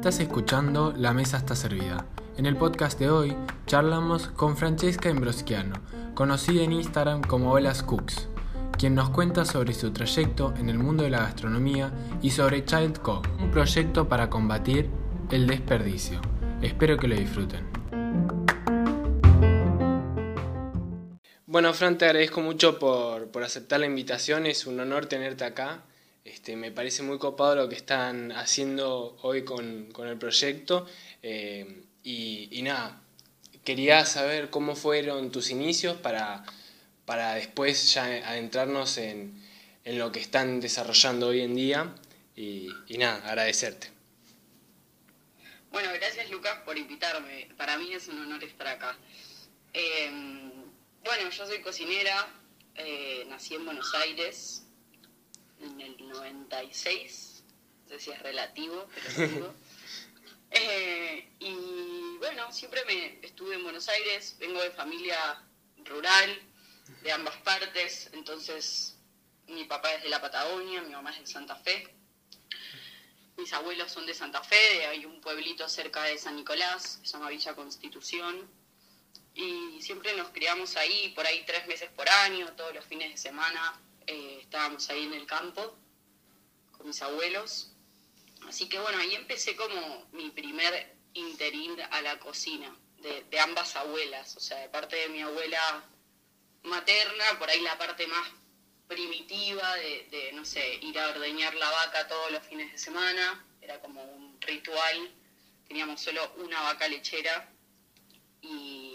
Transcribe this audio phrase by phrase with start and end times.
[0.00, 2.04] Estás escuchando La Mesa está servida.
[2.36, 5.76] En el podcast de hoy charlamos con Francesca Imbroschiano,
[6.14, 8.28] conocida en Instagram como Olas Cooks,
[8.78, 12.98] quien nos cuenta sobre su trayecto en el mundo de la gastronomía y sobre Child
[13.00, 14.90] Cook, un proyecto para combatir
[15.30, 16.20] el desperdicio.
[16.60, 17.69] Espero que lo disfruten.
[21.50, 25.82] Bueno, Fran, te agradezco mucho por, por aceptar la invitación, es un honor tenerte acá.
[26.24, 30.86] Este, me parece muy copado lo que están haciendo hoy con, el proyecto.
[31.24, 33.02] Eh, y, nada,
[33.64, 36.44] quería saber cómo fueron tus inicios para,
[37.04, 39.42] para después ya adentrarnos en,
[39.84, 41.92] lo que están desarrollando hoy en día.
[42.36, 43.90] Y, nada, agradecerte.
[45.72, 47.48] Bueno, gracias Lucas por invitarme.
[47.56, 48.96] Para mí es un honor estar acá.
[49.72, 50.49] Em,
[51.04, 52.28] bueno, yo soy cocinera,
[52.74, 54.64] eh, nací en Buenos Aires,
[55.60, 57.44] en el 96,
[57.84, 59.54] no sé si es relativo, pero digo.
[60.52, 65.40] Eh, y bueno, siempre me estuve en Buenos Aires, vengo de familia
[65.84, 66.42] rural,
[67.02, 68.96] de ambas partes, entonces
[69.46, 71.94] mi papá es de la Patagonia, mi mamá es de Santa Fe,
[73.36, 77.12] mis abuelos son de Santa Fe, hay un pueblito cerca de San Nicolás, que se
[77.12, 78.50] llama Villa Constitución,
[79.40, 83.16] y siempre nos criamos ahí, por ahí tres meses por año, todos los fines de
[83.16, 85.76] semana, eh, estábamos ahí en el campo
[86.72, 87.72] con mis abuelos.
[88.46, 94.36] Así que bueno, ahí empecé como mi primer interín a la cocina, de, ambas abuelas,
[94.36, 95.84] o sea, de parte de mi abuela
[96.64, 98.28] materna, por ahí la parte más
[98.88, 103.46] primitiva de, de, no sé, ir a ordeñar la vaca todos los fines de semana,
[103.62, 105.10] era como un ritual,
[105.66, 107.48] teníamos solo una vaca lechera
[108.42, 108.89] y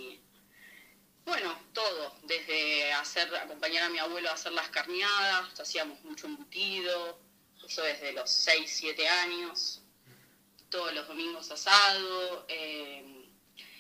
[1.26, 7.20] bueno, todo, desde hacer, acompañar a mi abuelo a hacer las carneadas, hacíamos mucho embutido,
[7.66, 9.82] eso desde los 6, 7 años,
[10.70, 13.28] todos los domingos asado, eh,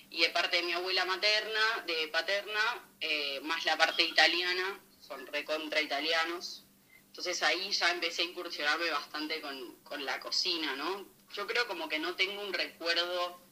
[0.09, 5.27] y de parte de mi abuela materna, de paterna, eh, más la parte italiana, son
[5.27, 6.63] recontra italianos,
[7.07, 11.07] entonces ahí ya empecé a incursionarme bastante con, con la cocina, ¿no?
[11.33, 13.44] Yo creo como que no tengo un recuerdo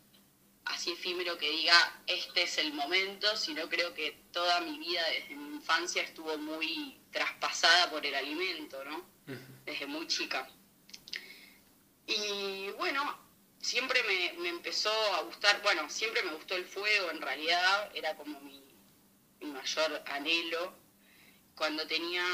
[0.66, 5.36] así efímero que diga este es el momento, sino creo que toda mi vida desde
[5.36, 9.06] mi infancia estuvo muy traspasada por el alimento, ¿no?
[9.66, 10.50] Desde muy chica.
[12.06, 13.18] Y bueno,
[13.60, 18.40] siempre me, empezó a gustar, bueno, siempre me gustó el fuego en realidad, era como
[18.42, 18.62] mi,
[19.42, 20.82] mayor anhelo.
[21.56, 22.26] Cuando tenía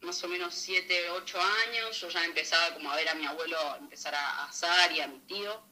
[0.00, 3.76] más o menos 7, 8 años, yo ya empezaba como a ver a mi abuelo
[3.76, 5.62] empezar a asar y a mi tío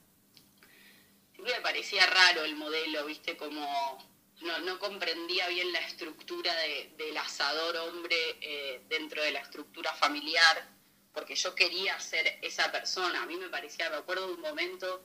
[1.43, 3.99] me parecía raro el modelo, viste, como
[4.43, 6.55] no, comprendía bien la estructura
[6.97, 10.69] del asador hombre eh, dentro de la estructura familiar,
[11.13, 13.23] porque yo quería ser esa persona.
[13.23, 15.03] A mí me parecía, me acuerdo de un momento,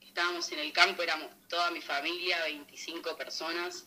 [0.00, 3.86] estábamos en el campo, éramos toda mi familia, 25 personas,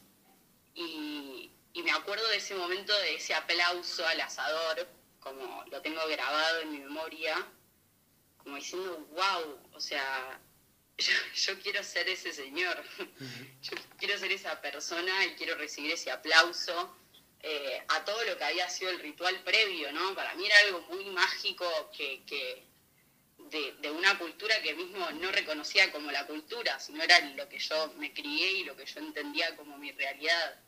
[0.74, 4.88] y, y me acuerdo de ese momento, de ese aplauso al asador,
[5.20, 7.36] como lo tengo grabado en mi memoria,
[8.38, 10.40] como diciendo, wow, o sea,
[11.36, 12.84] yo, quiero ser ese señor,
[13.62, 16.96] yo quiero ser esa persona y quiero recibir ese aplauso
[17.42, 20.16] eh, a todo lo que había sido el ritual previo, ¿no?
[20.16, 22.66] Para mí era algo muy mágico que, que
[23.38, 27.94] de, una cultura que mismo no reconocía como la cultura, sino era lo que yo
[27.98, 30.60] me crié y lo que yo entendía como mi realidad.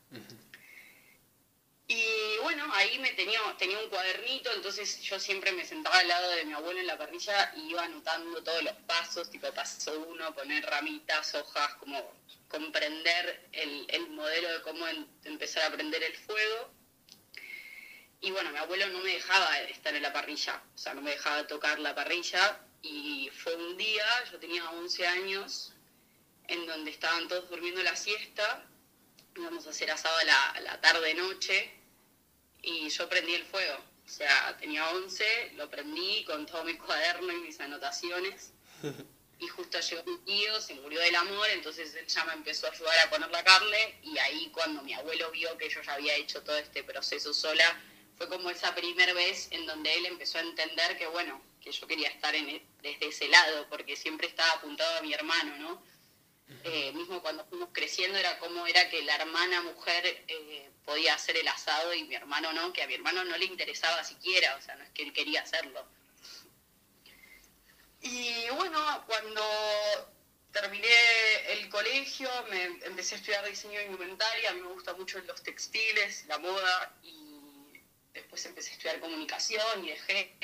[1.88, 6.30] Y bueno, ahí me tenía, tenía un cuadernito, entonces yo siempre me sentaba al lado
[6.30, 10.34] de mi abuelo en la parrilla y iba anotando todos los pasos, tipo paso uno,
[10.34, 12.12] poner ramitas, hojas, como
[12.48, 14.84] comprender el, modelo de cómo
[15.24, 16.70] empezar a prender el fuego.
[18.20, 21.12] Y bueno, mi abuelo no me dejaba estar en la parrilla, o sea, no me
[21.12, 22.60] dejaba tocar la parrilla.
[22.82, 25.72] Y fue un día, yo tenía 11 años,
[26.48, 28.66] en donde estaban todos durmiendo la siesta,
[29.36, 31.72] íbamos a hacer asado a la, la tarde-noche,
[32.62, 33.76] y yo prendí el fuego.
[34.04, 38.52] O sea, tenía 11, lo prendí con todo mi cuaderno y mis anotaciones.
[39.38, 42.70] Y justo llegó mi tío, se murió del amor, entonces él ya me empezó a
[42.70, 43.98] ayudar a poner la carne.
[44.02, 47.78] Y ahí cuando mi abuelo vio que yo ya había hecho todo este proceso sola,
[48.16, 51.86] fue como esa primera vez en donde él empezó a entender que, bueno, que yo
[51.86, 55.82] quería estar en, e, desde ese lado, porque siempre estaba apuntado a mi hermano, ¿no?
[56.48, 61.36] Eh, mismo cuando fuimos creciendo era como era que la hermana mujer eh, podía hacer
[61.36, 64.62] el asado y mi hermano no, que a mi hermano no le interesaba siquiera, o
[64.62, 65.84] sea, no es que él quería hacerlo.
[68.00, 69.42] Y bueno, cuando
[70.52, 70.88] terminé
[71.48, 75.42] el colegio, me empecé a estudiar diseño de indumentaria, a mí me gustan mucho los
[75.42, 77.82] textiles, la moda, y
[78.12, 80.36] después empecé a estudiar comunicación y dejé.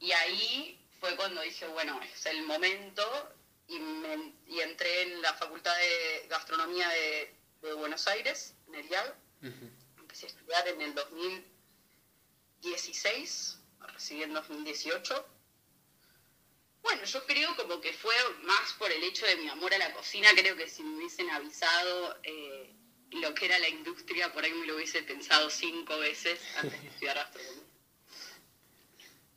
[0.00, 3.37] Y ahí fue cuando dije, bueno, es el momento
[3.68, 7.34] y, me, y entré en la Facultad de Gastronomía de,
[7.74, 9.14] Buenos Aires, en el IAG.
[9.98, 13.58] Empecé a estudiar en el 2016,
[13.92, 15.26] recibí en 2018.
[16.82, 19.92] Bueno, yo creo como que fue más por el hecho de mi amor a la
[19.92, 22.72] cocina, creo que si me hubiesen avisado eh,
[23.10, 26.88] lo que era la industria, por ahí me lo hubiese pensado cinco veces antes de
[26.88, 27.67] estudiar gastronomía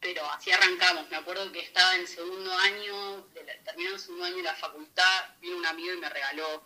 [0.01, 1.09] pero así arrancamos.
[1.09, 3.27] Me acuerdo que estaba en segundo año,
[3.63, 6.63] terminando segundo año de la facultad, vino un amigo y me regaló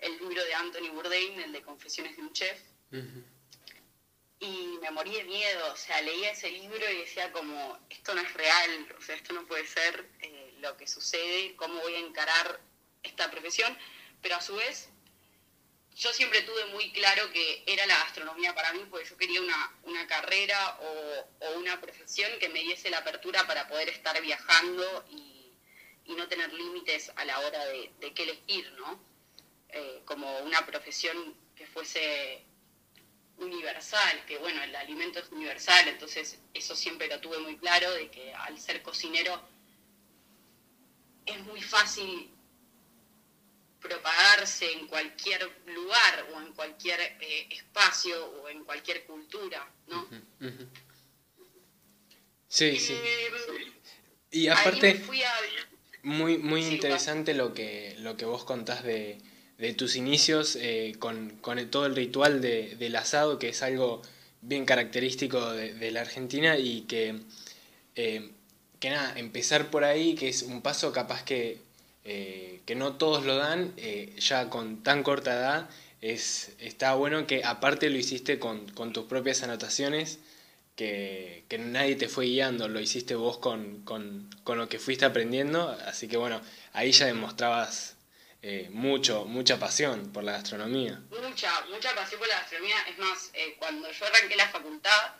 [0.00, 2.60] el libro de Anthony Bourdain, el de Confesiones de un Chef.
[4.40, 8.20] Y me morí de miedo, o sea, leía ese libro y decía como, esto no
[8.20, 12.00] es real, o sea, esto no puede ser eh, lo que sucede, cómo voy a
[12.00, 12.60] encarar
[13.04, 13.78] esta profesión,
[14.20, 14.88] pero a su vez
[15.96, 20.06] yo siempre tuve muy claro que era la gastronomía para mí, porque yo quería una,
[20.06, 25.28] carrera o, una profesión que me diese la apertura para poder estar viajando y,
[26.16, 29.00] no tener límites a la hora de, qué elegir, ¿no?
[29.70, 32.44] Eh, como una profesión que fuese
[33.38, 38.10] universal, que bueno, el alimento es universal, entonces eso siempre lo tuve muy claro, de
[38.10, 39.40] que al ser cocinero
[41.24, 42.30] es muy fácil
[43.82, 50.08] propagarse en cualquier lugar o en cualquier eh, espacio o en cualquier cultura, ¿no?
[52.48, 52.94] Sí, sí.
[54.30, 55.02] y aparte,
[56.02, 59.18] muy, muy interesante lo que, lo que vos contás de,
[59.76, 61.40] tus inicios eh, con,
[61.70, 64.02] todo el ritual del asado, que es algo
[64.42, 67.20] bien característico de, la Argentina y que,
[67.94, 68.30] eh,
[68.80, 71.58] que nada, empezar por ahí, que es un paso capaz que
[72.04, 75.70] eh, que no todos lo dan, eh, ya con tan corta edad,
[76.00, 80.18] es, está bueno que aparte lo hiciste con, tus propias anotaciones,
[80.74, 83.84] que, nadie te fue guiando, lo hiciste vos con,
[84.44, 86.40] lo que fuiste aprendiendo, así que bueno,
[86.72, 87.94] ahí ya demostrabas
[88.42, 91.00] eh, mucho, mucha pasión por la gastronomía.
[91.08, 95.14] Mucha, mucha pasión por la gastronomía, es más, cuando yo arranqué la facultad,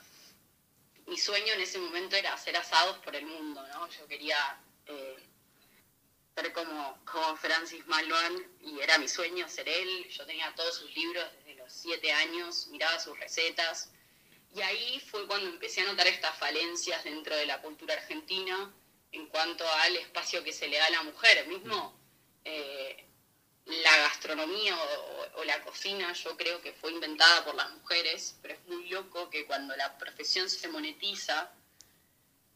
[1.06, 3.88] mi sueño en ese momento era hacer asados por el mundo, ¿no?
[3.88, 4.37] Yo quería
[6.34, 10.08] ser como, como Francis Malouin y era mi sueño ser él.
[10.08, 13.90] Yo tenía todos sus libros desde los siete años, miraba sus recetas.
[14.55, 18.73] Y ahí fue cuando empecé a notar estas falencias dentro de la cultura argentina
[19.12, 21.46] en cuanto al espacio que se le da a la mujer.
[21.46, 21.99] Mismo
[22.44, 23.06] eh,
[23.67, 28.55] la gastronomía o, o, la cocina yo creo que fue inventada por las mujeres, pero
[28.55, 31.52] es muy loco que cuando la profesión se monetiza,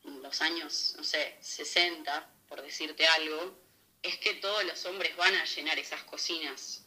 [0.07, 3.66] en los años, no sé, 60, por decirte algo,
[4.07, 6.85] es que todos los hombres van a llenar esas cocinas.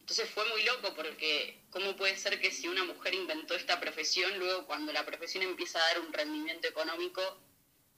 [0.00, 4.38] Entonces fue muy loco porque ¿cómo puede ser que si una mujer inventó esta profesión,
[4.38, 7.40] luego cuando la profesión empieza a dar un rendimiento económico,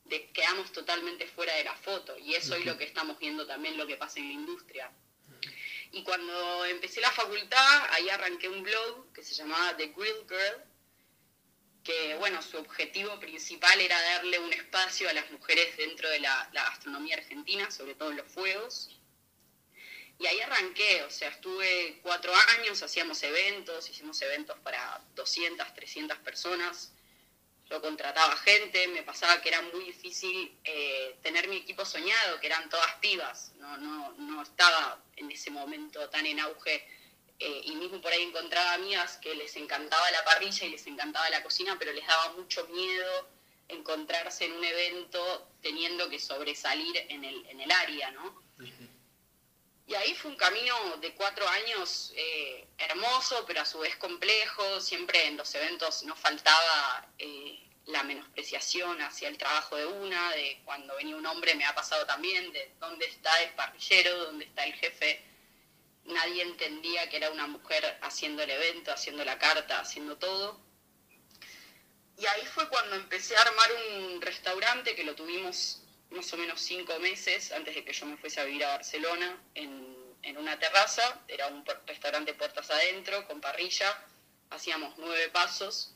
[0.04, 2.16] de, quedamos totalmente fuera de la foto?
[2.18, 4.90] Y eso es lo que estamos viendo también lo que pasa en la industria.
[5.92, 10.62] Y cuando empecé la facultad, ahí arranqué un blog que se llamaba The Grill Girl,
[11.88, 16.50] que bueno, su objetivo principal era darle un espacio a las mujeres dentro de la,
[16.52, 18.90] gastronomía argentina, sobre todo en los fuegos.
[20.18, 26.18] Y ahí arranqué, o sea, estuve cuatro años, hacíamos eventos, hicimos eventos para 200, 300
[26.18, 26.92] personas.
[27.70, 32.48] Yo contrataba gente, me pasaba que era muy difícil eh, tener mi equipo soñado, que
[32.48, 33.52] eran todas pibas.
[33.60, 36.86] No, no, no estaba en ese momento tan en auge
[37.40, 41.30] eh, y mismo por ahí encontraba amigas que les encantaba la parrilla y les encantaba
[41.30, 43.28] la cocina, pero les daba mucho miedo
[43.68, 48.42] encontrarse en un evento teniendo que sobresalir en el, en el área, ¿no?
[49.86, 54.80] Y ahí fue un camino de cuatro años eh, hermoso, pero a su vez complejo.
[54.80, 60.60] Siempre en los eventos no faltaba eh, la menospreciación hacia el trabajo de una, de
[60.64, 64.66] cuando venía un hombre me ha pasado también, de dónde está el parrillero, dónde está
[64.66, 65.27] el jefe
[66.08, 70.60] nadie entendía que era una mujer haciendo el evento, haciendo la carta, haciendo todo.
[72.16, 76.60] Y ahí fue cuando empecé a armar un restaurante que lo tuvimos más o menos
[76.60, 80.58] cinco meses antes de que yo me fuese a vivir a Barcelona en, en una
[80.58, 81.22] terraza.
[81.28, 84.04] Era un restaurante puertas adentro, con parrilla.
[84.50, 85.94] Hacíamos nueve pasos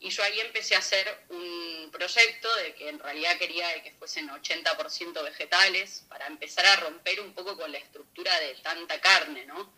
[0.00, 4.28] y yo ahí empecé a hacer un proyecto de que en realidad quería que fuesen
[4.28, 9.72] 80% vegetales para empezar a romper un poco con la estructura de tanta carne, ¿no?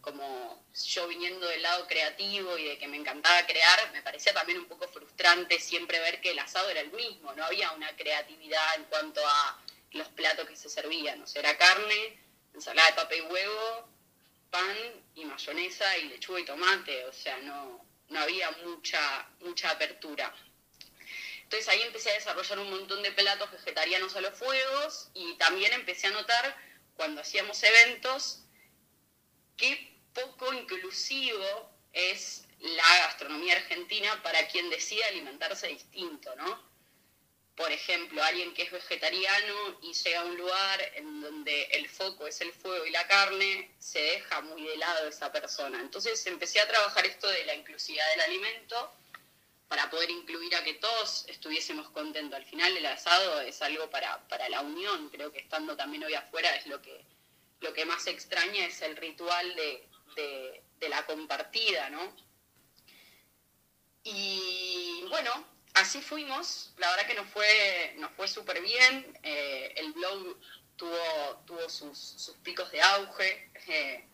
[0.00, 4.58] Como yo viniendo del lado creativo y de que me encantaba crear, me parecía también
[4.58, 8.74] un poco frustrante siempre ver que el asado era el mismo, no había una creatividad
[8.76, 9.62] en cuanto a
[9.92, 12.18] los platos que se servían, o sea, era carne,
[12.54, 13.88] ensalada de papa y huevo,
[14.50, 14.76] pan
[15.14, 20.32] y mayonesa y lechuga y tomate, o sea, no, no había mucha, mucha apertura.
[21.42, 25.72] Entonces ahí empecé a desarrollar un montón de platos vegetarianos a los fuegos y también
[25.72, 26.56] empecé a notar
[26.94, 28.44] cuando hacíamos eventos
[29.56, 36.69] qué poco inclusivo es la gastronomía argentina para quien decida alimentarse distinto, ¿no?
[37.60, 42.26] Por ejemplo, alguien que es vegetariano y llega a un lugar en donde el foco
[42.26, 45.78] es el fuego y la carne, se deja muy de lado esa persona.
[45.78, 48.90] Entonces empecé a trabajar esto de la inclusividad del alimento
[49.68, 52.34] para poder incluir a que todos estuviésemos contentos.
[52.34, 56.56] Al final el asado es algo para, la unión, creo que estando también hoy afuera
[56.56, 57.04] es lo que,
[57.60, 62.16] lo que más extraña es el ritual de, de la compartida, ¿no?
[64.02, 69.92] Y bueno, así fuimos, la verdad que nos fue, nos fue súper bien, eh, el
[69.92, 70.38] blog
[70.76, 74.06] tuvo, tuvo sus, picos de auge, eh,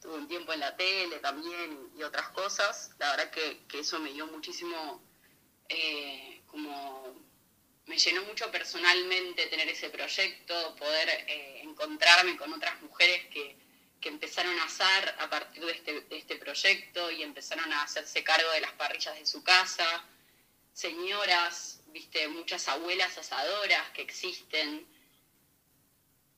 [0.00, 4.12] tuvo un tiempo en la tele también y otras cosas, la verdad que, eso me
[4.12, 5.02] dio muchísimo,
[5.68, 7.14] eh, como
[7.86, 11.24] me llenó mucho personalmente tener ese proyecto, poder
[11.62, 13.60] encontrarme con otras mujeres que,
[14.04, 18.50] empezaron a asar a partir de este, de este proyecto y empezaron a hacerse cargo
[18.50, 20.04] de las parrillas de su casa,
[20.72, 24.86] señoras, viste, muchas abuelas asadoras que existen.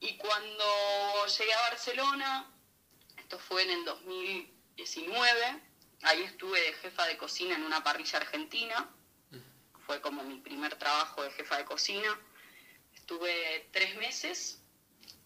[0.01, 2.55] Y cuando llegué a Barcelona,
[3.17, 5.63] esto fue en el 2019,
[6.03, 8.91] ahí estuve de jefa de cocina en una parrilla argentina,
[9.87, 12.19] fue como mi primer trabajo de jefa de cocina.
[12.95, 14.63] Estuve tres meses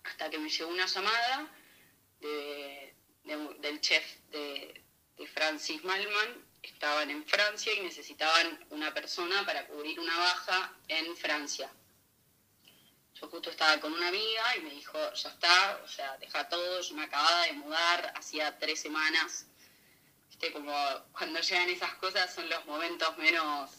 [0.03, 1.53] hasta que me llegó una llamada
[3.61, 4.83] del chef de,
[5.17, 11.17] de Francis Malman estaban en Francia y necesitaban una persona para cubrir una baja en
[11.17, 11.71] Francia.
[13.21, 16.81] Yo justo estaba con una amiga y me dijo, ya está, o sea, deja todo,
[16.81, 19.47] yo me acababa de mudar, hacía tres semanas.
[20.29, 20.73] Viste, como
[21.13, 23.71] cuando llegan esas cosas son los momentos menos,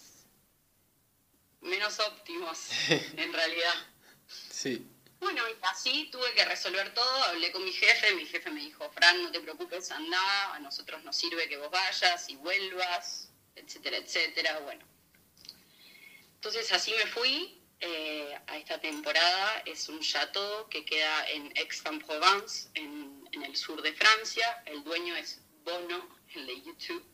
[1.62, 3.76] menos óptimos, en realidad.
[4.28, 4.86] Sí.
[5.20, 8.90] Bueno, y así tuve que resolver todo, hablé con mi jefe, mi jefe me dijo,
[8.92, 13.98] Fran, no te preocupes, anda, a nosotros nos sirve que vos vayas y vuelvas, etcétera,
[13.98, 14.86] etcétera, bueno.
[16.36, 22.70] Entonces así me fui eh, a esta temporada, es un chateau que queda en Aix-en-Provence,
[22.76, 27.06] en, en el sur de Francia, el dueño es Bono, el de YouTube.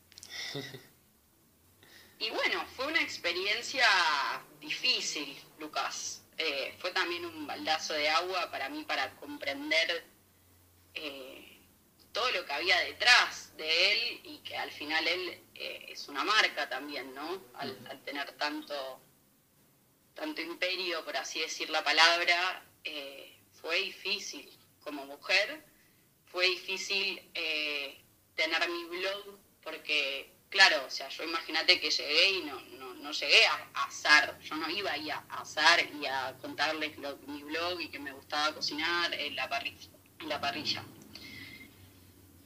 [2.18, 3.86] Y bueno, fue una experiencia
[4.58, 6.22] difícil, Lucas.
[6.38, 10.04] Eh, fue también un baldazo de agua para mí para comprender
[10.94, 11.60] eh,
[12.12, 16.24] todo lo que había detrás de él y que al final él eh, es una
[16.24, 17.42] marca también, ¿no?
[17.54, 19.00] Al, tener tanto,
[20.14, 22.62] tanto imperio, por así decir la palabra,
[23.60, 24.48] fue difícil
[24.84, 25.64] como mujer,
[26.26, 27.20] fue difícil
[28.36, 32.58] tener mi blog porque, claro, o sea, yo imagínate que llegué y no,
[32.94, 36.96] no llegué a, asar, yo no iba ahí a, asar y a contarles
[37.26, 40.82] mi blog y que me gustaba cocinar en la, parrilla, en la parrilla.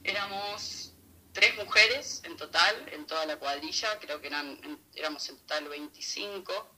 [0.03, 0.91] Éramos
[1.31, 4.59] tres mujeres en total, en toda la cuadrilla, creo que eran,
[4.93, 6.75] éramos en total 25.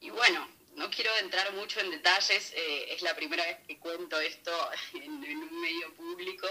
[0.00, 4.20] Y bueno, no quiero entrar mucho en detalles, eh, es la primera vez que cuento
[4.20, 4.52] esto
[4.92, 6.48] en, un medio público,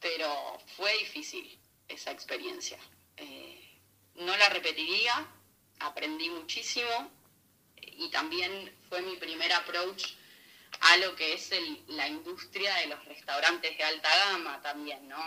[0.00, 2.78] pero fue difícil esa experiencia.
[3.16, 3.80] Eh,
[4.16, 5.26] no la repetiría,
[5.80, 7.10] aprendí muchísimo
[7.76, 10.14] y también fue mi primer approach
[10.80, 11.50] a lo que es
[11.88, 15.18] la industria de los restaurantes de alta gama también, ¿no?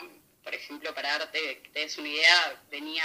[0.44, 3.04] Por ejemplo, para darte te des una idea, venía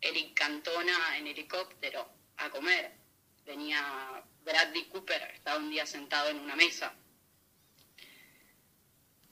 [0.00, 2.08] Eric Cantona en helicóptero
[2.38, 2.92] a comer,
[3.44, 6.94] venía Bradley Cooper, estaba un día sentado en una mesa.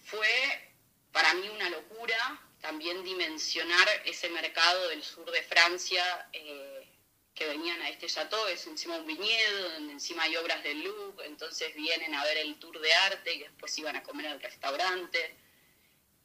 [0.05, 0.75] Fue
[1.13, 6.89] para mí una locura también dimensionar ese mercado del sur de Francia eh,
[7.35, 11.27] que venían a este chateau, es encima un viñedo, donde encima hay obras de Louvre,
[11.27, 15.37] entonces vienen a ver el tour de arte y después iban a comer al restaurante.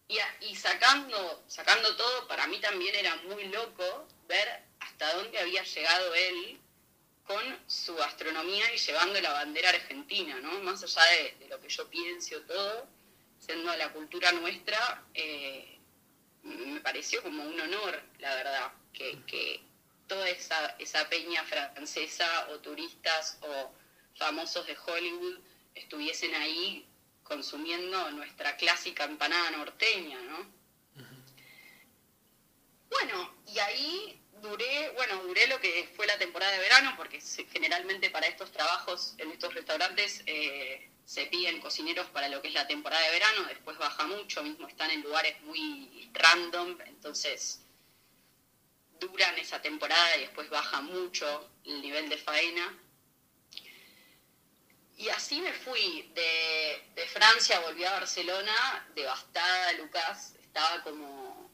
[0.07, 5.63] Y, y sacando, sacando todo, para mí también era muy loco ver hasta dónde había
[5.63, 6.59] llegado él
[7.25, 10.59] con su gastronomía y llevando la bandera argentina, ¿no?
[10.59, 11.03] Más allá
[11.39, 12.87] de, lo que yo pienso todo,
[13.39, 15.73] siendo la cultura nuestra, eh,
[16.43, 19.62] me pareció como un honor, la verdad, que,
[20.07, 23.73] toda esa, esa peña francesa o turistas o
[24.15, 25.39] famosos de Hollywood
[25.73, 26.85] estuviesen ahí
[27.23, 30.53] consumiendo nuestra clásica empanada norteña, ¿no?
[32.89, 37.19] Bueno, y ahí duré, bueno, duré lo que fue la temporada de verano, porque
[37.51, 42.53] generalmente para estos trabajos en estos restaurantes eh, se piden cocineros para lo que es
[42.53, 47.62] la temporada de verano, después baja mucho, mismo están en lugares muy random, entonces
[49.00, 52.79] duran esa temporada y después baja mucho el nivel de faena.
[54.95, 61.51] Y así me fui de, de Francia, volví a Barcelona, devastada, Lucas, estaba como,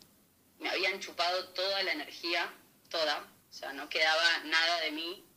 [0.60, 2.54] me habían chupado toda la energía,
[2.90, 5.29] toda, o sea, no quedaba nada de mí,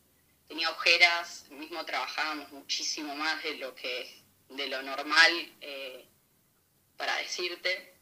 [0.47, 5.31] tenía ojeras, mismo trabajábamos muchísimo más de lo que, de lo normal,
[5.61, 6.05] eh,
[6.97, 7.93] para decirte,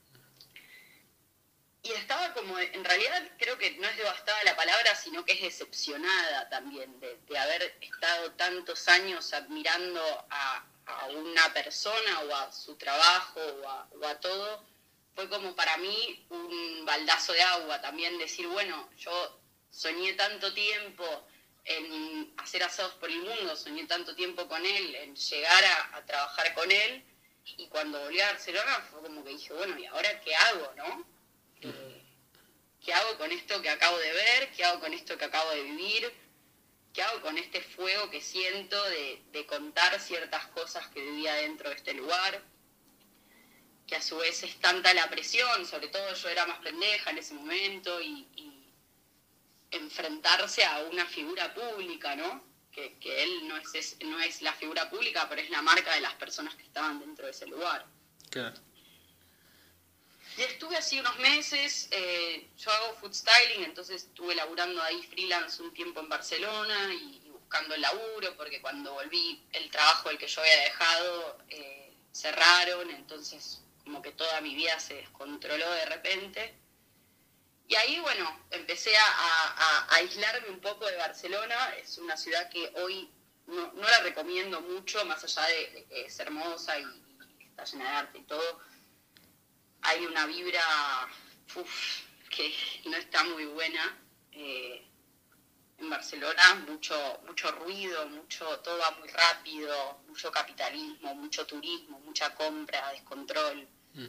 [1.83, 5.41] y estaba como, en realidad creo que no es devastada la palabra, sino que es
[5.41, 10.67] decepcionada también de, haber estado tantos años admirando a,
[11.15, 13.39] una persona o a su trabajo
[13.99, 14.65] o a, todo.
[15.15, 21.27] Fue como para mí un baldazo de agua también decir, bueno, yo soñé tanto tiempo
[21.65, 25.63] en hacer asados por el mundo, soñé tanto tiempo con él, en llegar
[25.93, 27.03] a, trabajar con él,
[27.57, 31.05] y cuando volví a Barcelona fue como que dije, bueno, ¿y ahora qué hago, no?
[32.83, 34.51] ¿Qué hago con esto que acabo de ver?
[34.51, 36.11] ¿Qué hago con esto que acabo de vivir?
[36.93, 41.75] ¿Qué hago con este fuego que siento de, contar ciertas cosas que vivía dentro de
[41.75, 42.43] este lugar?
[43.87, 47.19] Que a su vez es tanta la presión, sobre todo yo era más pendeja en
[47.19, 48.27] ese momento y,
[49.71, 52.43] enfrentarse a una figura pública, ¿no?
[52.71, 56.13] Que, él no es, no es la figura pública, pero es la marca de las
[56.15, 57.85] personas que estaban dentro de ese lugar.
[58.29, 58.55] Claro.
[60.37, 65.61] Y estuve así unos meses, eh, yo hago food styling, entonces estuve laburando ahí freelance
[65.61, 70.27] un tiempo en Barcelona y, buscando el laburo, porque cuando volví el trabajo el que
[70.27, 76.55] yo había dejado eh, cerraron, entonces como que toda mi vida se descontroló de repente.
[77.67, 83.09] Y ahí, bueno, empecé a, aislarme un poco de Barcelona, es una ciudad que hoy
[83.47, 86.83] no, la recomiendo mucho, más allá de, que es hermosa y,
[87.39, 88.61] y está llena de arte y todo
[89.81, 90.61] hay una vibra
[92.29, 92.53] que
[92.85, 93.97] no está muy buena.
[94.31, 94.87] Eh,
[95.77, 102.35] en Barcelona mucho, mucho ruido, mucho, todo va muy rápido, mucho capitalismo, mucho turismo, mucha
[102.35, 103.67] compra, descontrol.
[103.93, 104.05] Mm.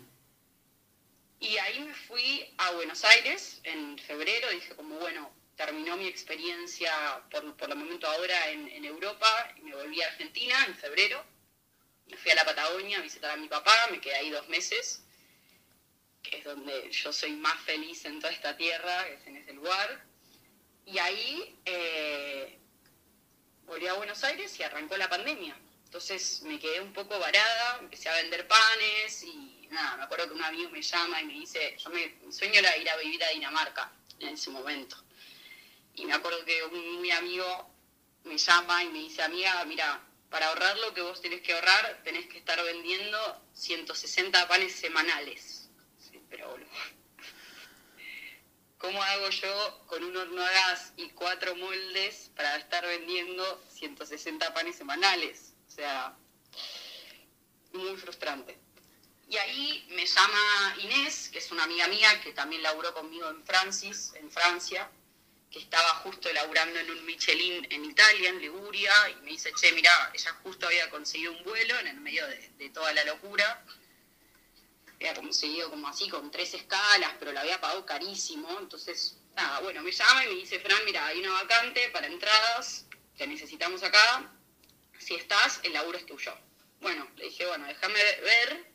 [1.42, 6.92] Y ahí me fui a Buenos Aires en febrero, dije como bueno, terminó mi experiencia
[7.32, 11.20] por, por el momento ahora en, Europa y me volví a Argentina en febrero.
[12.06, 15.02] Me fui a la Patagonia a visitar a mi papá, me quedé ahí dos meses
[16.22, 20.04] que es donde yo soy más feliz en toda esta tierra, es en ese lugar.
[20.86, 22.56] Y ahí eh,
[23.64, 25.56] volví a Buenos Aires y arrancó la pandemia.
[25.86, 30.34] Entonces me quedé un poco varada, empecé a vender panes y nada, me acuerdo que
[30.34, 33.30] un amigo me llama y me dice, yo me, sueño era ir a vivir a
[33.30, 34.96] Dinamarca en ese momento.
[35.94, 37.70] Y me acuerdo que un, mi amigo
[38.24, 42.00] me llama y me dice, amiga, mira, para ahorrar lo que vos tenés que ahorrar,
[42.04, 45.62] tenés que estar vendiendo 160 panes semanales
[46.32, 46.56] pero
[48.78, 54.52] ¿Cómo hago yo con un horno a gas y cuatro moldes para estar vendiendo 160
[54.52, 55.54] panes semanales?
[55.68, 56.16] O sea,
[57.74, 58.58] muy frustrante.
[59.28, 63.42] Y ahí me llama Inés, que es una amiga mía que también laburó conmigo en
[63.44, 64.90] Francis, en Francia,
[65.50, 69.72] que estaba justo laburando en un Michelin en Italia, en Liguria, y me dice, che,
[69.72, 73.62] mira, ella justo había conseguido un vuelo en el medio de, toda la locura,
[74.94, 78.48] había conseguido como así con tres escalas, pero la había pagado carísimo.
[78.58, 82.86] Entonces, nada, bueno, me llama y me dice, Fran, mira, hay una vacante para entradas,
[83.16, 84.32] te necesitamos acá.
[84.98, 86.34] Si estás, el laburo es tuyo.
[86.80, 88.71] Bueno, le dije, bueno, déjame ver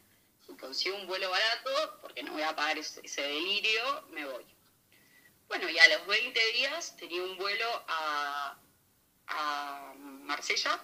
[0.58, 4.46] consigo un vuelo barato, porque no voy a pagar ese, delirio, me voy.
[5.48, 8.58] Bueno, y a los 20 días tenía un vuelo a,
[9.28, 10.82] a Marsella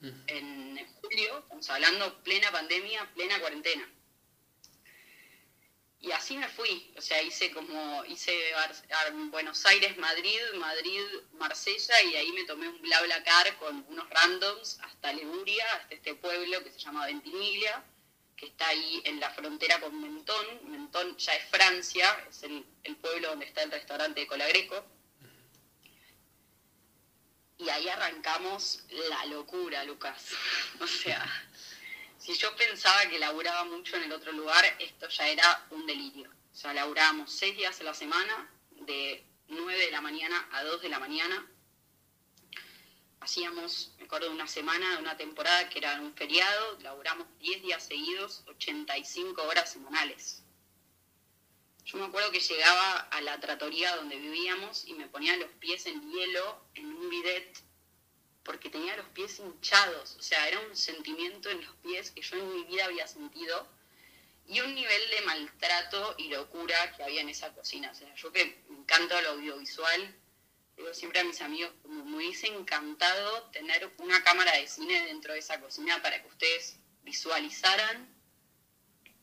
[0.00, 3.88] en julio, estamos hablando plena pandemia, plena cuarentena.
[6.00, 8.32] Y así me fui, o sea, hice como, hice
[9.30, 12.80] Buenos Aires, Madrid, Madrid, Marsella, y ahí me tomé un
[13.24, 17.84] car con unos randoms hasta Leguria, hasta este pueblo que se llama Ventimiglia,
[18.38, 20.70] que está ahí en la frontera con Mentón.
[20.70, 22.64] Mentón ya es Francia, es el,
[23.02, 24.84] pueblo donde está el restaurante de Colagreco.
[27.58, 30.32] Y ahí arrancamos la locura, Lucas.
[30.80, 31.26] o sea,
[32.16, 36.30] si yo pensaba que laburaba mucho en el otro lugar, esto ya era un delirio.
[36.52, 40.82] O sea, laburábamos seis días a la semana, de 9 de la mañana a 2
[40.82, 41.44] de la mañana.
[43.20, 48.44] Hacíamos, me acuerdo una semana, una temporada que era un feriado, laburamos 10 días seguidos,
[48.46, 50.42] 85 horas semanales.
[51.84, 55.86] Yo me acuerdo que llegaba a la tratoría donde vivíamos y me ponía los pies
[55.86, 57.62] en hielo en un bidet
[58.44, 62.36] porque tenía los pies hinchados, o sea, era un sentimiento en los pies que yo
[62.36, 63.68] en mi vida había sentido
[64.46, 67.90] y un nivel de maltrato y locura que había en esa cocina.
[67.90, 70.14] O sea, yo que me encanta lo audiovisual,
[70.78, 75.32] digo siempre a mis amigos, como me hubiese encantado tener una cámara de cine dentro
[75.32, 78.08] de esa cocina para que ustedes visualizaran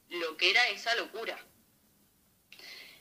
[0.09, 1.39] lo que era esa locura.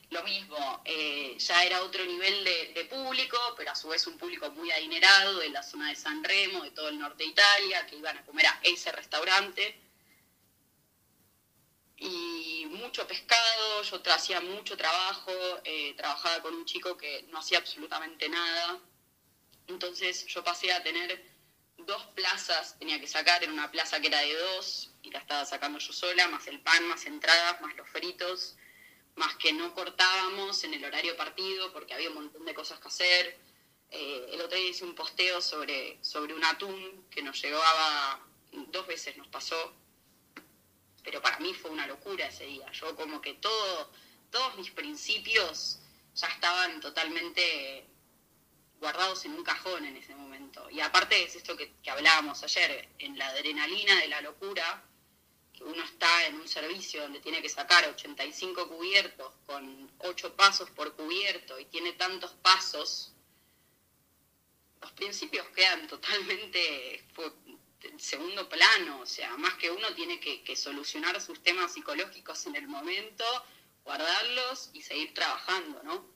[0.09, 4.49] Lo mismo, eh, ya era otro nivel de, público, pero a su vez un público
[4.51, 7.97] muy adinerado de la zona de San Remo, de todo el norte de Italia, que
[7.97, 9.81] iban a comer a ese restaurante.
[12.85, 15.31] Mucho pescado, yo hacía mucho trabajo,
[15.63, 18.79] eh, trabajaba con un chico que no hacía absolutamente nada.
[19.67, 21.23] Entonces yo pasé a tener
[21.77, 25.45] dos plazas, tenía que sacar, en una plaza que era de dos, y la estaba
[25.45, 28.55] sacando yo sola, más el pan, más entradas, más los fritos
[29.15, 32.87] más que no cortábamos en el horario partido porque había un montón de cosas que
[32.87, 33.37] hacer.
[33.91, 38.19] Eh, el otro día hice un posteo sobre, sobre un atún que nos llegaba,
[38.51, 39.73] dos veces nos pasó,
[41.05, 42.69] pero para mí fue una locura ese día.
[42.71, 43.91] Yo como que todo,
[44.31, 45.79] todos mis principios
[46.15, 47.85] ya estaban totalmente
[48.79, 50.67] guardados en un cajón en ese momento.
[50.71, 54.83] Y aparte es esto que, que hablábamos ayer, en la adrenalina de la locura,
[55.53, 60.69] que uno está en un servicio donde tiene que sacar 85 cubiertos con 8 pasos
[60.71, 63.13] por cubierto y tiene tantos pasos,
[64.81, 67.64] los principios quedan totalmente en
[67.97, 72.67] segundo plano, o sea, más que uno tiene que, solucionar sus temas psicológicos en el
[72.67, 73.25] momento,
[73.83, 76.13] guardarlos y seguir trabajando, ¿no?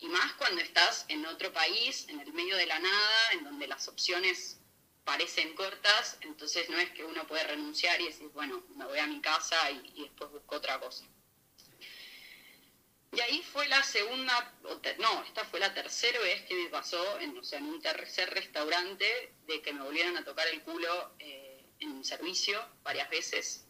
[0.00, 3.66] Y más cuando estás en otro país, en el medio de la nada, en donde
[3.66, 4.58] las opciones
[5.04, 9.06] parecen cortas, entonces no es que uno puede renunciar y decir, bueno, me voy a
[9.06, 11.04] mi casa y, después busco otra cosa.
[13.12, 14.54] Y ahí fue la segunda,
[14.98, 18.28] no, esta fue la tercera vez que me pasó en, o sea, en un tercer
[18.30, 23.64] restaurante de que me volvieran a tocar el culo eh, en servicio varias veces.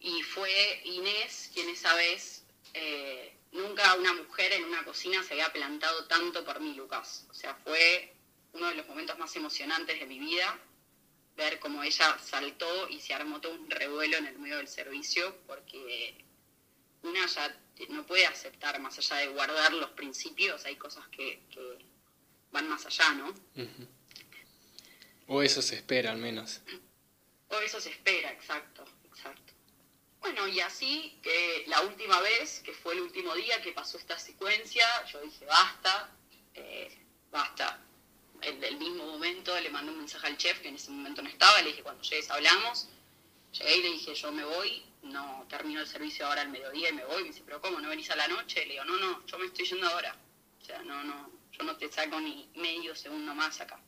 [0.00, 5.52] Y fue Inés quien esa vez, eh, nunca una mujer en una cocina se había
[5.52, 7.26] plantado tanto por mí, Lucas.
[7.30, 8.12] O sea, fue
[8.52, 10.58] uno de los momentos más emocionantes de mi vida,
[11.36, 15.36] ver cómo ella saltó y se armó todo un revuelo en el medio del servicio,
[15.46, 16.25] porque
[17.06, 17.56] una ya
[17.88, 21.40] no puede aceptar, más allá de guardar los principios, hay cosas que,
[22.50, 23.34] van más allá, ¿no?
[25.26, 26.60] O eso se espera al menos.
[27.48, 29.52] O eso se espera, exacto, exacto.
[30.20, 34.18] Bueno, y así que la última vez, que fue el último día que pasó esta
[34.18, 36.10] secuencia, yo dije, basta,
[36.54, 36.96] eh,
[37.30, 37.80] basta,
[38.42, 41.28] el, el mismo momento le mandé un mensaje al chef, que en ese momento no
[41.28, 42.88] estaba, le dije, cuando llegues hablamos.
[43.52, 46.92] Llegué y le dije, yo me voy, no termino el servicio ahora al mediodía y
[46.92, 47.22] me voy.
[47.22, 47.80] Me dice, pero ¿cómo?
[47.80, 48.64] ¿No venís a la noche?
[48.66, 50.16] Le digo, no, no, yo me estoy yendo ahora.
[50.60, 53.80] O sea, no, no, yo no te saco ni medio segundo más acá.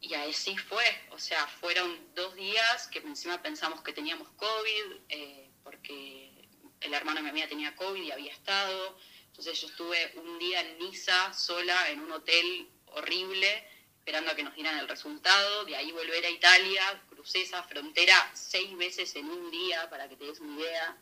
[0.00, 5.50] Y así fue, o sea, fueron dos días que encima pensamos que teníamos COVID, eh,
[5.64, 6.48] porque
[6.80, 8.98] el hermano de mi amiga tenía COVID y había estado.
[9.26, 13.68] Entonces yo estuve un día en Niza sola en un hotel horrible
[13.98, 17.02] esperando a que nos dieran el resultado, de ahí volver a Italia,
[17.34, 20.96] esa frontera seis veces en un día para que te des una idea,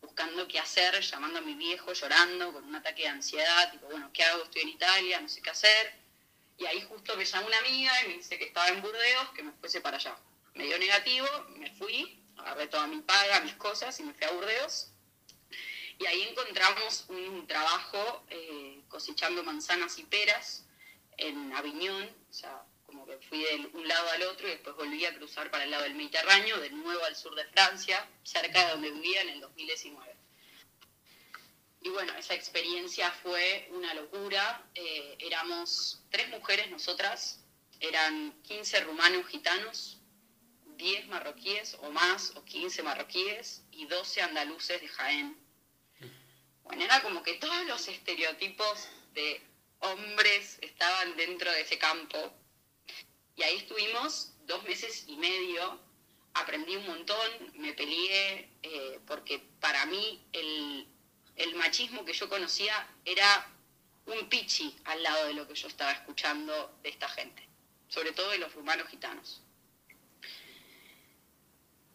[0.00, 4.10] buscando qué hacer, llamando a mi viejo, llorando, con un ataque de ansiedad, tipo, bueno,
[4.12, 4.44] ¿qué hago?
[4.44, 5.92] Estoy en Italia, no sé qué hacer.
[6.56, 9.42] Y ahí justo me llama una amiga y me dice que estaba en Burdeos, que
[9.42, 10.16] me fuese para allá.
[10.54, 14.30] Me dio negativo, me fui, agarré toda mi paga, mis cosas y me fui a
[14.32, 14.90] Burdeos.
[15.98, 20.64] Y ahí encontramos un trabajo eh, cosechando manzanas y peras
[21.16, 22.62] en Aviñón, o sea,
[23.28, 25.94] fui de un lado al otro y después volví a cruzar para el lado del
[25.94, 30.14] Mediterráneo, de nuevo al sur de Francia, cerca de donde vivía en el 2019.
[31.80, 34.68] Y bueno, esa experiencia fue una locura.
[34.74, 37.44] Eh, éramos tres mujeres nosotras,
[37.80, 39.98] eran 15 rumanos gitanos,
[40.76, 45.48] 10 marroquíes o más, o 15 marroquíes y 12 andaluces de Jaén
[46.68, 49.40] bueno, era como que todos los estereotipos de
[49.80, 52.30] hombres estaban dentro de ese campo.
[53.38, 55.78] Y ahí estuvimos dos meses y medio,
[56.34, 60.86] aprendí un montón, me peleé, eh, porque para mí el,
[61.54, 62.74] machismo que yo conocía
[63.04, 63.48] era
[64.06, 67.48] un pichi al lado de lo que yo estaba escuchando de esta gente,
[67.88, 69.40] sobre todo de los rumanos gitanos.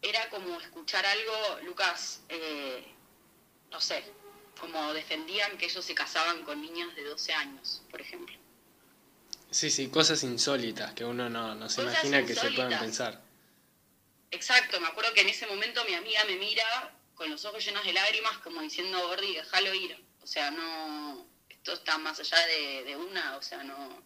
[0.00, 2.86] Era como escuchar algo, Lucas, eh,
[3.70, 4.02] no sé,
[4.58, 8.43] como defendían que ellos se casaban con niñas de 12 años, por ejemplo.
[9.54, 13.20] Sí, sí, cosas insólitas que uno no, se imagina que se puedan pensar.
[14.32, 17.84] Exacto, me acuerdo que en ese momento mi amiga me mira con los ojos llenos
[17.84, 19.96] de lágrimas como diciendo, Gordi, déjalo ir.
[20.20, 24.02] O sea, no, esto está más allá de, una, o sea, no,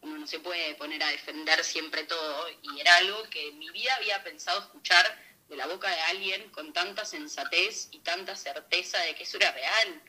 [0.00, 2.46] uno no se puede poner a defender siempre todo.
[2.62, 5.04] Y era algo que en mi vida había pensado escuchar
[5.46, 9.52] de la boca de alguien con tanta sensatez y tanta certeza de que eso era
[9.52, 10.02] real,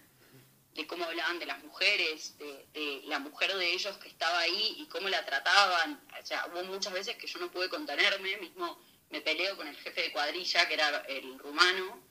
[0.76, 4.86] de cómo hablaban de las mujeres, de, la mujer de ellos que estaba ahí y
[4.88, 6.06] cómo la trataban.
[6.22, 8.78] O sea, hubo muchas veces que yo no pude contenerme, mismo
[9.10, 12.04] me peleo con el jefe de cuadrilla, que era el rumano,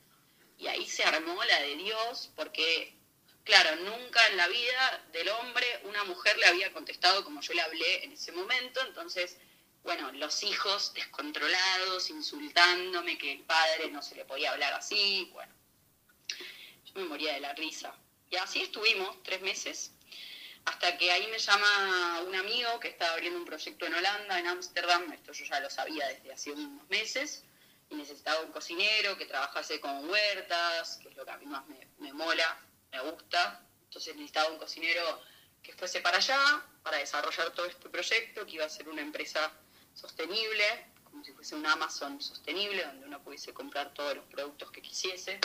[0.57, 2.97] y ahí se armó la de Dios, porque,
[3.43, 7.61] claro, nunca en la vida del hombre una mujer le había contestado como yo le
[7.61, 9.37] hablé en ese momento, entonces
[9.83, 15.53] bueno, los hijos descontrolados, insultándome que el padre no se le podía hablar así, bueno,
[16.85, 17.95] yo me moría de la risa.
[18.41, 19.91] Así estuvimos tres meses,
[20.65, 24.47] hasta que ahí me llama un amigo que estaba abriendo un proyecto en Holanda, en
[24.47, 27.43] Ámsterdam, esto yo ya lo sabía desde hace unos meses,
[27.89, 31.67] y necesitaba un cocinero que trabajase con huertas, que es lo que a mí más
[31.67, 32.59] me, me mola,
[32.91, 35.21] me gusta, entonces necesitaba un cocinero
[35.61, 39.51] que fuese para allá, para desarrollar todo este proyecto, que iba a ser una empresa
[39.93, 40.63] sostenible,
[41.03, 45.39] como si fuese un Amazon sostenible, donde uno pudiese comprar todos los productos que quisiese.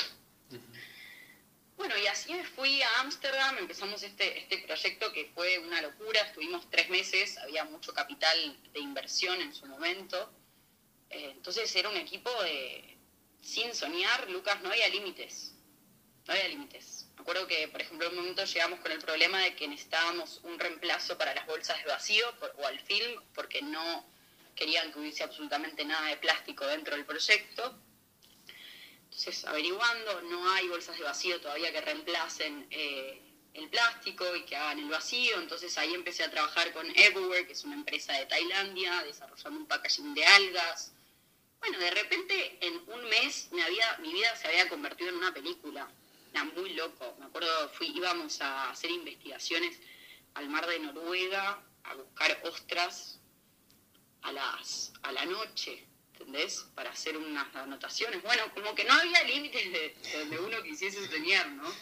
[1.81, 6.21] Bueno, y así me fui a Ámsterdam, empezamos este, este proyecto que fue una locura,
[6.21, 8.37] estuvimos tres meses, había mucho capital
[8.75, 10.31] de inversión en su momento,
[11.09, 12.99] eh, entonces era un equipo de,
[13.41, 15.55] sin soñar, Lucas, no había límites,
[16.27, 17.07] no había límites.
[17.17, 20.41] Me acuerdo que, por ejemplo, en un momento llegamos con el problema de que necesitábamos
[20.43, 22.27] un reemplazo para las bolsas de vacío
[22.59, 24.07] o al film, porque no,
[24.55, 27.75] querían que hubiese absolutamente nada de plástico dentro del proyecto.
[29.11, 33.21] Entonces, averiguando, no hay bolsas de vacío todavía que reemplacen eh,
[33.55, 35.41] el plástico y que hagan el vacío.
[35.41, 39.67] Entonces ahí empecé a trabajar con Everywhere, que es una empresa de Tailandia, desarrollando un
[39.67, 40.93] packaging de algas.
[41.59, 45.35] Bueno, de repente en un mes mi, había, mi vida se había convertido en una
[45.35, 45.91] película.
[46.33, 47.17] Era muy loco.
[47.19, 49.77] Me acuerdo, fui, íbamos a hacer investigaciones
[50.35, 53.19] al mar de Noruega, a buscar ostras
[54.23, 55.85] a, las, a la noche,
[56.21, 56.67] ¿entendés?
[56.75, 58.23] Para hacer unas anotaciones.
[58.23, 61.75] Bueno, como que no había límites de, donde uno quisiese soñar, ¿no?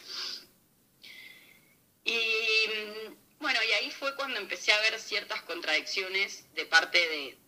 [2.05, 7.39] Y mm, bueno, y ahí fue cuando empecé a ver ciertas contradicciones de parte de,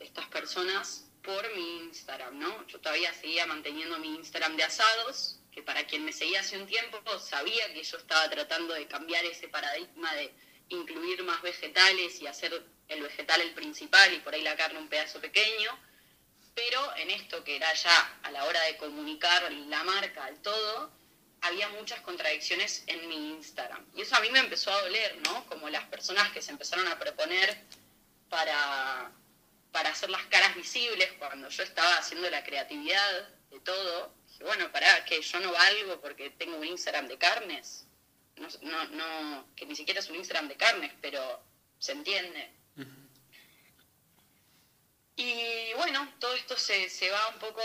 [0.00, 2.66] estas personas por mi Instagram, ¿no?
[2.68, 6.66] Yo todavía seguía manteniendo mi Instagram de asados, que para quien me seguía hace un
[6.66, 10.32] tiempo sabía que yo estaba tratando de cambiar ese paradigma de
[10.68, 14.88] incluir más vegetales y hacer el vegetal el principal y por ahí la carne un
[14.88, 15.76] pedazo pequeño,
[16.58, 20.90] pero en esto que era ya a la hora de comunicar la marca al todo,
[21.42, 23.86] había muchas contradicciones en mi Instagram.
[23.94, 25.46] Y eso a mí me empezó a doler, ¿no?
[25.46, 27.56] Como las personas que se empezaron a proponer
[28.28, 29.12] para,
[29.70, 34.12] para hacer las caras visibles cuando yo estaba haciendo la creatividad de todo.
[34.26, 37.86] Dije, bueno, para que yo no valgo porque tengo un Instagram de carnes.
[38.36, 41.40] No, no, no, que ni siquiera es un Instagram de carnes, pero
[41.78, 42.52] se entiende.
[45.20, 47.60] Y bueno, todo esto se, se, va un poco,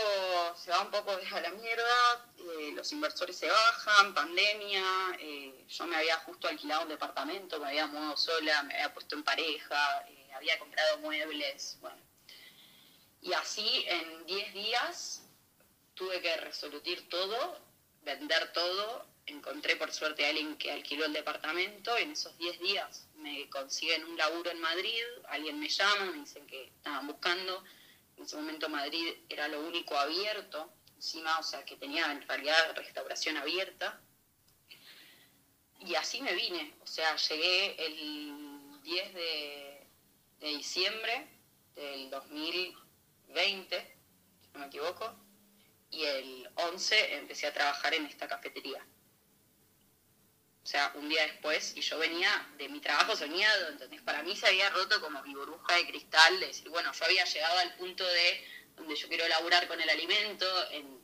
[0.56, 4.82] se va un poco a la mierda, eh, los inversores se bajan, pandemia,
[5.20, 9.14] eh, yo me había justo alquilado un departamento, me había mudado sola, me había puesto
[9.14, 12.02] en pareja, eh, había comprado muebles, bueno.
[13.22, 15.22] Y así en 10 días
[15.94, 17.60] tuve que resolutir todo,
[18.02, 23.06] vender todo, encontré por suerte a alguien que alquiló el departamento, en esos 10 días
[23.24, 27.64] me consiguen un laburo en Madrid, alguien me llama, me dicen que estaban buscando,
[28.18, 32.76] en ese momento Madrid era lo único abierto, encima, o sea, que tenía en realidad
[32.76, 33.98] restauración abierta.
[35.80, 39.86] Y así me vine, o sea, llegué el 10 de,
[40.40, 41.26] de diciembre
[41.74, 43.96] del 2020,
[44.42, 45.16] si no me equivoco,
[45.90, 48.86] y el 11 empecé a trabajar en esta cafetería
[50.64, 54.34] o sea, un día después, y yo venía de mi trabajo soñado, entonces para mí
[54.34, 57.74] se había roto como mi burbuja de cristal, de decir, bueno, yo había llegado al
[57.74, 60.94] punto de donde yo quiero laburar con el alimento, en,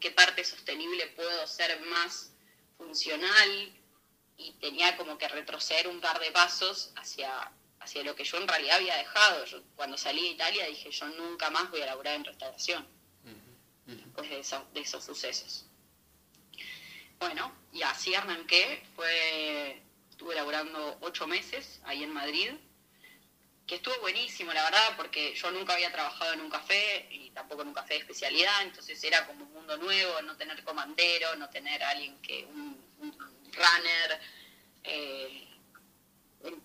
[0.00, 2.32] qué parte sostenible puedo ser más
[2.78, 3.72] funcional,
[4.38, 8.48] y tenía como que retroceder un par de pasos hacia, hacia lo que yo en
[8.48, 9.44] realidad había dejado.
[9.44, 12.84] Yo, cuando salí de Italia dije, yo nunca más voy a laburar en restauración,
[13.84, 15.66] después de, de esos sucesos.
[17.22, 19.80] Bueno, y así arranqué, fue,
[20.10, 22.50] estuve laborando ocho meses ahí en Madrid,
[23.64, 27.62] que estuvo buenísimo, la verdad, porque yo nunca había trabajado en un café y tampoco
[27.62, 31.48] en un café de especialidad, entonces era como un mundo nuevo, no tener comandero, no
[31.48, 32.76] tener alguien que, un,
[33.52, 34.20] runner,
[34.82, 35.46] eh,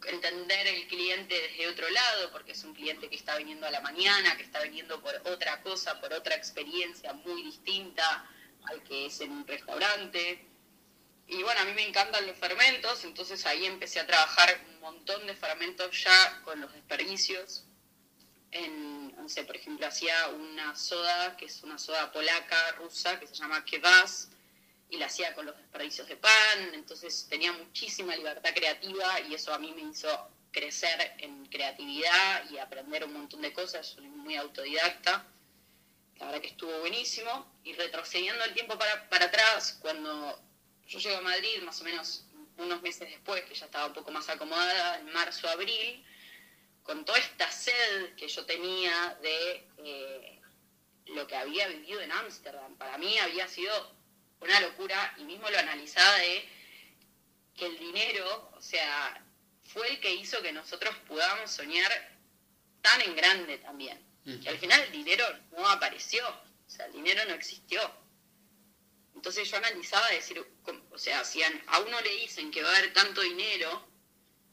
[0.07, 3.81] entender el cliente desde otro lado, porque es un cliente que está viniendo a la
[3.81, 8.27] mañana, que está viniendo por otra cosa, por otra experiencia muy distinta
[8.69, 10.45] al que es en un restaurante.
[11.27, 15.27] Y bueno, a mí me encantan los fermentos, entonces ahí empecé a trabajar un montón
[15.27, 17.65] de fermentos ya con los desperdicios.
[18.51, 23.27] en, no sé, por ejemplo, hacía una soda, que es una soda polaca, rusa, que
[23.27, 24.29] se llama Kevas,
[24.89, 29.53] y la hacía con los desperdicios de pan, entonces tenía muchísima libertad creativa y eso
[29.53, 30.07] a mí me hizo
[30.51, 35.25] crecer en creatividad y aprender un montón de cosas, soy muy autodidacta,
[36.19, 40.41] la verdad que estuvo buenísimo, y retrocediendo el tiempo para, para atrás, cuando
[40.87, 42.25] yo llego a Madrid, más o menos
[42.57, 46.03] unos meses después, que ya estaba un poco más acomodada, en marzo, abril,
[46.83, 50.41] con toda esta sed que yo tenía de eh,
[51.07, 52.77] lo que había vivido en Ámsterdam.
[52.77, 53.95] Para mí había sido
[54.39, 56.49] una locura y mismo lo analizaba de
[57.55, 59.21] que el dinero, o sea,
[59.65, 61.91] fue el que hizo que nosotros podamos soñar
[62.81, 64.06] tan en grande también.
[64.27, 67.79] Que al final el dinero no apareció, o sea, el dinero no existió.
[69.15, 70.45] Entonces yo analizaba decir,
[70.91, 73.87] o sea, si a uno le dicen que va a haber tanto dinero,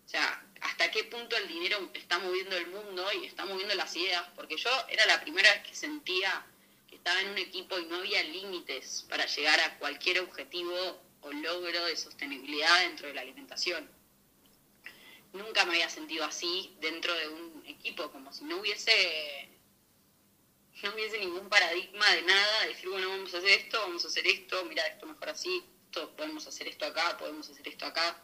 [0.04, 3.96] o sea, hasta qué punto el dinero está moviendo el mundo y está moviendo las
[3.96, 6.46] ideas, porque yo era la primera vez que sentía
[6.88, 11.32] que estaba en un equipo y no había límites para llegar a cualquier objetivo o
[11.32, 13.90] logro de sostenibilidad dentro de la alimentación.
[15.32, 19.50] Nunca me había sentido así dentro de un equipo, como si no hubiese
[20.84, 24.26] no hubiese ningún paradigma de nada, decir, bueno, vamos a hacer esto, vamos a hacer
[24.26, 25.64] esto, mira, esto mejor así,
[26.16, 28.22] podemos hacer esto acá, podemos hacer esto acá.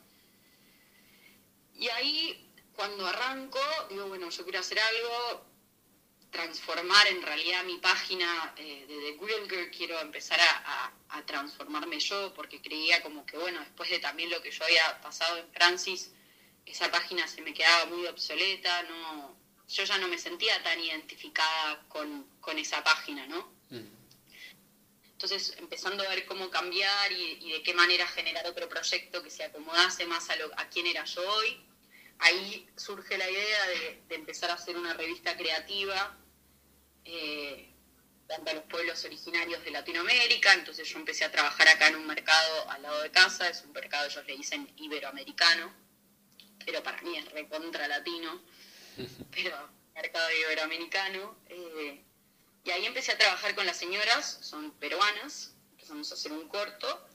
[1.75, 5.46] Y ahí, cuando arranco, digo, bueno, yo quiero hacer algo,
[6.31, 10.92] transformar en realidad mi página eh, de The Griller, quiero empezar a,
[11.27, 15.37] transformarme yo, porque creía como que, bueno, después de también lo que yo había pasado
[15.38, 16.12] en Francis,
[16.66, 19.39] esa página se me quedaba muy obsoleta, no,
[19.70, 22.28] yo ya no me sentía tan identificada con,
[22.59, 23.52] esa página, ¿no?
[23.70, 23.87] Mm.
[25.12, 29.44] Entonces, empezando a ver cómo cambiar y, de qué manera generar otro proyecto que se
[29.44, 31.61] acomodase más a, lo, a quién era yo hoy,
[32.18, 33.66] ahí surge la idea
[34.09, 36.18] de, empezar a hacer una revista creativa
[37.04, 37.72] eh,
[38.28, 40.52] a los pueblos originarios de Latinoamérica.
[40.54, 43.72] Entonces yo empecé a trabajar acá en un mercado al lado de casa, es un
[43.72, 45.72] mercado, ellos le dicen iberoamericano,
[46.64, 48.42] pero para mí es recontra latino
[49.31, 51.37] pero mercado iberoamericano.
[51.48, 52.05] Eh,
[52.64, 57.07] y ahí empecé a trabajar con las señoras, son peruanas, empezamos a hacer un corto,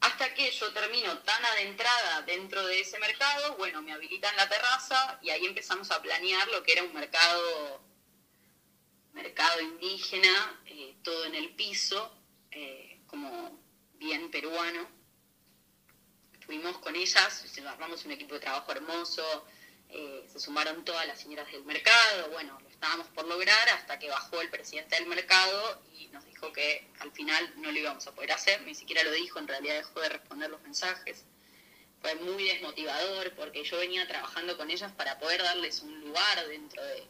[0.00, 5.18] hasta que yo termino tan adentrada dentro de ese mercado, bueno, me habilitan la terraza
[5.22, 7.82] y ahí empezamos a planear lo que era un mercado,
[9.12, 12.12] mercado indígena, eh, todo en el piso,
[12.50, 13.60] eh, como
[13.94, 14.88] bien peruano.
[16.46, 19.46] Fuimos con ellas, armamos un equipo de trabajo hermoso,
[19.92, 24.08] eh, se sumaron todas las señoras del mercado, bueno, lo estábamos por lograr hasta que
[24.08, 28.14] bajó el presidente del mercado y nos dijo que al final no lo íbamos a
[28.14, 31.24] poder hacer, ni siquiera lo dijo, en realidad dejó de responder los mensajes.
[32.00, 36.82] Fue muy desmotivador porque yo venía trabajando con ellas para poder darles un lugar dentro
[36.84, 37.06] de,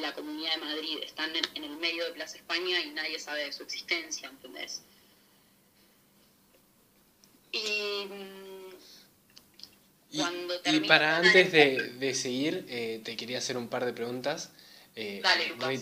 [0.00, 0.98] la comunidad de Madrid.
[1.02, 4.82] Están en, en, el medio de Plaza España y nadie sabe de su existencia, ¿entendés?
[7.52, 8.08] Y
[10.12, 14.50] y, para antes de, seguir, eh, te quería hacer un par de preguntas.
[14.94, 15.22] Eh,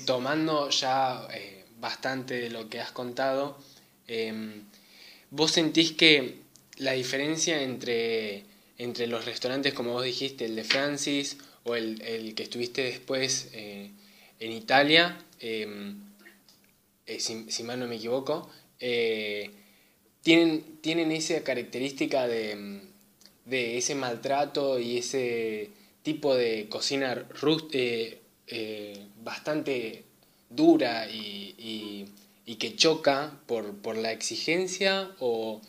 [0.06, 3.58] tomando ya eh, bastante de lo que has contado,
[4.06, 4.62] em,
[5.30, 6.36] ¿vos sentís que
[6.76, 8.44] la diferencia entre,
[8.78, 13.48] entre los restaurantes, como vos dijiste, el de Francis o el, el que estuviste después
[13.52, 15.98] en Italia, em,
[17.18, 18.48] si, si, mal no me equivoco,
[20.22, 22.89] tienen, tienen esa característica de
[23.44, 25.70] de ese maltrato y ese
[26.02, 27.26] tipo de cocina
[27.72, 30.04] eh, eh, bastante
[30.48, 32.06] dura y,
[32.58, 35.62] que choca por, la exigencia o,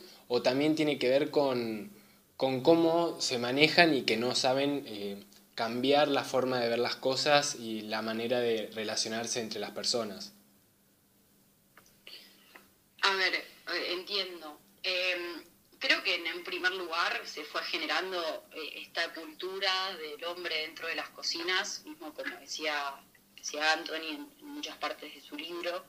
[0.43, 1.91] también tiene que ver con,
[2.35, 5.23] cómo se manejan y que no saben eh,
[5.55, 10.33] cambiar la forma de ver las cosas y la manera de relacionarse entre las personas.
[13.03, 13.43] A ver,
[13.91, 14.59] entiendo.
[14.83, 15.43] Em,
[15.81, 20.95] creo que en primer lugar se fue generando eh, esta cultura del hombre dentro de
[20.95, 23.03] las cocinas, mismo como decía,
[23.35, 25.83] decía Anthony en, muchas partes de su libro,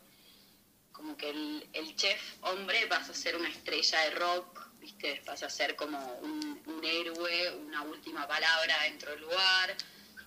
[0.93, 5.23] como que el, chef hombre vas a ser una estrella de rock, ¿viste?
[5.27, 9.77] vas a ser como un, héroe, una última palabra dentro del lugar.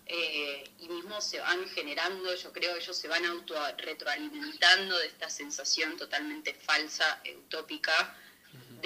[0.07, 5.07] Eh, y mismo se van generando, yo creo que ellos se van auto retroalimentando de
[5.07, 8.16] esta sensación totalmente falsa, utópica,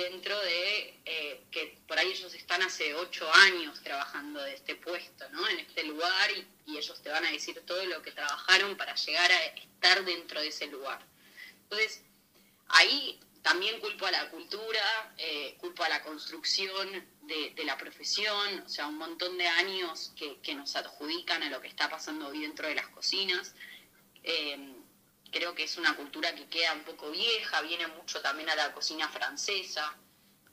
[0.03, 5.29] dentro de eh, que por ahí ellos están hace ocho años trabajando de este puesto,
[5.29, 5.47] ¿no?
[5.47, 6.45] En este lugar y,
[6.77, 10.49] ellos te van a decir todo lo que trabajaron para llegar a estar dentro de
[10.49, 11.03] ese lugar.
[11.63, 12.03] Entonces,
[12.67, 16.87] ahí también culpo a la cultura, eh, culpo a la construcción
[17.23, 21.67] de, la profesión, o sea, un montón de años que, nos adjudican a lo que
[21.67, 23.55] está pasando dentro de las cocinas.
[24.23, 24.78] Eh,
[25.31, 28.73] creo que es una cultura que queda un poco vieja, viene mucho también a la
[28.73, 29.95] cocina francesa,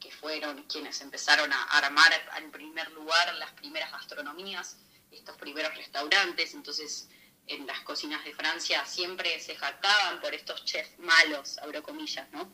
[0.01, 4.77] que fueron quienes empezaron a armar en primer lugar las primeras gastronomías,
[5.11, 7.09] estos primeros restaurantes, entonces
[7.47, 12.53] en las cocinas de Francia siempre se jactaban por estos chefs malos, abro comillas, ¿no?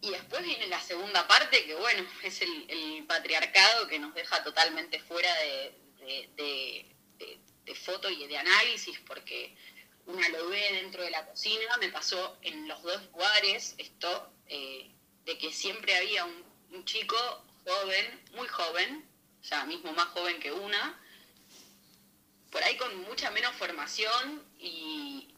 [0.00, 4.98] Y después viene la segunda parte, que bueno, es el, patriarcado que nos deja totalmente
[5.00, 6.94] fuera de,
[7.84, 9.56] foto y de análisis, porque
[10.06, 14.90] una lo ve dentro de la cocina, me pasó en los dos lugares esto, eh,
[15.24, 17.16] de que siempre había un, un, chico
[17.64, 19.08] joven, muy joven,
[19.40, 21.00] o sea, mismo más joven que una,
[22.54, 25.34] por ahí con mucha menos formación, y,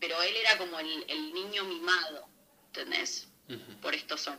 [0.00, 2.28] pero él era como el, niño mimado,
[2.66, 3.28] ¿entendés?
[3.80, 4.38] Por estos son.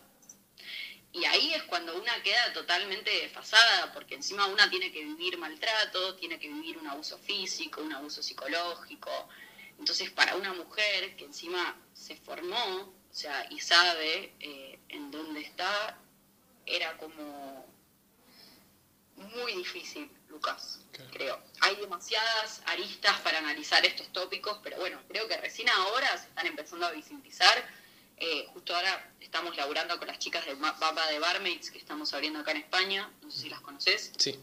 [1.14, 6.16] Y ahí es cuando una queda totalmente desfasada, porque encima una tiene que vivir maltrato,
[6.16, 9.30] tiene que vivir un abuso físico, un abuso psicológico.
[9.80, 15.40] Entonces, para una mujer que encima se formó, o sea, y sabe eh, en dónde
[15.40, 15.98] está,
[16.66, 17.66] era como
[19.16, 21.42] muy difícil, Lucas, creo.
[21.62, 26.46] Hay demasiadas aristas para analizar estos tópicos, pero bueno, creo que recién ahora se están
[26.46, 27.68] empezando a visibilizar.
[28.18, 32.40] Eh, justo ahora estamos laburando con las chicas de Baba de Barmaids que estamos abriendo
[32.40, 34.12] acá en España, no sé si las conoces.
[34.18, 34.38] Sí.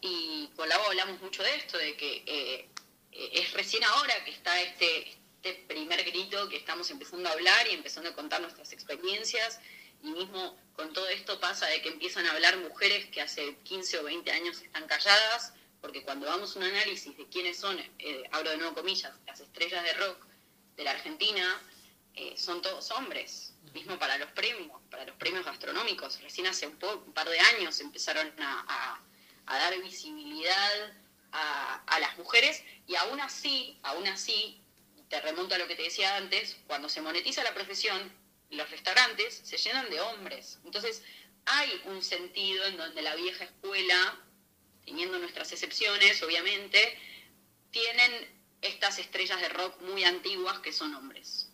[0.00, 2.68] Y con la hablamos mucho de esto, de que eh,
[3.14, 7.74] es recién ahora que está este, este primer grito que estamos empezando a hablar y
[7.74, 9.60] empezando a contar nuestras experiencias
[10.02, 14.00] y mismo con todo esto pasa de que empiezan a hablar mujeres que hace 15
[14.00, 18.22] o 20 años están calladas, porque cuando vamos a un análisis de quiénes son, eh,
[18.32, 20.26] hablo de nuevo comillas, las estrellas de rock
[20.76, 21.62] de la Argentina,
[22.14, 26.20] eh, son todos hombres, mismo para los premios, para los premios gastronómicos.
[26.20, 29.00] Recién hace un, par de años empezaron a,
[29.46, 30.92] dar visibilidad
[31.34, 34.60] a, a, las mujeres y aún así, aún así,
[35.08, 38.10] te remonto a lo que te decía antes, cuando se monetiza la profesión,
[38.50, 40.58] los restaurantes se llenan de hombres.
[40.64, 41.02] Entonces,
[41.46, 44.18] hay un sentido en donde la vieja escuela,
[44.84, 46.98] teniendo nuestras excepciones, obviamente,
[47.70, 48.12] tienen
[48.62, 51.48] estas estrellas de rock muy antiguas que son hombres.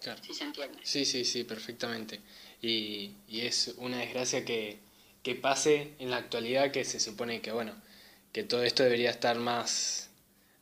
[0.00, 0.22] Claro.
[0.24, 0.78] Si se entiende.
[0.82, 2.20] Sí, sí, sí, perfectamente.
[2.62, 4.78] Y, es una desgracia que,
[5.42, 7.74] pase en la actualidad que se supone que, bueno,
[8.32, 10.10] que todo esto debería estar más,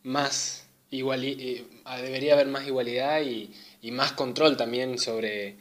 [0.02, 1.64] más igual, eh,
[2.00, 3.50] debería haber más igualdad y,
[3.82, 5.56] y más control también sobre,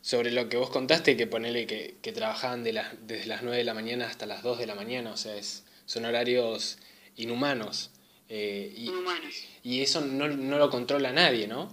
[0.00, 3.58] sobre lo que vos contaste, que ponele que, que trabajaban de las, desde las 9
[3.58, 6.78] de la mañana hasta las 2 de la mañana, o sea, es, son horarios
[7.16, 7.90] inhumanos.
[8.28, 9.34] Eh, y, inhumanos.
[9.62, 11.72] Y eso no, no lo controla nadie, ¿no?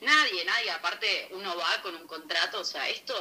[0.00, 0.70] Nadie, nadie.
[0.70, 3.14] Aparte, uno va con un contrato, o sea, esto,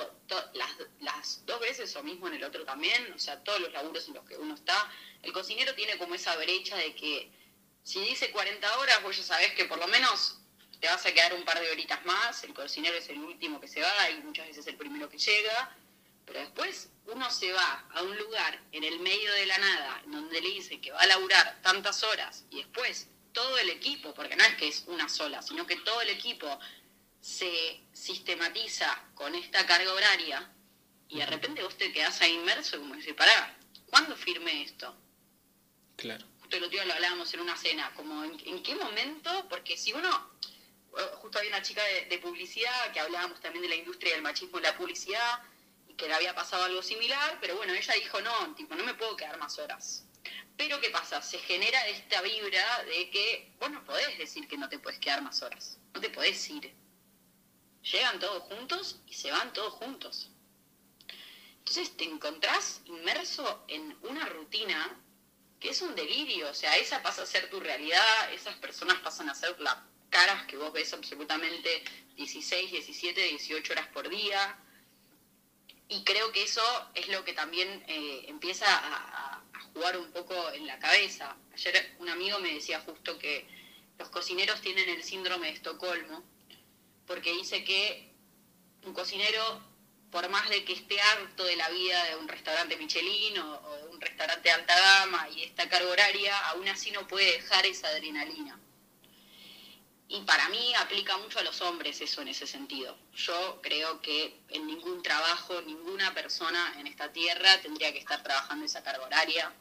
[0.54, 4.08] las, las dos veces o mismo en el otro también, o sea, todos los laburos
[4.08, 4.91] en los que uno está,
[5.24, 7.32] el cocinero tiene como esa brecha de que
[7.84, 10.38] si dice 40 horas, vos ya sabés que por lo menos
[10.80, 13.68] te vas a quedar un par de horitas más, el cocinero es el último que
[13.68, 15.76] se va y muchas veces el primero que llega,
[16.26, 20.41] pero después uno se va a un lugar en el medio de la nada, donde
[20.41, 24.44] le dice que va a laburar tantas horas y después todo el equipo, porque no
[24.44, 26.60] es que es una sola, sino que todo el equipo
[27.20, 30.50] se sistematiza con esta carga horaria
[31.10, 33.58] y de repente vos te quedás ahí inmerso como dice, pará,
[33.90, 34.96] ¿cuándo firmé esto?
[35.96, 36.26] Claro.
[36.40, 39.94] Justo el otro día lo hablábamos en una cena, como en qué momento, porque si
[39.94, 40.34] uno
[41.16, 44.64] justo había una chica de, publicidad que hablábamos también de la industria del machismo en
[44.64, 45.40] la publicidad
[45.88, 48.94] y que le había pasado algo similar, pero bueno, ella dijo, no, tipo, no me
[48.94, 50.06] puedo quedar más horas.
[50.58, 51.22] Pero ¿qué pasa?
[51.22, 55.22] Se genera esta vibra de que vos no podés decir que no te puedes quedar
[55.22, 56.74] más horas, no te podés ir.
[57.82, 60.30] Llegan todos juntos y se van todos juntos.
[61.60, 64.99] Entonces te encontrás inmerso en una rutina
[65.60, 69.30] que es un delirio, o sea, esa pasa a ser tu realidad, esas personas pasan
[69.30, 71.84] a ser la caras que vos ves absolutamente
[72.16, 74.58] 16, 17, 18 horas por día.
[75.89, 76.62] Y creo que eso
[76.93, 79.33] es lo que también eh, empieza a,
[79.74, 81.36] jugar un poco en la cabeza.
[81.53, 83.45] Ayer un amigo me decía justo que
[83.97, 86.24] los cocineros tienen el síndrome de Estocolmo,
[87.05, 88.11] porque dice que
[88.86, 89.61] un cocinero,
[90.11, 93.91] por más de que esté harto de la vida de un restaurante Michelin o, o
[93.91, 97.88] un restaurante de alta gama y esta carga horaria, aún así no puede dejar esa
[97.89, 98.59] adrenalina.
[100.14, 102.95] Y para mí aplica mucho a los hombres eso en ese sentido.
[103.16, 108.64] Yo creo que en ningún trabajo, ninguna persona en esta tierra tendría que estar trabajando
[108.64, 109.51] esa carga horaria,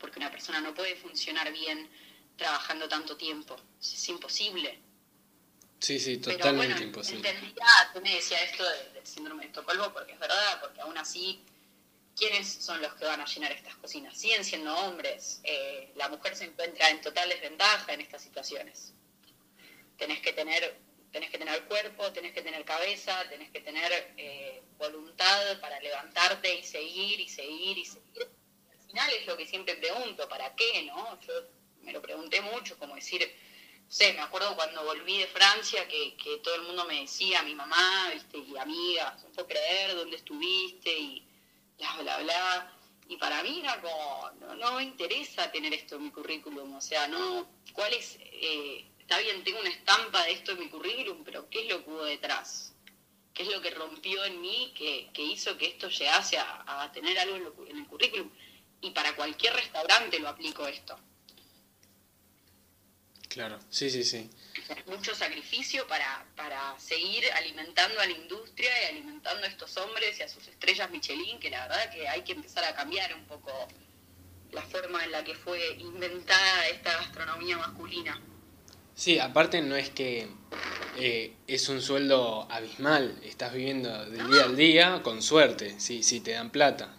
[0.00, 1.88] porque una persona no puede funcionar bien
[2.36, 3.56] trabajando tanto tiempo.
[3.80, 4.80] Es imposible.
[5.78, 7.30] Sí, sí, totalmente Pero bueno, imposible.
[7.30, 11.40] Entendía, tú me decía esto del síndrome de Estocolmo, porque es verdad, porque aún así
[12.16, 14.18] ¿quiénes son los que van a llenar estas cocinas?
[14.18, 15.40] Siguen siendo hombres.
[15.44, 18.92] Eh, la mujer se encuentra en total desventaja en estas situaciones.
[19.96, 20.78] Tenés que tener,
[21.12, 26.54] tenés que tener cuerpo, tenés que tener cabeza, tenés que tener eh, voluntad para levantarte
[26.54, 28.28] y seguir y seguir y seguir.
[28.70, 30.82] Al final es lo que siempre pregunto, ¿para qué?
[30.84, 31.18] no?
[31.20, 31.32] Yo
[31.82, 33.20] me lo pregunté mucho, como decir,
[33.86, 37.42] no sé, me acuerdo cuando volví de Francia que, que todo el mundo me decía,
[37.42, 41.26] mi mamá, viste, y amigas, no puedo creer dónde estuviste y
[41.78, 42.72] bla, bla, bla.
[43.08, 47.06] Y para mí era como, no, me interesa tener esto en mi currículum, o sea,
[47.06, 48.18] no, ¿cuál es?
[48.20, 51.84] Eh, está bien, tengo una estampa de esto en mi currículum, pero ¿qué es lo
[51.84, 52.74] que hubo detrás?
[53.32, 57.36] ¿Qué es lo que rompió en mí que, hizo que esto llegase a, tener algo
[57.36, 58.30] en, en el currículum?
[58.80, 60.98] Y para cualquier restaurante lo aplico esto.
[63.28, 64.30] Claro, sí, sí, sí
[64.86, 70.22] mucho sacrificio para, para seguir alimentando a la industria y alimentando a estos hombres y
[70.22, 73.50] a sus estrellas Michelin, que la verdad que hay que empezar a cambiar un poco
[74.52, 78.20] la forma en la que fue inventada esta gastronomía masculina.
[78.96, 80.26] Sí, aparte no es que
[80.96, 86.20] eh, es un sueldo abismal, estás viviendo del día al día con suerte, si, si
[86.20, 86.94] te dan plata.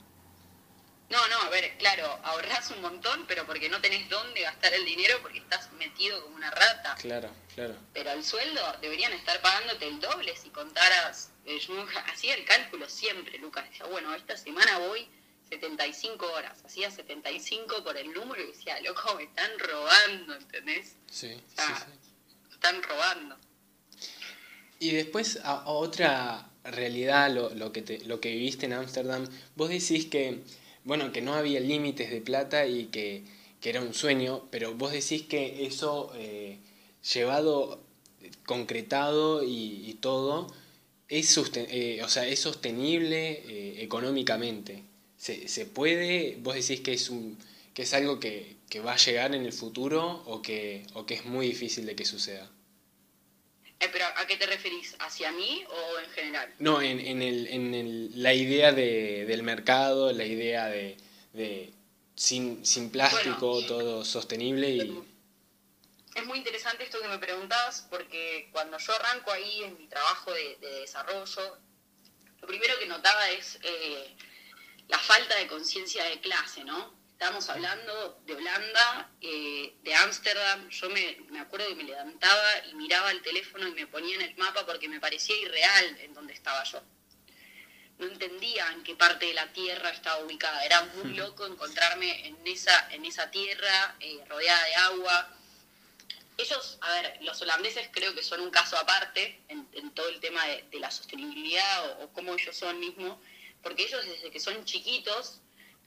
[1.10, 4.86] No, no, a ver, claro, ahorrás un montón, pero porque no tenés dónde gastar el
[4.86, 6.96] dinero porque estás metido como una rata.
[7.00, 7.76] Claro, claro.
[7.94, 11.32] Pero el sueldo deberían estar pagándote el doble si contaras.
[11.46, 11.84] Eh, yo
[12.14, 13.68] hacía el cálculo siempre, Lucas.
[13.70, 15.10] Decía, bueno, esta semana voy
[15.50, 16.64] 75 horas.
[16.66, 20.96] Hacía 75 por el número y decía, loco, me están robando, ¿entendés?
[21.12, 22.10] Sí, sí, sí.
[22.54, 23.38] Están robando.
[24.80, 29.70] Y después, a, otra realidad, lo, lo, que te, lo que viviste en Ámsterdam, vos
[29.70, 30.44] decís que
[30.88, 33.26] bueno, que no había límites de plata y que,
[33.62, 36.58] era un sueño, pero vos decís que eso eh,
[37.14, 37.84] llevado,
[38.46, 40.48] concretado y, todo,
[41.10, 44.84] es, eh, o sea, es sostenible eh, económicamente.
[45.18, 47.38] Se, puede, vos decís que es, un,
[47.74, 48.56] que es algo que,
[48.86, 52.06] va a llegar en el futuro o que, o que es muy difícil de que
[52.06, 52.50] suceda.
[53.80, 54.96] pero ¿a qué te referís?
[55.00, 56.54] ¿Hacia mí o en general?
[56.60, 60.98] No, en, en, el, en el, la idea de, del mercado, la idea de,
[61.34, 61.74] de
[62.18, 65.04] sin, sin plástico, todo sostenible y...
[66.16, 70.34] Es muy interesante esto que me preguntabas porque cuando yo arranco ahí en mi trabajo
[70.34, 71.60] de, desarrollo,
[72.42, 74.16] lo primero que notaba es eh,
[74.88, 76.96] la falta de conciencia de clase, ¿no?
[77.12, 80.70] Estábamos hablando de Holanda, eh, de Ámsterdam.
[80.70, 84.22] Yo me, me, acuerdo que me levantaba y miraba el teléfono y me ponía en
[84.22, 86.82] el mapa porque me parecía irreal en donde estaba yo.
[87.98, 90.64] No entendía en qué parte de la tierra estaba ubicada.
[90.64, 95.30] Era muy loco encontrarme en esa, en esa tierra eh, rodeada de agua.
[96.38, 100.46] Ellos, a ver, los holandeses creo que son un caso aparte en, todo el tema
[100.46, 103.18] de, la sostenibilidad o, o cómo ellos son mismos,
[103.62, 105.42] porque ellos desde que son chiquitos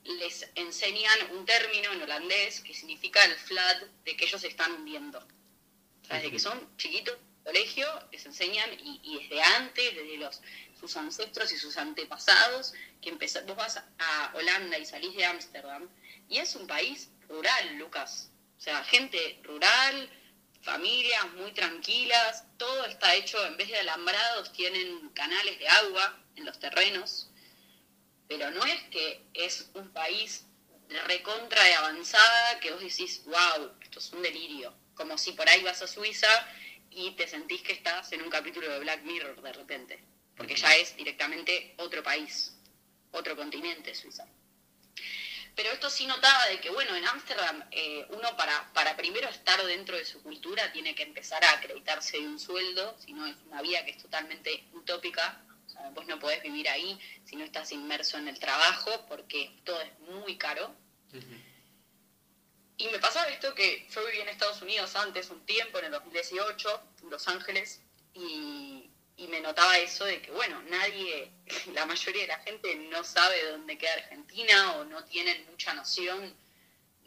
[0.05, 5.19] les enseñan un término en holandés que significa el flood de que ellos están hundiendo.
[5.19, 10.41] O sea, desde que son chiquitos, colegio, les enseñan, y, desde antes, desde los,
[10.79, 15.89] sus ancestros y sus antepasados, que empezó, vos vas a Holanda y salís de Ámsterdam,
[16.29, 18.31] y es un país rural, Lucas.
[18.59, 20.11] O sea, gente rural,
[20.63, 26.45] familias muy tranquilas, todo está hecho, en vez de alambrados, tienen canales de agua en
[26.45, 27.30] los terrenos,
[28.31, 30.47] pero no es que es un país
[31.09, 34.73] recontra de avanzada que vos decís, wow, esto es un delirio.
[34.95, 36.29] Como si por ahí vas a Suiza
[36.91, 40.05] y te sentís que estás en un capítulo de Black Mirror de repente,
[40.37, 42.55] porque ya es directamente otro país,
[43.11, 44.25] otro continente Suiza.
[45.57, 49.61] Pero esto sí notaba de que, bueno, en Ámsterdam eh, uno para, para primero estar
[49.67, 53.35] dentro de su cultura tiene que empezar a acreditarse de un sueldo, si no es
[53.47, 55.45] una vía que es totalmente utópica,
[55.95, 59.99] vos no podés vivir ahí si no estás inmerso en el trabajo porque todo es
[60.01, 60.75] muy caro.
[62.77, 65.91] Y me pasaba esto que yo viví en Estados Unidos antes, un tiempo, en el
[65.91, 67.83] 2018, en Los Ángeles,
[68.15, 71.31] y, y me notaba eso de que, bueno, nadie,
[71.75, 76.35] la mayoría de la gente no sabe dónde queda Argentina o no tienen mucha noción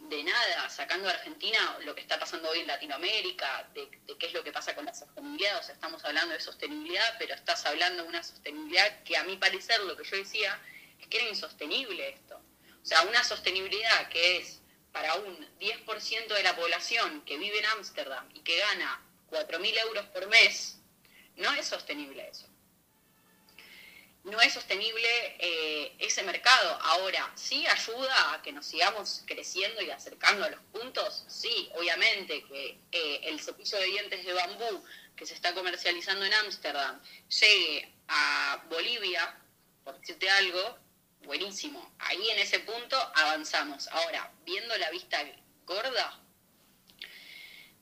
[0.09, 4.33] de nada, sacando a Argentina lo que está pasando hoy en Latinoamérica, de, qué es
[4.33, 8.03] lo que pasa con la sostenibilidad, o sea, estamos hablando de sostenibilidad, pero estás hablando
[8.03, 10.59] de una sostenibilidad que a mi parecer lo que yo decía
[10.99, 12.35] es que era insostenible esto.
[12.81, 17.65] O sea, una sostenibilidad que es para un 10% de la población que vive en
[17.65, 19.01] Ámsterdam y que gana
[19.31, 20.79] 4.000 euros por mes,
[21.37, 22.52] no es sostenible eso
[24.23, 25.07] no es sostenible
[25.39, 26.79] eh, ese mercado.
[26.81, 31.25] Ahora, ¿sí ayuda a que nos sigamos creciendo y acercando a los puntos?
[31.27, 34.83] Sí, obviamente que eh, el cepillo de dientes de bambú
[35.15, 39.37] que se está comercializando en Ámsterdam llegue a Bolivia,
[39.83, 40.77] por decirte algo,
[41.23, 41.93] buenísimo.
[41.99, 43.87] Ahí en ese punto avanzamos.
[43.89, 45.21] Ahora, viendo la vista
[45.65, 46.19] gorda,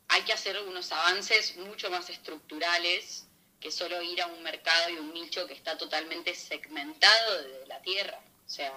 [0.08, 3.28] hay que hacer unos avances mucho más estructurales
[3.62, 7.82] que solo ir a un mercado y un nicho que está totalmente segmentado de la
[7.82, 8.20] tierra.
[8.46, 8.74] O sea,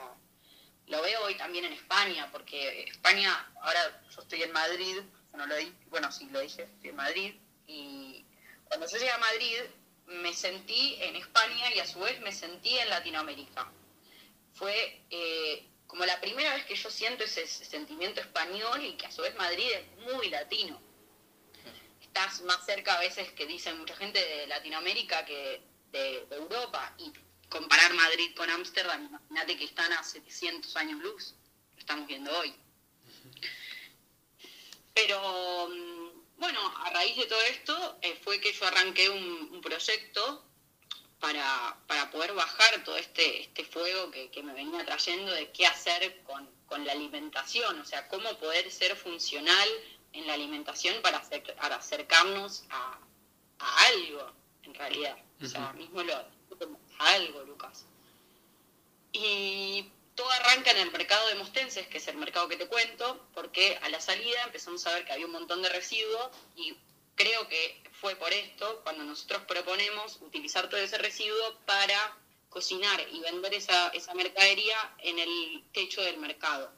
[0.87, 4.99] lo veo hoy también en España, porque España, ahora yo estoy en Madrid,
[5.33, 5.55] lo
[5.89, 7.35] bueno, sí lo dije, estoy en Madrid,
[7.67, 8.25] y
[8.65, 9.57] cuando yo llegué a Madrid
[10.07, 13.73] me sentí en España y a su vez me sentí en Latinoamérica.
[14.53, 19.11] Fue eh, como la primera vez que yo siento ese sentimiento español y que a
[19.13, 20.81] su vez Madrid es muy latino.
[22.43, 25.63] Más cerca a veces que dicen mucha gente de Latinoamérica que
[25.93, 27.13] de, Europa y
[27.49, 31.35] comparar Madrid con Ámsterdam, imagínate que están a 700 años luz,
[31.75, 32.55] lo estamos viendo hoy.
[34.93, 36.05] Pero mm,
[36.37, 40.45] bueno, a raíz de todo esto eh, fue que yo arranqué un, proyecto
[41.21, 41.79] para,
[42.13, 46.53] poder bajar todo este, este fuego que, me venía trayendo de qué hacer con,
[46.85, 49.69] la alimentación, o sea, cómo poder ser funcional
[50.15, 51.19] en la alimentación para,
[51.77, 52.99] acercarnos a,
[53.59, 55.17] algo, en realidad.
[55.43, 56.15] O sea, mismo lo,
[56.99, 57.85] algo, Lucas.
[59.13, 63.27] Y todo arranca en el mercado de Mostenses, que es el mercado que te cuento,
[63.35, 66.77] porque a la salida empezamos a ver que había un montón de residuos y
[67.17, 72.17] creo que fue por esto cuando nosotros proponemos utilizar todo ese residuo para
[72.49, 76.73] cocinar y vender esa, esa mercadería en el techo del mercado.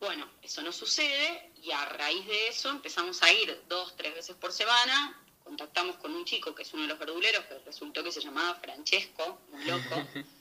[0.00, 4.36] Bueno, eso no sucede y a raíz de eso empezamos a ir dos, tres veces
[4.36, 8.12] por semana contactamos con un chico que es uno de los verduleros, que resultó que
[8.12, 9.96] se llamaba Francesco, un loco.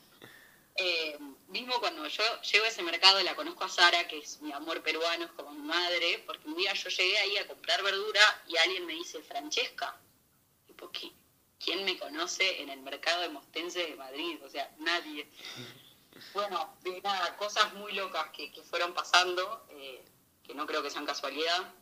[0.80, 4.51] Eh, mismo cuando yo llego a ese mercado la conozco a Sara, que es mi
[4.51, 8.22] amor peruano, es como mi madre, porque un día yo llegué ahí a comprar verdura
[8.47, 9.99] y alguien me dice, Francesca,
[10.68, 10.91] tipo,
[11.58, 14.38] ¿quién me conoce en el mercado de Mostense de Madrid?
[14.45, 15.28] O sea, nadie.
[16.34, 20.03] Bueno, de nada, cosas muy locas que, fueron pasando, eh,
[20.43, 21.74] que no creo que sean casualidad.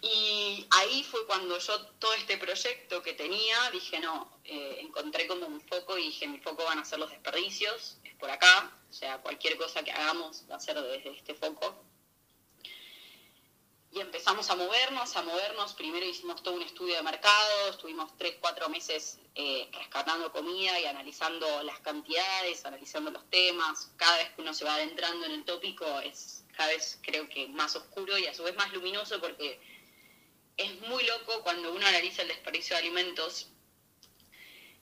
[0.00, 5.46] Y ahí fue cuando yo todo este proyecto que tenía, dije, no, eh, encontré como
[5.46, 8.92] un foco y dije, mi foco van a ser los desperdicios, es por acá, o
[8.92, 11.84] sea, cualquier cosa que hagamos va a ser desde este foco.
[13.90, 18.36] Y empezamos a movernos, a movernos, primero hicimos todo un estudio de mercado, estuvimos tres,
[18.38, 24.42] cuatro meses eh, rescatando comida y analizando las cantidades, analizando los temas, cada vez que
[24.42, 28.26] uno se va adentrando en el tópico es cada vez creo que más oscuro y
[28.26, 29.60] a su vez más luminoso porque
[30.56, 33.48] es muy loco cuando uno analiza el desperdicio de alimentos.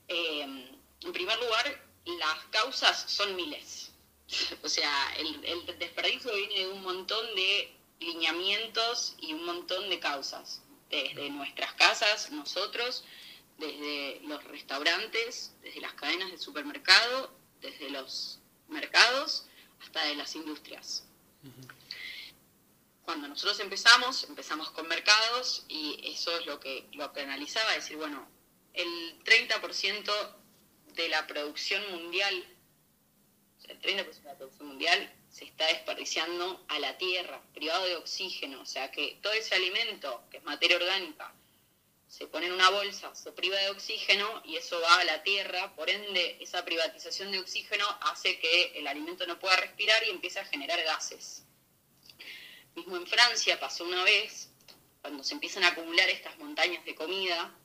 [0.07, 3.91] Eh, en primer lugar, las causas son miles.
[4.63, 10.61] o sea, el, desperdicio viene de un montón de lineamientos y un montón de causas.
[10.89, 13.03] Desde nuestras casas, nosotros,
[13.57, 18.39] desde los restaurantes, desde las cadenas de supermercado, desde los
[18.69, 19.47] mercados,
[19.79, 21.03] hasta de las industrias
[23.07, 27.95] cuando nosotros empezamos, empezamos con mercados y eso es lo que, lo que analizaba, decir,
[27.95, 28.27] bueno,
[28.73, 30.11] el 30%
[30.87, 32.45] de la producción mundial,
[33.63, 38.59] el 30% de la producción mundial se está desperdiciando a la tierra, privado de oxígeno,
[38.59, 41.31] o sea que todo ese alimento, que es materia orgánica,
[42.07, 45.75] se pone en una bolsa, se priva de oxígeno y eso va a la tierra,
[45.75, 50.41] por ende esa privatización de oxígeno hace que el alimento no pueda respirar y empieza
[50.41, 51.43] a generar gases.
[52.73, 54.49] Mismo en Francia pasó una vez,
[55.01, 57.55] cuando se empiezan a acumular estas montañas de comida,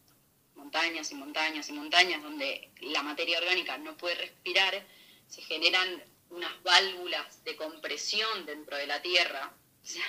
[0.56, 4.86] montañas y montañas y montañas, donde la materia orgánica no puede respirar,
[5.26, 9.54] se generan unas válvulas de compresión dentro de la tierra.
[9.82, 10.04] O sea,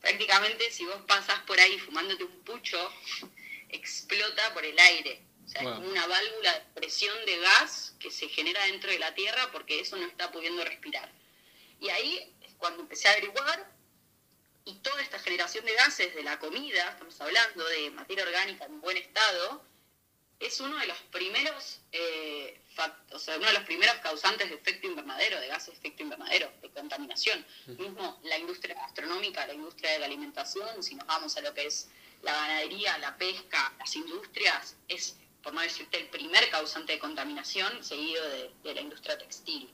[0.00, 2.92] prácticamente si vos pasás por ahí fumándote un pucho,
[3.68, 5.22] explota por el aire.
[5.44, 8.98] O sea, es como una válvula de presión de gas que se genera dentro de
[8.98, 11.10] la tierra porque eso no está pudiendo respirar.
[11.80, 13.72] Y ahí es cuando empecé a averiguar
[14.66, 18.82] y toda esta generación de gases de la comida, estamos hablando de materia orgánica en
[18.82, 19.64] buen estado,
[20.40, 22.60] es uno de los primeros, eh,
[23.12, 26.50] o sea, uno de los primeros causantes de efecto invernadero, de gases de efecto invernadero,
[26.62, 27.44] de contaminación.
[27.66, 31.66] Mismo la industria gastronómica, la industria de la alimentación, si nos vamos a lo que
[31.66, 31.88] es
[32.22, 37.82] la ganadería, la pesca, las industrias, es, por no decirte, el primer causante de contaminación,
[37.82, 38.22] seguido
[38.62, 39.72] de la industria textil.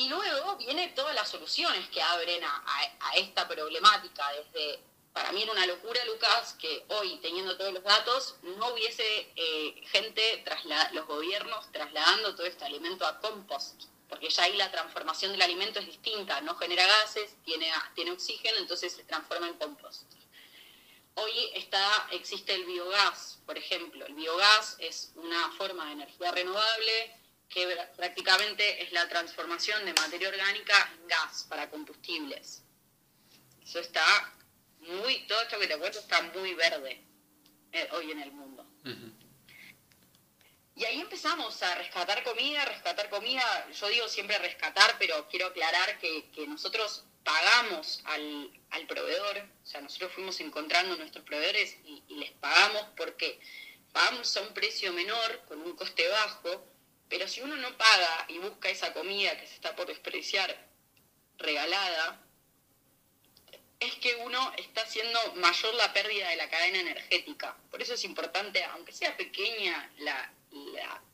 [0.00, 4.80] Y luego vienen todas las soluciones que abren a, esta problemática, desde,
[5.12, 9.82] para mí era una locura, Lucas, que hoy, teniendo todos los datos, no hubiese eh,
[9.86, 10.44] gente,
[10.92, 15.80] los gobiernos, trasladando todo este alimento a compost, porque ya ahí la transformación del alimento
[15.80, 20.12] es distinta, no genera gases, tiene, tiene oxígeno, entonces se transforma en compost.
[21.14, 24.06] hoy está, existe el biogás, por ejemplo.
[24.06, 27.16] El biogás es una forma de energía renovable
[27.48, 32.62] que prácticamente es la transformación de materia orgánica en gas para combustibles.
[33.62, 34.34] Eso está
[34.80, 37.04] muy, todo esto que te cuento está muy verde
[37.72, 38.66] eh, hoy en el mundo.
[40.74, 45.98] Y ahí empezamos a rescatar comida, rescatar comida, yo digo siempre rescatar, pero quiero aclarar
[45.98, 52.02] que, que nosotros pagamos al, al, proveedor, o sea, nosotros fuimos encontrando nuestros proveedores y,
[52.08, 53.38] y les pagamos porque
[53.92, 56.64] pagamos a un precio menor, con un coste bajo,
[57.10, 60.66] pero si uno no paga y busca esa comida que se está por desperdiciar
[61.36, 62.24] regalada,
[63.80, 67.56] es que uno está haciendo mayor la pérdida de la cadena energética.
[67.70, 70.32] Por eso es importante, aunque sea pequeña la,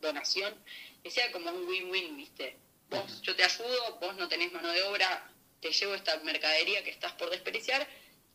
[0.01, 0.55] donación,
[1.03, 2.57] que sea como un win-win, ¿viste?
[2.89, 6.91] Vos, yo te ayudo, vos no tenés mano de obra, te llevo esta mercadería que
[6.91, 7.87] estás por desperdiciar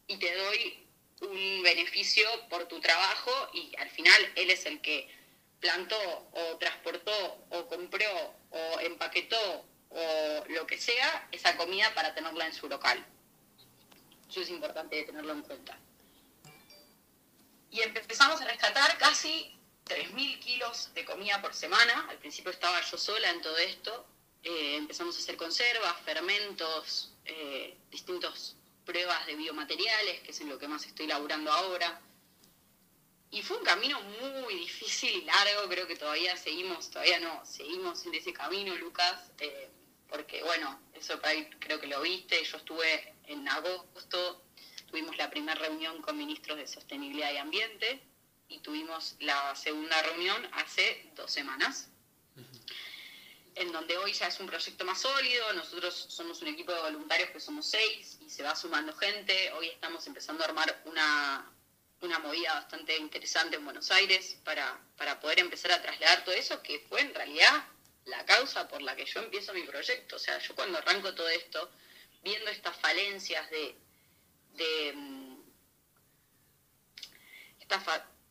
[0.08, 0.86] y te doy
[1.22, 5.08] un beneficio por tu trabajo y al final él es el que
[5.60, 5.98] plantó
[6.34, 12.54] o transportó o compró o empaquetó o lo que sea esa comida para tenerla en
[12.54, 13.06] su local.
[14.32, 15.78] Eso es importante tenerlo en cuenta.
[17.70, 19.54] Y empezamos a rescatar casi
[19.86, 22.08] 3.000 kilos de comida por semana.
[22.10, 24.06] Al principio estaba yo sola en todo esto.
[24.42, 28.56] Eh, empezamos a hacer conservas, fermentos, eh, distintas
[28.86, 32.00] pruebas de biomateriales, que es en lo que más estoy laburando ahora.
[33.32, 38.06] Y fue un camino muy difícil y largo, creo que todavía seguimos, todavía no, seguimos
[38.06, 39.70] en ese camino, Lucas, eh,
[40.12, 41.20] porque bueno, eso
[41.60, 44.44] creo que lo viste, yo estuve en agosto,
[44.88, 48.04] tuvimos la primera reunión con ministros de Sostenibilidad y Ambiente
[48.50, 51.88] y tuvimos la segunda reunión hace dos semanas,
[53.56, 57.30] en donde hoy ya es un proyecto más sólido, nosotros somos un equipo de voluntarios
[57.30, 61.50] que somos seis y se va sumando gente, hoy estamos empezando a armar una
[62.02, 66.60] una movida bastante interesante en Buenos Aires para, para poder empezar a trasladar todo eso,
[66.64, 67.64] que fue en realidad
[68.06, 70.16] la causa por la que yo empiezo mi proyecto.
[70.16, 71.72] O sea, yo cuando arranco todo esto,
[72.24, 73.76] viendo estas falencias de,
[74.54, 75.32] de mm,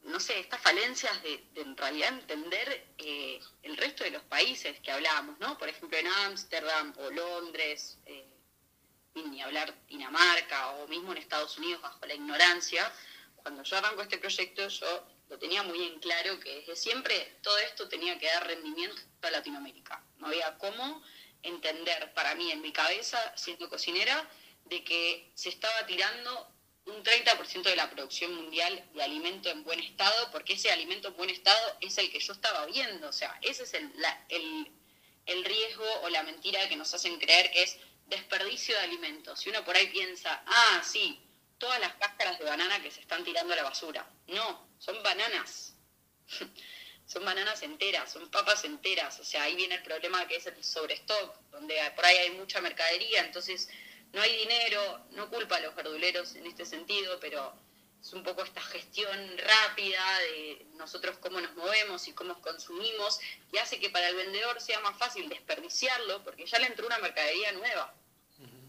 [0.03, 4.91] no sé, estas falencias de, en realidad entender eh, el resto de los países que
[4.91, 5.57] hablábamos, ¿no?
[5.59, 8.27] Por ejemplo, en Ámsterdam o Londres, eh,
[9.14, 12.93] ni hablar Dinamarca o mismo en Estados Unidos bajo la ignorancia,
[13.37, 17.57] cuando yo arranco este proyecto, yo lo tenía muy en claro que desde siempre todo
[17.59, 20.05] esto tenía que dar rendimiento a Latinoamérica.
[20.18, 21.03] No había cómo
[21.43, 24.28] entender para mí en mi cabeza, siendo cocinera,
[24.64, 26.53] de que se estaba tirando
[26.87, 31.16] un 30% de la producción mundial de alimento en buen estado, porque ese alimento en
[31.16, 33.09] buen estado es el que yo estaba viendo.
[33.09, 33.89] O sea, ese es el,
[34.31, 34.68] el,
[35.26, 37.78] el riesgo o la mentira que nos hacen creer que es
[38.09, 39.39] desperdicio de alimentos.
[39.39, 41.20] Si uno por ahí piensa, ah, sí,
[41.61, 44.05] todas las cáscaras de banana que se están tirando a la basura.
[44.27, 45.75] No, son bananas.
[47.07, 49.21] son bananas enteras, son papas enteras.
[49.21, 52.61] O sea, ahí viene el problema que es el sobrestock, donde por ahí hay mucha
[52.61, 53.69] mercadería, entonces
[54.13, 57.55] no hay dinero, no culpa a los verduleros en este sentido, pero
[58.01, 63.21] es un poco esta gestión rápida de nosotros cómo nos movemos y cómo consumimos,
[63.53, 66.99] y hace que para el vendedor sea más fácil desperdiciarlo, porque ya le entró una
[66.99, 67.95] mercadería nueva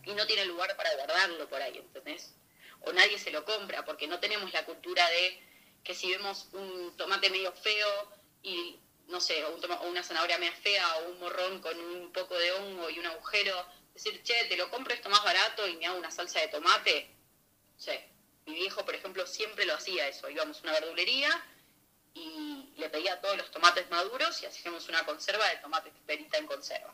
[0.03, 2.33] y no tiene lugar para guardarlo por ahí, ¿entendés?
[2.81, 5.47] O nadie se lo compra, porque no tenemos la cultura de
[5.83, 8.11] que si vemos un tomate medio feo
[8.43, 9.55] y, no sé, o,
[9.87, 13.65] una zanahoria media fea o un morrón con un poco de hongo y un agujero,
[13.93, 17.15] decir, che, te lo compro esto más barato y me hago una salsa de tomate.
[17.77, 17.93] Sí.
[18.45, 20.29] Mi viejo, por ejemplo, siempre lo hacía eso.
[20.29, 21.29] Íbamos a una verdulería
[22.13, 26.47] y le pedía todos los tomates maduros y hacíamos una conserva de tomate perita en
[26.47, 26.93] conserva.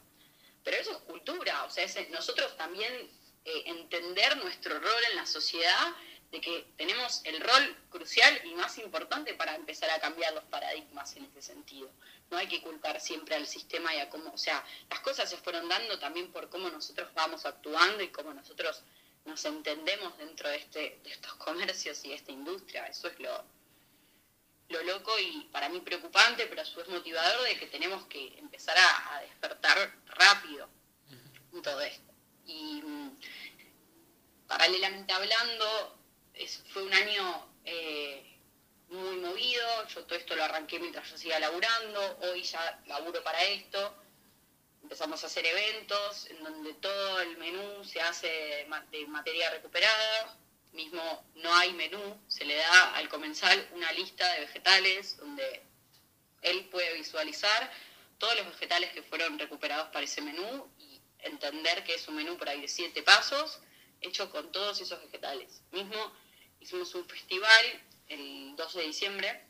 [0.63, 3.09] Pero eso es cultura, o sea, nosotros también
[3.49, 5.95] eh, entender nuestro rol en la sociedad,
[6.31, 11.15] de que tenemos el rol crucial y más importante para empezar a cambiar los paradigmas
[11.15, 11.89] en este sentido.
[12.29, 15.37] No hay que culpar siempre al sistema y a cómo, o sea, las cosas se
[15.37, 18.83] fueron dando también por cómo nosotros vamos actuando y cómo nosotros
[19.23, 22.85] nos entendemos dentro de, este, de estos comercios y de esta industria.
[22.87, 23.45] Eso es lo,
[24.67, 28.37] lo loco y para mí preocupante, pero a su vez motivador de que tenemos que
[28.39, 30.67] empezar a, a despertar rápido
[31.63, 32.16] todo esto.
[32.47, 33.19] Y mm,
[34.47, 35.99] paralelamente hablando,
[36.71, 38.37] fue un año eh,
[38.89, 43.43] muy movido, yo todo esto lo arranqué mientras yo seguía laburando, hoy ya laburo para
[43.43, 43.95] esto,
[44.81, 50.37] empezamos a hacer eventos en donde todo el menú se hace de materia recuperada,
[50.71, 55.63] mismo no hay menú, se le da al comensal una lista de vegetales donde
[56.41, 57.71] él puede visualizar
[58.17, 60.71] todos los vegetales que fueron recuperados para ese menú
[61.27, 63.59] entender que es un menú por ahí de siete pasos,
[64.01, 65.61] hecho con todos esos vegetales.
[65.71, 66.11] Mismo
[66.59, 69.47] hicimos un festival el 12 de diciembre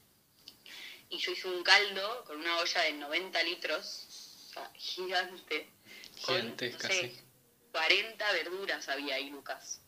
[1.10, 4.08] y yo hice un caldo con una olla de 90 litros,
[4.50, 5.70] o sea, gigante.
[6.16, 7.24] Gigantesca, con, no sé,
[7.72, 9.82] 40 verduras había ahí, Lucas.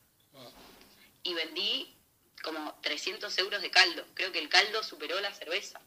[1.24, 1.96] Y vendí
[2.42, 4.06] como 300 euros de caldo.
[4.14, 5.82] Creo que el caldo superó la cerveza.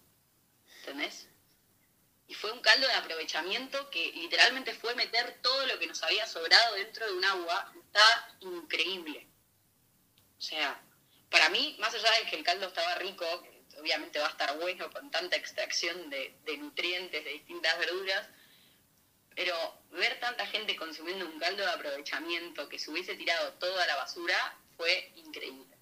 [0.81, 1.29] ¿Entendés?
[2.33, 6.27] Y fue un caldo de aprovechamiento que literalmente fue meter todo lo que nos había
[6.27, 7.71] sobrado dentro de un agua.
[7.77, 9.29] Está increíble.
[10.39, 10.83] O sea,
[11.29, 13.27] para mí, más allá de que el caldo estaba rico,
[13.79, 18.27] obviamente va a estar bueno con tanta extracción de, de nutrientes de distintas verduras,
[19.37, 23.97] pero ver tanta gente consumiendo un caldo de aprovechamiento que se hubiese tirado toda la
[23.97, 25.77] basura fue increíble.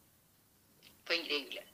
[1.05, 1.70] Fue increíble.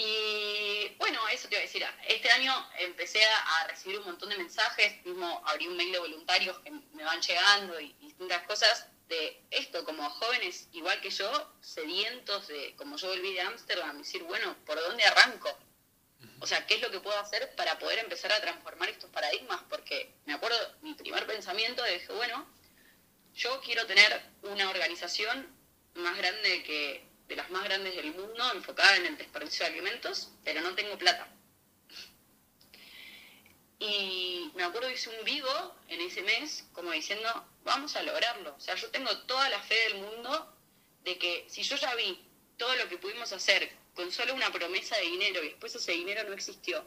[0.00, 1.84] Y bueno, eso te iba a decir.
[2.08, 6.58] Este año empecé a recibir un montón de mensajes, mismo abrí un mail de voluntarios
[6.60, 12.48] que me van llegando y, distintas cosas de esto, como jóvenes igual que yo, sedientos
[12.48, 15.54] de, como yo volví de Ámsterdam, decir, bueno, ¿por dónde arranco?
[16.40, 19.60] O sea, ¿qué es lo que puedo hacer para poder empezar a transformar estos paradigmas?
[19.68, 22.48] Porque me acuerdo, mi primer pensamiento dije, bueno,
[23.34, 25.46] yo quiero tener una organización
[25.94, 30.32] más grande que de las más grandes del mundo, enfocada en el desperdicio de alimentos,
[30.44, 31.28] pero no tengo plata.
[33.78, 37.28] Y me acuerdo que hice un vivo en ese mes, como diciendo,
[37.62, 38.52] vamos a lograrlo.
[38.56, 40.54] O sea, yo tengo toda la fe del mundo
[41.04, 42.20] de que si yo ya vi
[42.58, 46.24] todo lo que pudimos hacer con solo una promesa de dinero y después ese dinero
[46.24, 46.84] no existió.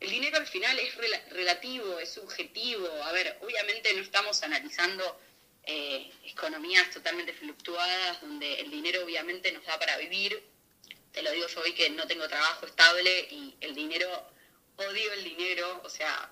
[0.00, 0.96] El dinero al final es
[1.30, 2.88] relativo, es subjetivo.
[3.04, 5.20] A ver, obviamente no estamos analizando
[5.66, 10.42] eh, economías totalmente fluctuadas, donde el dinero obviamente nos da para vivir.
[11.12, 14.08] Te lo digo yo hoy que no tengo trabajo estable y el dinero,
[14.76, 16.30] odio el dinero, o sea,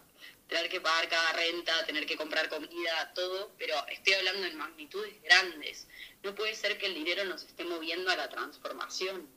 [0.48, 5.22] tener que pagar cada renta, tener que comprar comida, todo, pero estoy hablando en magnitudes
[5.22, 5.88] grandes.
[6.22, 9.28] No puede ser que el dinero nos esté moviendo a la transformación.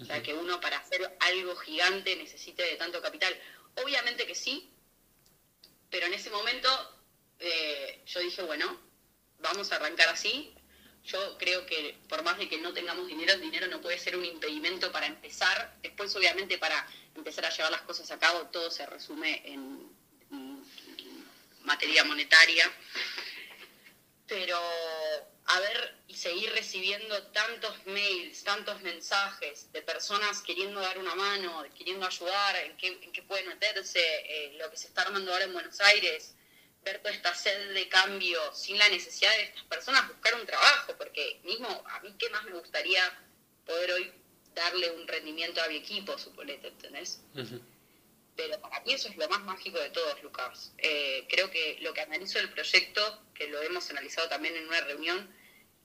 [0.00, 3.36] O sea, que uno para hacer algo gigante necesite de tanto capital.
[3.82, 4.70] Obviamente que sí,
[5.90, 6.68] pero en ese momento
[7.40, 8.87] eh, yo dije, bueno,
[9.38, 10.54] vamos a arrancar así.
[11.04, 14.16] Yo creo que por más de que no tengamos dinero, el dinero no puede ser
[14.16, 15.76] un impedimento para empezar.
[15.82, 19.90] Después, obviamente, para empezar a llevar las cosas a cabo, todo se resume en
[21.64, 22.70] materia monetaria.
[24.26, 24.58] Pero
[25.48, 31.64] a ver y seguir recibiendo tantos mails, tantos mensajes de personas queriendo dar una mano,
[31.76, 35.44] queriendo ayudar, en qué, en qué pueden meterse, eh, lo que se está armando ahora
[35.44, 36.34] en Buenos Aires,
[36.96, 41.40] toda esta sed de cambio sin la necesidad de estas personas buscar un trabajo, porque
[41.44, 43.02] mismo a mí qué más me gustaría
[43.66, 44.12] poder hoy
[44.54, 47.20] darle un rendimiento a mi equipo, suponete, ¿entendés?
[48.38, 50.72] pero para mí eso es lo más mágico de todos, Lucas.
[50.78, 54.80] Eh, creo que lo que analizo del proyecto, que lo hemos analizado también en una
[54.82, 55.28] reunión,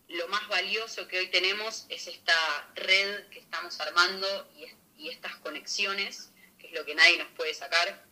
[0.07, 6.31] lo más valioso que hoy tenemos es esta red que estamos armando y, estas conexiones,
[6.59, 8.05] que es lo que nadie nos puede sacar,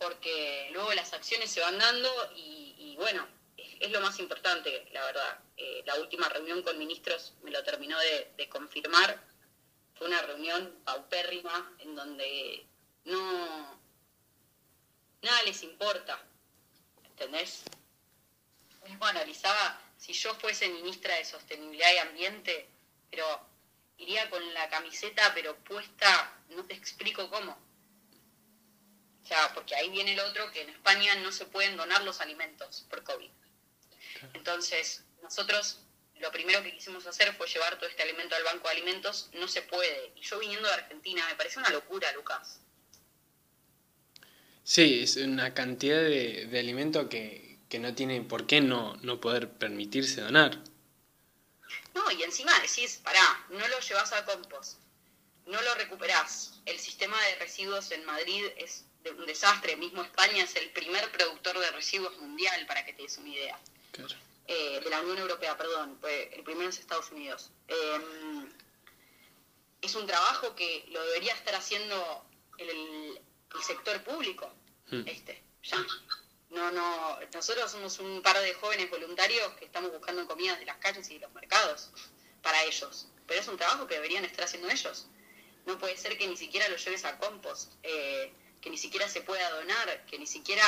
[0.00, 3.26] porque luego las acciones se van dando y, bueno,
[3.56, 5.38] es, lo más importante, la verdad.
[5.56, 9.22] Eh, la última reunión con ministros me lo terminó de, confirmar.
[9.94, 12.66] Fue una reunión paupérrima en donde
[13.04, 13.80] no,
[15.20, 16.18] nada les importa,
[17.04, 17.64] ¿entendés?
[18.86, 22.70] Mismo analizaba, si yo fuese ministra de Sostenibilidad y Ambiente,
[23.10, 23.26] pero
[23.98, 27.69] iría con la camiseta pero puesta, no te explico cómo.
[29.30, 32.84] Sea, porque ahí viene el otro que en España no se pueden donar los alimentos
[32.90, 33.30] por COVID.
[34.34, 35.78] Entonces, nosotros
[36.18, 39.46] lo primero que quisimos hacer fue llevar todo este alimento al banco de alimentos, no
[39.46, 40.12] se puede.
[40.16, 42.58] Y yo viniendo de Argentina, me parece una locura, Lucas.
[44.64, 49.48] Sí, es una cantidad de, de alimento que, no tiene por qué no, no poder
[49.48, 50.58] permitirse donar.
[51.94, 54.80] No, y encima decís, pará, no lo llevas a compost,
[55.46, 56.60] no lo recuperás.
[56.66, 59.76] El sistema de residuos en Madrid es de un desastre.
[59.76, 63.58] Mismo España es el primer productor de residuos mundial, para que te des una idea.
[63.92, 64.14] Claro.
[64.46, 67.50] Eh, de la Unión Europea, perdón, el primero es Estados Unidos.
[67.68, 68.52] Em,
[69.80, 72.24] es un trabajo que lo debería estar haciendo
[72.58, 73.20] el,
[73.54, 74.52] el sector público.
[74.90, 75.06] Hmm.
[75.06, 75.86] Este, ya.
[76.50, 80.78] No, no, nosotros somos un par de jóvenes voluntarios que estamos buscando comidas de las
[80.78, 81.90] calles y de los mercados
[82.42, 83.06] para ellos.
[83.26, 85.06] Pero es un trabajo que deberían estar haciendo ellos.
[85.66, 89.22] No puede ser que ni siquiera lo lleves a compost, eh, que ni siquiera se
[89.22, 90.62] pueda donar, que ni siquiera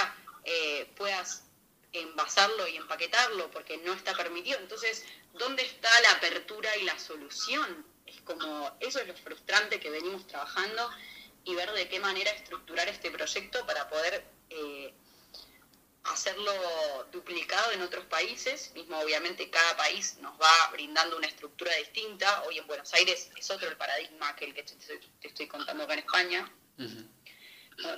[0.44, 1.44] eh, puedas
[1.92, 4.58] envasarlo y empaquetarlo porque no está permitido.
[4.58, 7.86] Entonces, ¿dónde está la apertura y la solución?
[8.06, 10.90] Es como, eso es lo frustrante que venimos trabajando
[11.44, 14.94] y ver de qué manera estructurar este proyecto para poder eh,
[16.04, 16.52] hacerlo
[17.12, 22.58] duplicado en otros países, mismo obviamente cada país nos va brindando una estructura distinta, hoy
[22.58, 25.98] en Buenos Aires es otro el paradigma que el que te, estoy contando acá en
[26.00, 26.52] España.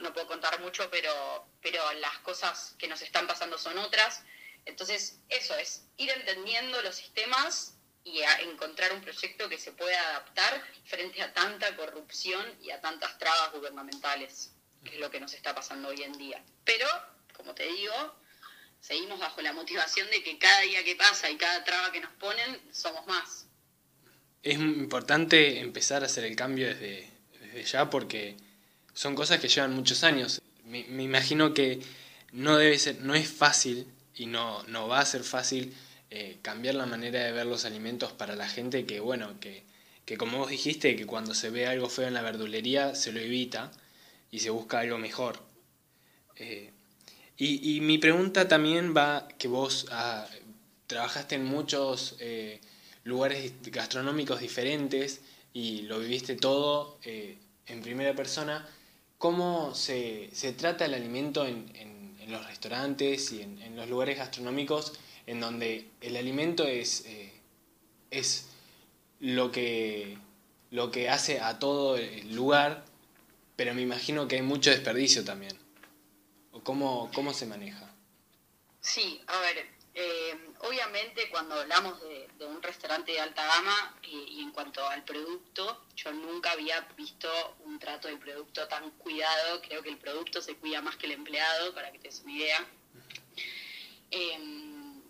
[0.00, 4.22] No, puedo contar mucho, pero, pero las cosas que nos están pasando son otras.
[4.64, 10.62] Entonces, eso es ir entendiendo los sistemas y encontrar un proyecto que se pueda adaptar
[10.84, 14.52] frente a tanta corrupción y a tantas trabas gubernamentales,
[14.84, 16.42] que es lo que nos está pasando hoy en día.
[16.64, 16.86] Pero
[17.34, 18.14] como te digo,
[18.80, 22.12] seguimos bajo la motivación de que cada día que pasa y cada traba que nos
[22.12, 23.46] ponen, somos más.
[24.42, 27.10] Es importante empezar a hacer el cambio desde,
[27.64, 28.36] ya porque
[28.94, 30.40] son cosas que llevan muchos años.
[30.64, 31.80] Me, imagino que
[32.32, 35.74] no debe ser, no es fácil y no, no va a ser fácil
[36.10, 39.64] eh, cambiar la manera de ver los alimentos para la gente que, bueno, que,
[40.06, 43.20] que como vos dijiste, que cuando se ve algo feo en la verdulería se lo
[43.20, 43.72] evita
[44.30, 45.42] y se busca algo mejor.
[46.36, 46.70] Eh,
[47.36, 50.26] y, mi pregunta también va, que vos ah,
[50.86, 52.60] trabajaste en muchos eh,
[53.02, 55.20] lugares gastronómicos diferentes
[55.52, 57.00] y lo viviste todo
[57.66, 58.66] en primera persona,
[59.24, 64.92] ¿cómo se, trata el alimento en, los restaurantes y en, los lugares gastronómicos
[65.26, 67.32] en donde el alimento es, eh,
[68.10, 68.48] es
[69.20, 70.18] lo, que,
[70.70, 72.84] lo que hace a todo el lugar,
[73.56, 75.56] pero me imagino que hay mucho desperdicio también?
[76.62, 77.90] cómo, cómo se maneja?
[78.82, 84.50] Sí, a ver, eh, obviamente cuando hablamos de, un restaurante de alta gama y, en
[84.50, 89.88] cuanto al producto, yo nunca había visto un trato del producto tan cuidado, creo que
[89.90, 92.66] el producto se cuida más que el empleado, para que te des una idea.
[94.10, 95.02] Em,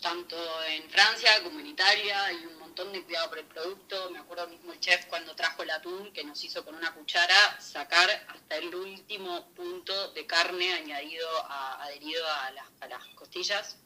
[0.00, 4.10] tanto en Francia como en Italia hay un de cuidado por el producto.
[4.10, 7.60] Me acuerdo mismo el chef cuando trajo el atún que nos hizo con una cuchara
[7.60, 13.78] sacar hasta el último punto de carne añadido adherido a las, costillas.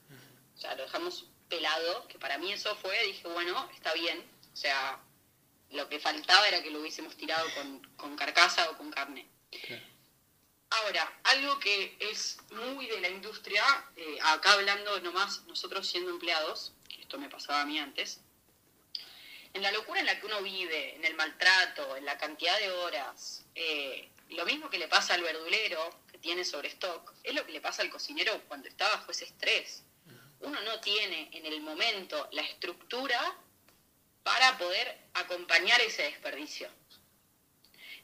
[0.59, 4.29] O sea, lo dejamos pelado, que para mí eso fue, dije, bueno, está bien.
[4.53, 5.01] O sea,
[5.71, 7.47] lo que faltaba era que lo hubiésemos tirado
[7.97, 9.29] con, carcasa o con carne.
[10.71, 13.63] Ahora, algo que es muy de la industria,
[13.95, 18.21] eh, acá hablando nomás nosotros siendo empleados, que esto me pasaba a mí antes,
[19.55, 22.71] en la locura en la que uno vive, en el maltrato, en la cantidad de
[22.73, 27.47] horas, eh, lo mismo que le pasa al verdulero que tiene sobre stock, es lo
[27.47, 29.85] que le pasa al cocinero cuando está bajo ese estrés.
[30.41, 33.37] Uno no tiene en el momento la estructura
[34.23, 36.69] para poder acompañar ese desperdicio.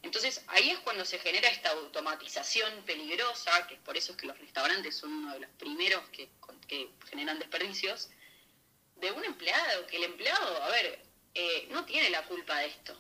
[0.03, 4.39] Entonces ahí es cuando se genera esta automatización peligrosa, que por eso es que los
[4.39, 6.29] restaurantes son uno de los primeros que,
[6.69, 8.11] que generan desperdicios,
[8.97, 11.03] de un empleado, que el empleado, a ver,
[11.35, 12.97] eh, no tiene la culpa de esto.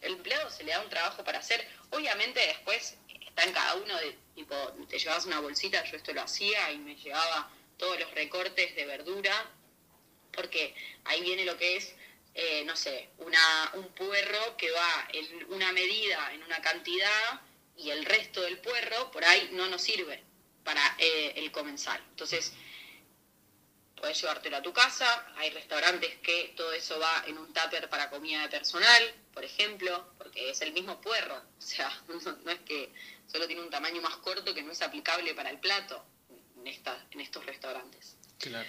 [0.00, 1.66] El empleado se le da un trabajo para hacer.
[1.90, 2.96] Obviamente después
[3.26, 4.54] está en cada uno de, tipo,
[4.88, 7.50] te llevas una bolsita, yo esto lo hacía y me llevaba
[7.82, 9.34] todos los recortes de verdura,
[10.32, 10.72] porque
[11.02, 11.92] ahí viene lo que es,
[12.32, 17.40] eh, no sé, una, un puerro que va en una medida, en una cantidad,
[17.76, 20.22] y el resto del puerro por ahí no nos sirve
[20.62, 22.00] para eh, el comensal.
[22.10, 22.52] Entonces,
[23.96, 28.10] Puedes llevártelo a tu casa, hay restaurantes que todo eso va en un tupper para
[28.10, 32.92] comida de personal, por ejemplo, porque es el mismo puerro, o sea, no, es que
[33.30, 36.04] solo tiene un tamaño más corto que no es aplicable para el plato
[36.62, 38.16] en, esta, en estos restaurantes.
[38.38, 38.68] Claro.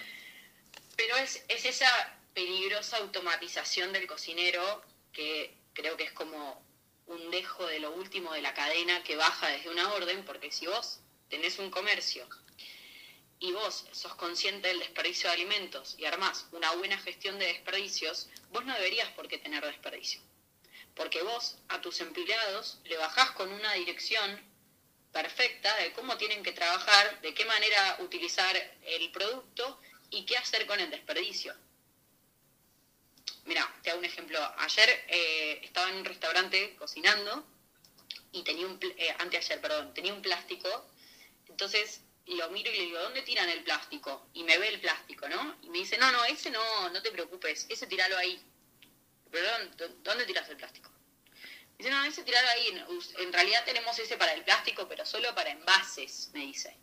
[0.96, 6.62] Pero es, es esa peligrosa automatización del cocinero que creo que es como
[7.06, 10.66] un dejo de lo último de la cadena que baja desde una orden, porque si
[10.66, 12.26] vos tenés un comercio
[13.38, 18.28] y vos sos consciente del desperdicio de alimentos y armás una buena gestión de desperdicios,
[18.50, 20.20] vos no deberías por qué tener desperdicio.
[20.94, 24.53] Porque vos a tus empleados le bajás con una dirección
[25.14, 30.66] perfecta de cómo tienen que trabajar, de qué manera utilizar el producto y qué hacer
[30.66, 31.54] con el desperdicio.
[33.44, 34.38] Mira, te hago un ejemplo.
[34.58, 37.46] Ayer eh, estaba en un restaurante cocinando
[38.32, 40.90] y tenía un, eh, anteayer, perdón, tenía un plástico.
[41.48, 44.28] Entonces lo miro y le digo, ¿dónde tiran el plástico?
[44.34, 45.58] Y me ve el plástico, ¿no?
[45.62, 48.42] Y me dice, no, no, ese no, no te preocupes, ese tiralo ahí.
[49.30, 49.48] Pero
[50.02, 50.93] ¿dónde tiras el plástico?
[51.78, 52.84] Dice, no, ese tiralo ahí.
[53.18, 56.76] En realidad tenemos ese para el plástico, pero solo para envases, me dice.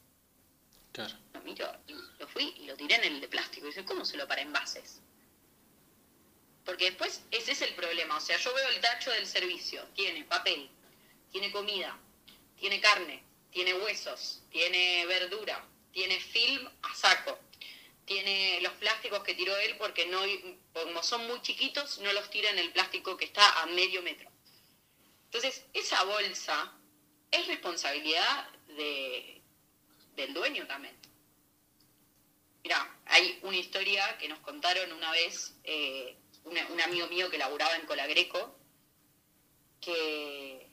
[0.92, 1.16] Claro.
[1.34, 1.72] Lo miro,
[2.20, 3.68] lo fui y lo tiré en el de plástico.
[3.68, 5.00] Dice, ¿cómo solo para envases?
[6.66, 8.18] Porque después ese es el problema.
[8.18, 9.84] O sea, yo veo el tacho del servicio.
[9.96, 10.70] Tiene papel,
[11.32, 11.98] tiene comida,
[12.60, 17.40] tiene carne, tiene huesos, tiene verdura, tiene film a saco,
[18.06, 20.22] tiene los plásticos que tiró él porque no,
[20.74, 24.31] como son muy chiquitos, no los tira en el plástico que está a medio metro.
[25.34, 26.74] Entonces, esa bolsa
[27.32, 29.42] es responsabilidad de,
[30.18, 31.00] del dueño también.
[32.62, 37.78] Mira, hay una historia que nos contaron una vez eh, un amigo mío que laburaba
[37.78, 38.60] en Colagreco,
[39.80, 40.70] que,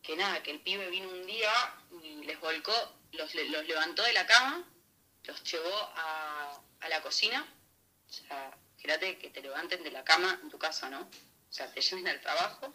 [0.00, 1.52] que nada, que el pibe vino un día
[2.00, 2.72] y les volcó,
[3.10, 4.70] los, los levantó de la cama,
[5.24, 7.44] los llevó a, a la cocina.
[8.08, 11.10] O sea, fíjate que te levanten de la cama en tu casa, ¿no?
[11.50, 12.72] O sea, te lleven al trabajo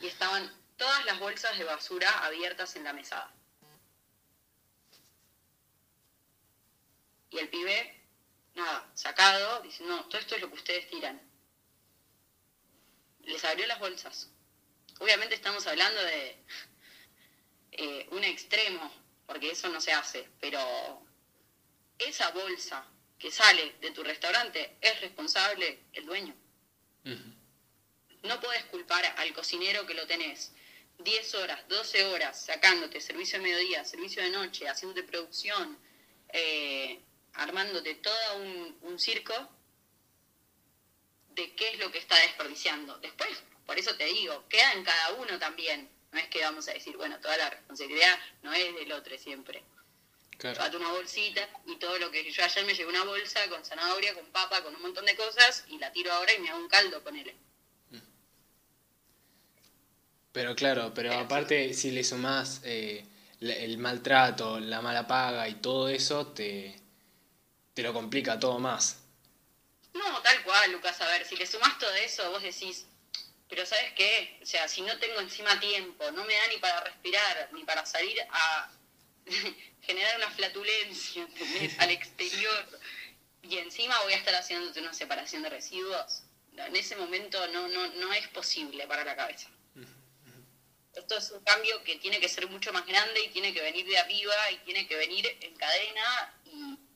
[0.00, 3.32] y estaban todas las bolsas de basura abiertas en la mesada.
[7.30, 8.04] Y el pibe,
[8.54, 11.20] nada, sacado, dice, no, todo esto es lo que ustedes tiran.
[13.22, 14.30] Les abrió las bolsas.
[15.00, 16.44] Obviamente estamos hablando de
[17.72, 18.92] eh, un extremo,
[19.26, 21.02] porque eso no se hace, pero
[21.98, 22.86] esa bolsa
[23.18, 26.34] que sale de tu restaurante es responsable el dueño.
[28.26, 30.52] No puedes culpar al cocinero que lo tenés
[30.98, 35.78] 10 horas, 12 horas sacándote servicio de mediodía, servicio de noche, haciéndote producción,
[36.32, 37.00] eh,
[37.34, 39.34] armándote todo un, un, circo
[41.30, 42.98] de qué es lo que está desperdiciando.
[42.98, 43.30] Después,
[43.66, 45.90] por eso te digo, queda en cada uno también.
[46.12, 49.62] No es que vamos a decir, bueno, toda la responsabilidad no es del otro siempre.
[50.38, 50.76] Claro.
[50.76, 54.26] una bolsita y todo lo que yo ayer me llevé una bolsa con zanahoria, con
[54.26, 57.02] papa, con un montón de cosas y la tiro ahora y me hago un caldo
[57.02, 57.34] con él.
[60.36, 63.02] Pero claro, pero aparte si le sumás eh,
[63.40, 66.76] el maltrato, la mala paga y todo eso, te,
[67.72, 68.98] te lo complica todo más.
[69.94, 71.00] No, tal cual, Lucas.
[71.00, 72.84] A ver, si le sumás todo eso, vos decís,
[73.48, 74.38] pero ¿sabes qué?
[74.42, 77.86] O sea, si no tengo encima tiempo, no me da ni para respirar, ni para
[77.86, 78.70] salir a
[79.80, 81.74] generar una flatulencia, ¿entendés?
[81.80, 82.78] Al exterior.
[83.40, 86.24] Y encima voy a estar haciendo una separación de residuos.
[86.58, 89.48] En ese momento no, no, no es posible para la cabeza.
[90.96, 93.86] Esto es un cambio que tiene que ser mucho más grande y tiene que venir
[93.86, 96.34] de arriba y tiene que venir en cadena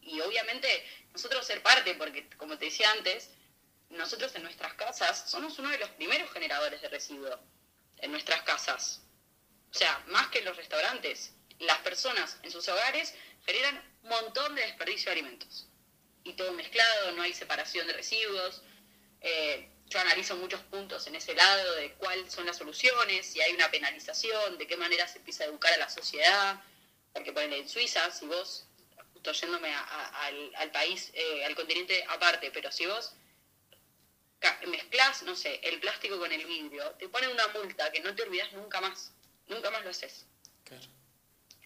[0.02, 3.30] y, obviamente nosotros ser parte, porque como te decía antes,
[3.90, 7.38] nosotros en nuestras casas somos uno de los primeros generadores de residuos
[7.98, 9.02] en nuestras casas.
[9.70, 14.54] O sea, más que en los restaurantes, las personas en sus hogares generan un montón
[14.54, 15.68] de desperdicio de alimentos.
[16.24, 18.62] Y todo mezclado, no hay separación de residuos.
[19.20, 23.52] Eh, yo analizo muchos puntos en ese lado de cuáles son las soluciones, si hay
[23.52, 26.62] una penalización, de qué manera se empieza a educar a la sociedad,
[27.12, 28.66] porque ponen en Suiza, si vos,
[29.12, 33.14] justo yéndome al, país, eh, al continente aparte, pero si vos
[34.68, 38.22] mezclas, no sé, el plástico con el vidrio, te ponen una multa que no te
[38.22, 39.12] olvidas nunca más,
[39.48, 40.24] nunca más lo haces.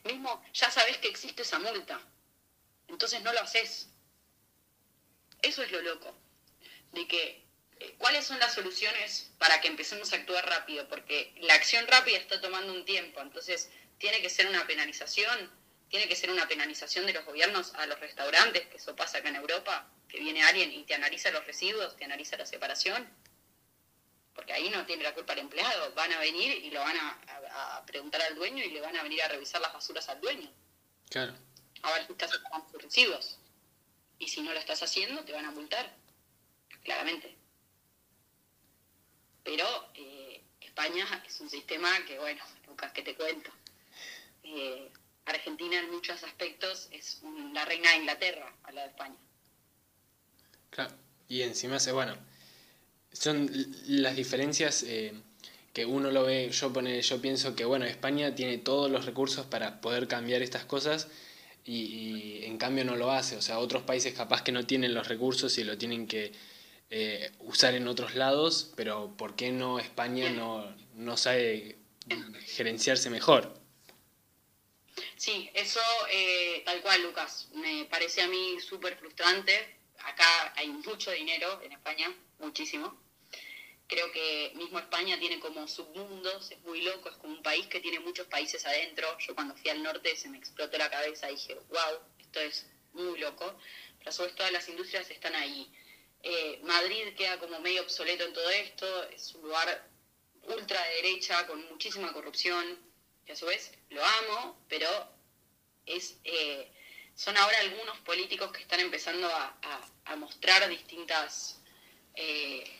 [0.05, 2.01] Mismo, ya sabes que existe esa multa,
[2.89, 3.89] entonces no lo haces.
[5.43, 6.15] Eso es lo loco,
[6.93, 7.44] de que
[7.99, 10.89] ¿Cuáles son las soluciones para que empecemos a actuar rápido?
[10.89, 15.51] Porque la acción rápida está tomando un tiempo, entonces tiene que ser una penalización,
[15.89, 19.29] tiene que ser una penalización de los gobiernos a los restaurantes, que eso pasa acá
[19.29, 23.09] en Europa, que viene alguien y te analiza los residuos, te analiza la separación,
[24.35, 27.83] porque ahí no tiene la culpa el empleado, van a venir y lo van a,
[27.87, 30.51] preguntar al dueño y le van a venir a revisar las basuras al dueño.
[31.09, 31.35] Claro.
[31.83, 32.31] A ver si estás
[32.73, 33.39] tus residuos.
[34.19, 35.95] Y si no lo estás haciendo, te van a multar,
[36.83, 37.37] claramente.
[39.45, 43.51] Pero eh, España es un sistema que, bueno, Lucas, que te cuento.
[44.43, 44.91] Eh,
[45.27, 47.21] Argentina en muchos aspectos es
[47.53, 49.17] la reina de Inglaterra a la de España.
[50.71, 50.95] Claro,
[51.29, 52.17] y encima, bueno,
[53.13, 53.51] son
[53.87, 55.15] las diferencias eh,
[55.73, 59.47] que uno lo ve, yo, pone, yo pienso que, bueno, España tiene todos los recursos
[59.47, 61.09] para poder cambiar estas cosas
[61.65, 63.37] y en cambio no lo hace.
[63.37, 66.33] O sea, otros países capaz que no tienen los recursos y lo tienen que
[66.97, 71.77] eh, usar en otros lados, pero ¿por qué no España no, no sabe
[72.47, 73.53] gerenciarse mejor?
[75.17, 77.49] Sí, eso eh, tal cual, Lucas.
[77.53, 79.77] Me parece a mí súper frustrante.
[80.05, 82.97] Acá hay mucho dinero en España, muchísimo.
[83.89, 87.81] Creo que mismo España tiene como submundos, es muy loco, es como un país que
[87.81, 89.19] tiene muchos países adentro.
[89.19, 92.69] Yo cuando fui al norte se me explotó la cabeza y dije, wow, esto es
[92.93, 93.59] muy loco.
[93.99, 95.69] Pero sobre todas las industrias están ahí.
[96.27, 99.87] Eh, Madrid queda como medio obsoleto en todo esto, es un lugar
[100.45, 102.79] ultra de derecha con muchísima corrupción,
[103.27, 104.89] que a su vez lo amo, pero
[105.85, 106.73] es, eh,
[107.15, 111.61] son ahora algunos políticos que están empezando a, mostrar distintas,
[112.15, 112.75] eh,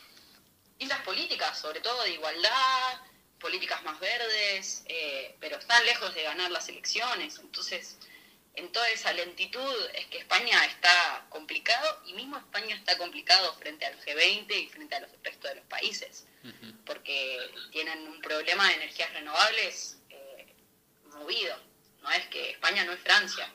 [0.71, 3.01] distintas políticas, sobre todo de igualdad,
[3.39, 4.85] políticas más verdes,
[5.39, 7.99] pero están lejos de ganar las elecciones, entonces
[8.57, 13.85] en toda esa lentitud es que España está complicado y mismo España está complicado frente
[13.85, 16.27] al G20 y frente al resto de los países,
[16.87, 17.39] porque
[17.73, 20.47] tienen un problema de energías renovables eh,
[21.07, 21.59] movido.
[22.03, 23.51] No es que España no es Francia,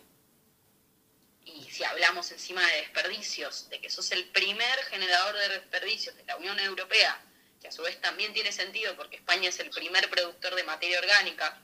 [1.70, 6.36] si hablamos encima de desperdicios, de que sos el primer generador de desperdicios de la
[6.38, 7.22] Unión Europea,
[7.62, 11.00] que a su vez también tiene sentido porque España es el primer productor de materia
[11.00, 11.62] orgánica,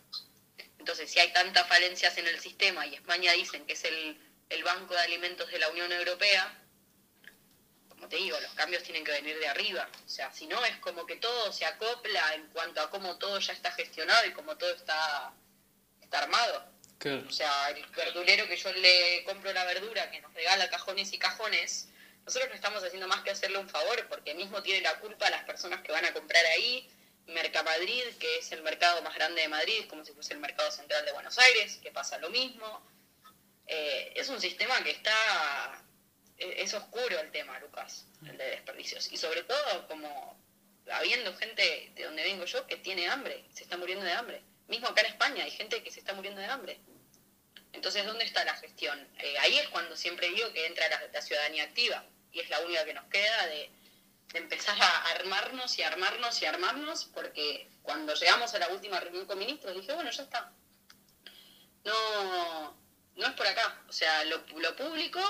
[0.86, 4.64] entonces si hay tantas falencias en el sistema y España dicen que es el, el
[4.64, 6.62] Banco de Alimentos de la Unión Europea,
[7.90, 9.90] como te digo, los cambios tienen que venir de arriba.
[10.06, 13.40] O sea, si no es como que todo se acopla en cuanto a cómo todo
[13.40, 15.34] ya está gestionado y cómo todo está,
[16.04, 16.70] está armado.
[17.28, 21.18] O sea, el verdulero que yo le compro la verdura, que nos regala cajones y
[21.18, 21.90] cajones,
[22.28, 25.46] nosotros no estamos haciendo más que hacerle un favor, porque mismo tiene la culpa las
[25.46, 26.88] personas que van a comprar ahí,
[27.28, 31.06] Mercamadrid, que es el mercado más grande de Madrid, como si fuese el mercado central
[31.06, 32.86] de Buenos Aires, que pasa lo mismo.
[33.68, 35.84] Eh, es un sistema que está...
[36.38, 39.12] E-, es oscuro el tema, Lucas, el de desperdicios.
[39.12, 40.38] Y sobre todo, como
[40.92, 44.42] habiendo gente de donde vengo yo que tiene hambre, se está muriendo de hambre.
[44.68, 46.80] Mismo acá en España hay gente que se está muriendo de hambre.
[47.74, 49.08] Entonces, ¿dónde está la gestión?
[49.20, 52.86] Eh, ahí es cuando siempre digo que entra la, ciudadanía activa y es la única
[52.86, 53.70] que nos queda de,
[54.34, 59.40] empezar a armarnos y armarnos y armarnos, porque cuando llegamos a la última reunión con
[59.40, 60.52] ministros dije, bueno, ya está.
[61.84, 62.78] No,
[63.16, 63.82] no es por acá.
[63.88, 65.22] O sea, lo, lo público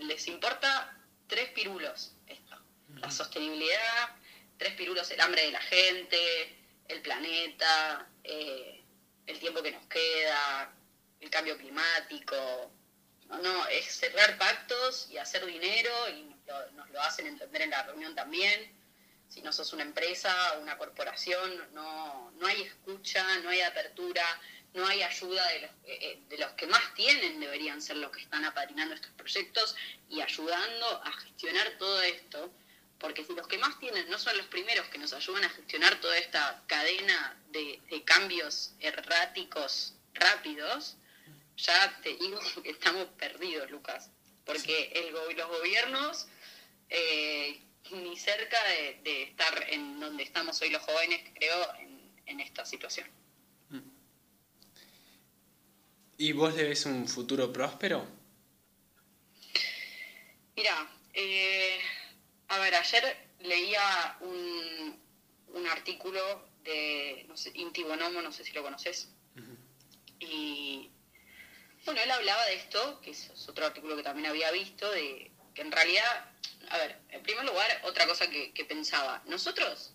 [0.00, 0.96] les importa
[1.26, 2.56] tres pirulos esto.
[2.96, 4.16] La sostenibilidad,
[4.56, 6.56] tres pirulos el hambre de la gente,
[6.88, 8.82] el planeta, eh,
[9.26, 10.72] el tiempo que nos queda,
[11.20, 12.70] el cambio climático.
[13.26, 16.34] No, no, es cerrar pactos y hacer dinero y
[16.74, 18.72] nos lo, hacen entender en la reunión también.
[19.28, 24.24] Si no sos una empresa, una corporación, no, no hay escucha, no hay apertura,
[24.74, 28.10] no hay ayuda de los, eh, eh, de los que más tienen, deberían ser los
[28.10, 29.76] que están apadrinando estos proyectos
[30.08, 32.52] y ayudando a gestionar todo esto
[33.00, 36.00] porque si los que más tienen no son los primeros que nos ayudan a gestionar
[36.00, 40.96] toda esta cadena de, cambios erráticos rápidos,
[41.56, 44.10] ya te digo que estamos perdidos, Lucas.
[44.44, 46.26] Porque el, los gobiernos,
[46.90, 47.60] eh,
[47.92, 48.58] ni cerca
[49.02, 51.90] de, estar en donde estamos hoy los jóvenes, creo, en,
[52.40, 53.08] esta situación.
[56.16, 58.06] ¿Y vos le ves un futuro próspero?
[60.54, 61.78] Mira, eh,
[62.48, 65.00] a ver, ayer leía un,
[65.48, 69.08] un artículo de no sé, Inti Bonomo, no sé si lo conoces.
[70.18, 70.90] Y
[71.84, 75.62] bueno, él hablaba de esto, que es otro artículo que también había visto, de que
[75.62, 76.30] en realidad,
[76.70, 79.92] a ver, en primer lugar, otra cosa que, pensaba, nosotros,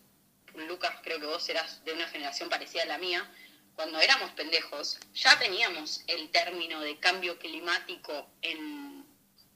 [0.53, 3.29] Lucas, creo que vos eras de una generación parecida a la mía,
[3.75, 9.05] cuando éramos pendejos, ya teníamos el término de cambio climático en,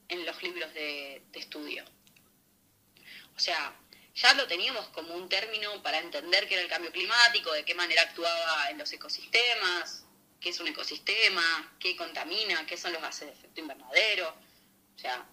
[0.07, 1.83] en los libros de, de estudio.
[3.35, 3.75] O sea,
[4.15, 7.75] ya lo teníamos como un término para entender qué era el cambio climático, de qué
[7.75, 10.05] manera actuaba en los ecosistemas,
[10.39, 14.35] qué es un ecosistema, qué contamina, qué son los gases de efecto invernadero.
[14.95, 15.25] O sea,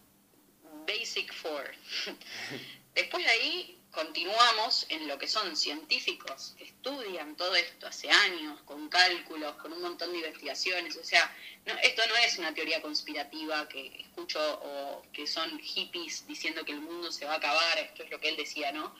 [0.86, 1.64] basic four.
[2.94, 8.60] Después de ahí continuamos en lo que son científicos que estudian todo esto hace años,
[8.62, 10.96] con cálculos, con un montón de investigaciones.
[10.96, 11.34] O sea,
[11.82, 16.80] esto no es una teoría conspirativa que escucho o que son hippies diciendo que el
[16.80, 18.94] mundo se va a acabar, esto es lo que él decía, ¿no?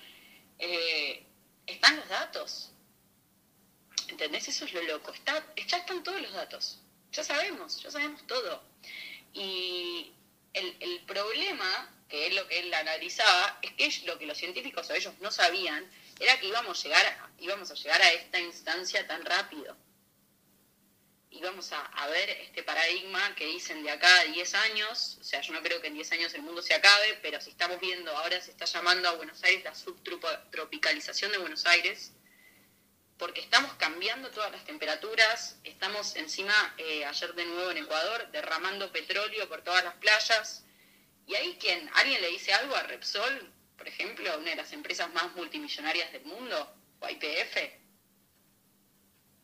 [0.58, 1.22] Eh,
[1.66, 2.70] están los datos.
[4.08, 4.48] ¿Entendés?
[4.48, 5.12] Eso es lo loco.
[5.12, 6.80] Está, ya están todos los datos.
[7.12, 8.62] Ya sabemos, ya sabemos todo.
[9.34, 10.12] Y
[10.56, 14.88] el, el problema que es lo que él analizaba, es que lo que los científicos
[14.90, 15.88] o ellos no sabían
[16.20, 19.76] era que íbamos llegar, a, íbamos a, llegar a esta instancia tan rápido.
[21.30, 25.40] Íbamos a, a, ver este paradigma que dicen de acá a 10 años, o sea,
[25.40, 28.16] yo no creo que en 10 años el mundo se acabe, pero si estamos viendo,
[28.16, 32.12] ahora se está llamando a Buenos Aires la subtropicalización de Buenos Aires,
[33.18, 38.92] porque estamos cambiando todas las temperaturas, estamos encima, eh, ayer de nuevo en Ecuador, derramando
[38.92, 40.64] petróleo por todas las playas,
[41.26, 45.12] y ahí quien, alguien le dice algo a Repsol, por ejemplo, una de las empresas
[45.14, 47.56] más multimillonarias del mundo, o a IPF,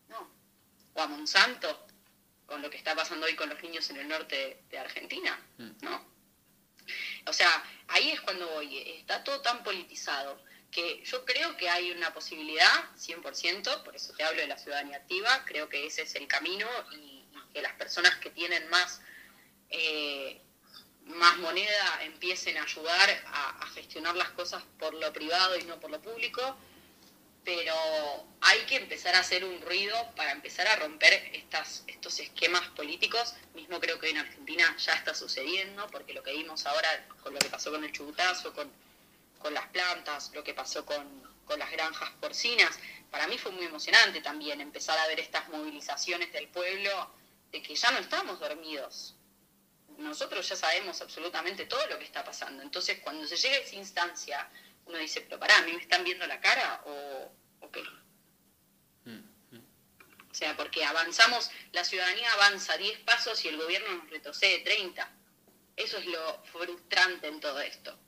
[0.09, 0.31] no,
[0.93, 1.87] o a Monsanto,
[2.45, 5.71] con lo que está pasando hoy con los niños en el norte de Argentina, mm.
[5.81, 6.13] no.
[7.27, 10.43] O sea, ahí es cuando voy, está todo tan politizado
[10.73, 14.97] que yo creo que hay una posibilidad, 100%, por eso te hablo de la ciudadanía
[14.97, 17.21] activa, creo que ese es el camino y,
[17.53, 19.03] que las personas que tienen más
[19.69, 20.41] eh,
[21.05, 25.91] más moneda empiecen a ayudar a, gestionar las cosas por lo privado y no por
[25.91, 26.57] lo público,
[27.45, 27.75] pero
[28.41, 33.35] hay que empezar a hacer un ruido para empezar a romper estas, estos esquemas políticos.
[33.55, 37.41] Mismo creo que en Argentina ya está sucediendo, porque lo que vimos ahora con lo
[37.41, 38.71] que pasó con el chubutazo, con,
[39.43, 42.79] con las plantas, lo que pasó con, con las granjas porcinas,
[43.11, 47.13] para mí fue muy emocionante también empezar a ver estas movilizaciones del pueblo
[47.51, 49.17] de que ya no estamos dormidos,
[49.99, 52.63] nosotros ya sabemos absolutamente todo lo que está pasando.
[52.63, 54.51] Entonces, cuando se llega a esa instancia,
[54.87, 57.83] uno dice, pero pará, ¿a mí me están viendo la cara o, o qué?
[60.33, 65.11] O sea, porque avanzamos, la ciudadanía avanza 10 pasos y el gobierno nos retrocede 30.
[65.77, 67.99] Eso es lo frustrante en todo esto.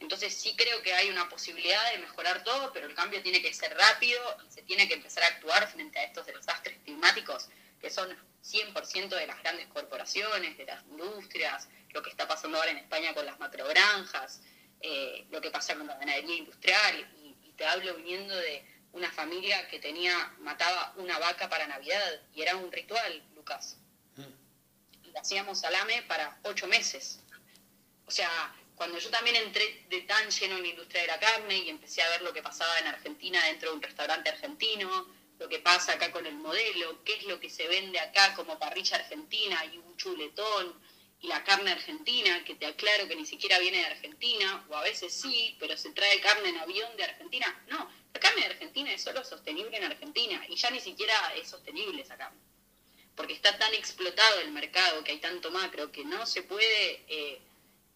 [0.00, 3.52] Entonces sí creo que hay una posibilidad de mejorar todo, pero el cambio tiene que
[3.52, 7.48] ser rápido y se tiene que empezar a actuar frente a estos desastres climáticos
[7.80, 8.10] que son
[8.42, 13.14] 100% de las grandes corporaciones, de las industrias, lo que está pasando ahora en España
[13.14, 14.42] con las macrogranjas,
[14.80, 17.10] eh, lo que pasa con la ganadería industrial.
[17.22, 22.20] Y, y te hablo viniendo de una familia que tenía, mataba una vaca para Navidad
[22.34, 23.76] y era un ritual, Lucas.
[25.02, 27.20] Y hacíamos salame para ocho meses.
[28.06, 31.54] O sea, cuando yo también entré de tan lleno en la industria de la carne
[31.54, 35.06] y empecé a ver lo que pasaba en Argentina dentro de un restaurante argentino,
[35.38, 38.58] lo que pasa acá con el modelo, qué es lo que se vende acá como
[38.58, 40.80] parrilla argentina y un chuletón
[41.20, 44.82] y la carne argentina, que te aclaro que ni siquiera viene de Argentina, o a
[44.82, 47.62] veces sí, pero se trae carne en avión de Argentina.
[47.68, 51.50] No, la carne de Argentina es solo sostenible en Argentina y ya ni siquiera es
[51.50, 52.40] sostenible esa carne.
[53.14, 57.42] Porque está tan explotado el mercado, que hay tanto macro, que no se puede, eh,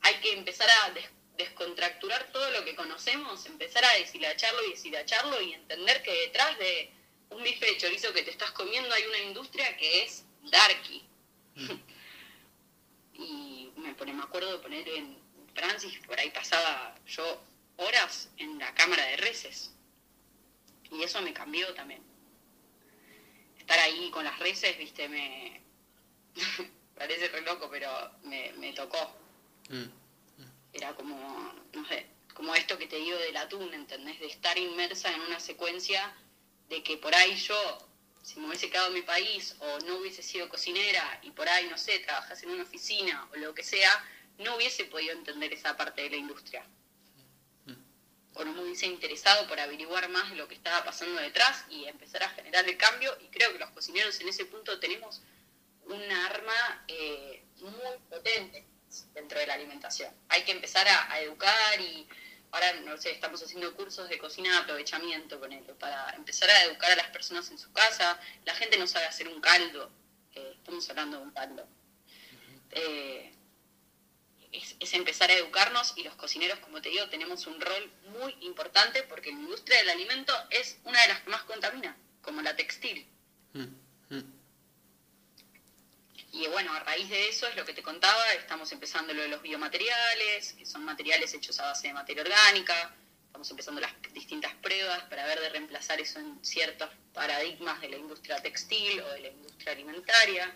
[0.05, 0.95] hay que empezar a
[1.37, 6.93] descontracturar todo lo que conocemos, empezar a deshilacharlo y deshilacharlo y entender que detrás de
[7.31, 11.03] un bife de chorizo que te estás comiendo hay una industria que es darky.
[11.55, 11.71] Mm.
[13.15, 15.19] y me, me acuerdo de poner en
[15.55, 17.43] Francis, por ahí pasaba yo
[17.77, 19.73] horas en la cámara de reses.
[20.91, 22.03] Y eso me cambió también.
[23.59, 25.63] Estar ahí con las reses, viste, me...
[26.95, 27.89] parece re loco, pero
[28.23, 29.24] me, me tocó.
[29.69, 29.85] Mm.
[30.73, 31.17] Era como,
[31.73, 34.21] no sé, como esto que te digo del atún, ¿entendés?
[34.21, 36.15] De estar inmersa en una secuencia
[36.69, 37.89] de que por ahí yo,
[38.23, 41.69] si me hubiese quedado en mi país o no hubiese sido cocinera y por ahí,
[41.69, 44.05] no sé, trabajas en una oficina o lo que sea,
[44.39, 46.67] no hubiese podido entender esa parte de la industria.
[48.37, 52.25] O no me hubiese interesado por averiguar más lo que estaba pasando detrás y empezar
[52.25, 53.17] a generar el cambio.
[53.21, 55.23] Y creo que los cocineros en ese punto tenemos
[55.85, 58.67] un arma eh, muy potente
[59.15, 60.13] dentro de la alimentación.
[60.29, 62.07] Hay que empezar a educar y
[62.55, 66.65] ahora, no sé, estamos haciendo cursos de cocina de aprovechamiento con él, para empezar a
[66.65, 68.19] educar a las personas en su casa.
[68.45, 69.91] La gente no sabe hacer un caldo,
[70.33, 71.67] estamos hablando de un caldo.
[72.71, 73.33] Eh,
[74.53, 79.03] es, empezar a educarnos y los cocineros, como te digo, tenemos un rol muy importante
[79.03, 83.05] porque la industria del alimento es una de las que más contamina, como la textil.
[83.53, 84.44] Mm, mm.
[86.37, 89.29] Y bueno, a raíz de eso es lo que te contaba, estamos empezando lo de
[89.29, 92.93] los biomateriales, que son materiales hechos a base de materia orgánica,
[93.27, 97.99] estamos empezando las distintas pruebas para ver de reemplazar eso en ciertos paradigmas de la
[97.99, 100.53] industria textil o de la industria alimentaria,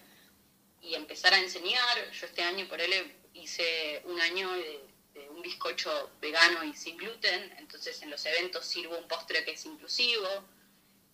[0.82, 2.10] y empezar a enseñar.
[2.10, 4.80] Yo este año por él hice un año de,
[5.14, 9.52] de un bizcocho vegano y sin gluten, entonces en los eventos sirvo un postre que
[9.52, 10.28] es inclusivo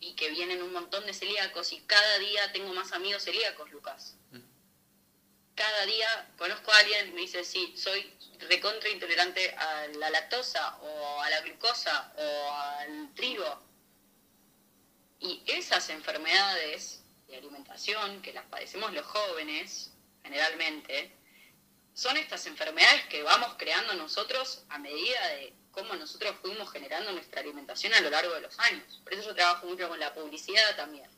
[0.01, 4.17] y que vienen un montón de celíacos y cada día tengo más amigos celíacos, Lucas
[5.55, 8.13] cada día conozco a alguien y me dice, sí, soy
[8.49, 13.63] recontra intolerante a la lactosa o a la glucosa o al trigo.
[15.21, 21.13] Y esas enfermedades de alimentación que las padecemos los jóvenes, generalmente,
[21.95, 27.41] son estas enfermedades que vamos creando nosotros a medida de cómo nosotros fuimos generando nuestra
[27.41, 29.01] alimentación a lo largo de los años.
[29.05, 31.09] Por eso yo trabajo mucho con la publicidad también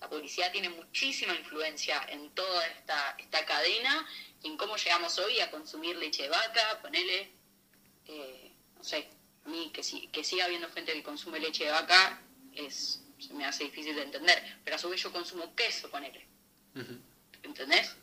[0.00, 4.06] la publicidad tiene muchísima influencia en toda esta, esta cadena
[4.42, 7.32] y en cómo llegamos hoy a consumir leche de vaca, ponele,
[8.06, 9.08] eh, no sé,
[9.44, 12.20] a mí que, que siga habiendo gente que consume leche de vaca
[12.54, 16.26] es, se me hace difícil de entender, pero a su vez yo consumo queso, ponele.
[17.42, 17.96] ¿Entendés?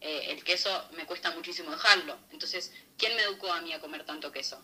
[0.00, 2.18] Eh, el queso me cuesta muchísimo dejarlo.
[2.30, 4.62] Entonces, ¿quién me educó a mí a comer tanto queso?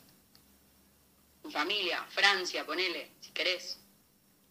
[1.42, 3.79] Mi familia, Francia, ponele, si querés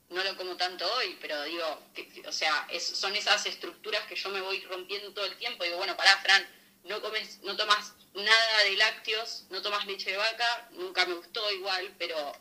[0.09, 1.83] no lo como tanto hoy, pero digo,
[2.25, 5.63] o sea, son esas estructuras que yo me voy rompiendo todo el tiempo.
[5.63, 6.45] Digo, bueno, pará, Fran,
[6.85, 11.51] no comes, no tomas nada de lácteos, no tomas leche de vaca, nunca me gustó
[11.51, 12.33] igual, pero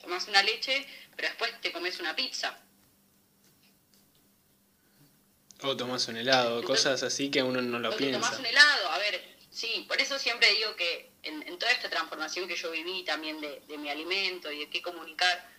[0.00, 2.60] tomas una leche, pero después te comes una pizza.
[5.62, 8.20] O tomas un helado, cosas así que uno no lo o piensa.
[8.20, 12.46] Tomas un helado, a ver, sí, por eso siempre digo que en, toda esta transformación
[12.46, 15.53] que yo viví también de, de mi alimento y de qué comunicar,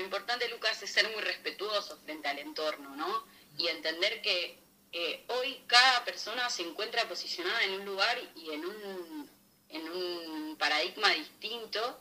[0.00, 3.24] lo importante, Lucas, es ser muy respetuoso frente al entorno, ¿no?
[3.58, 4.58] Y entender que
[4.92, 9.30] eh, hoy cada persona se encuentra posicionada en un lugar y en un,
[9.68, 12.00] en un paradigma distinto.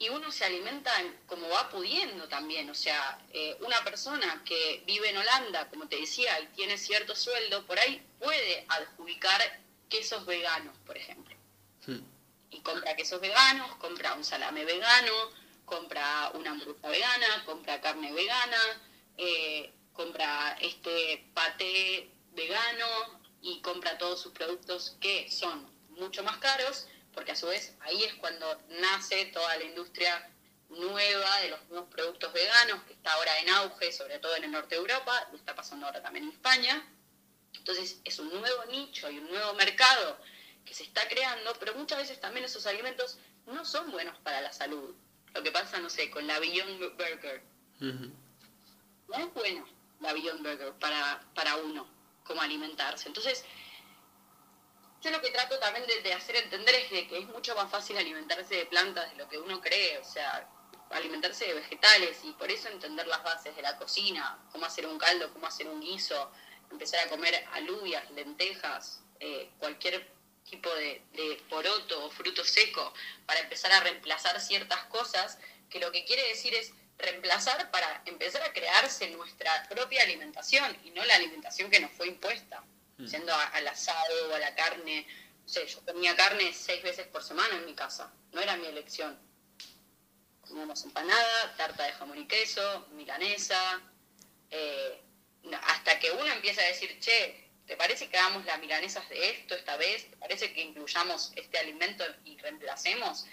[0.00, 0.92] y uno se alimenta
[1.26, 2.70] como va pudiendo también.
[2.70, 7.16] O sea, eh, una persona que vive en Holanda, como te decía, y tiene cierto
[7.16, 9.40] sueldo, por ahí puede adjudicar
[9.90, 11.34] quesos veganos, por ejemplo.
[11.86, 12.00] Hmm.
[12.50, 15.12] Y compra quesos veganos, compra un salame vegano,
[15.68, 18.82] compra una hamburguesa vegana, compra carne vegana,
[19.16, 26.86] eh, compra este paté vegano y compra todos sus productos que son mucho más caros
[27.18, 30.30] porque a su vez ahí es cuando nace toda la industria
[30.68, 34.52] nueva de los nuevos productos veganos, que está ahora en auge, sobre todo en el
[34.52, 36.86] norte de Europa, lo está pasando ahora también en España.
[37.54, 40.16] Entonces es un nuevo nicho y un nuevo mercado
[40.64, 44.52] que se está creando, pero muchas veces también esos alimentos no son buenos para la
[44.52, 44.94] salud.
[45.34, 47.42] Lo que pasa, no sé, con la Beyond Burger.
[47.80, 49.66] No es bueno
[50.00, 51.86] la Beyond Burger para, para uno,
[52.24, 53.08] como alimentarse.
[53.08, 53.44] Entonces,
[55.00, 58.56] yo lo que trato también de, hacer entender es que es mucho más fácil alimentarse
[58.56, 60.48] de plantas de lo que uno cree, o sea,
[60.90, 64.98] alimentarse de vegetales y por eso entender las bases de la cocina, cómo hacer un
[64.98, 66.32] caldo, cómo hacer un guiso,
[66.70, 70.17] empezar a comer alubias, lentejas, eh, cualquier
[70.50, 72.92] tipo de, de, poroto o fruto seco,
[73.26, 75.38] para empezar a reemplazar ciertas cosas,
[75.70, 80.90] que lo que quiere decir es reemplazar para empezar a crearse nuestra propia alimentación y
[80.90, 82.64] no la alimentación que nos fue impuesta.
[82.98, 83.06] Mm.
[83.06, 85.06] yendo al asado o a la carne.
[85.42, 88.66] No sé, yo comía carne seis veces por semana en mi casa, no era mi
[88.66, 89.18] elección.
[90.40, 93.80] Comíamos empanada, tarta de jamón y queso, milanesa,
[94.50, 95.00] eh,
[95.62, 99.54] hasta que uno empieza a decir, che, ¿te parece que hagamos las milanesas de esto
[99.54, 100.10] esta vez?
[100.10, 103.26] ¿Te parece que incluyamos este alimento y reemplacemos?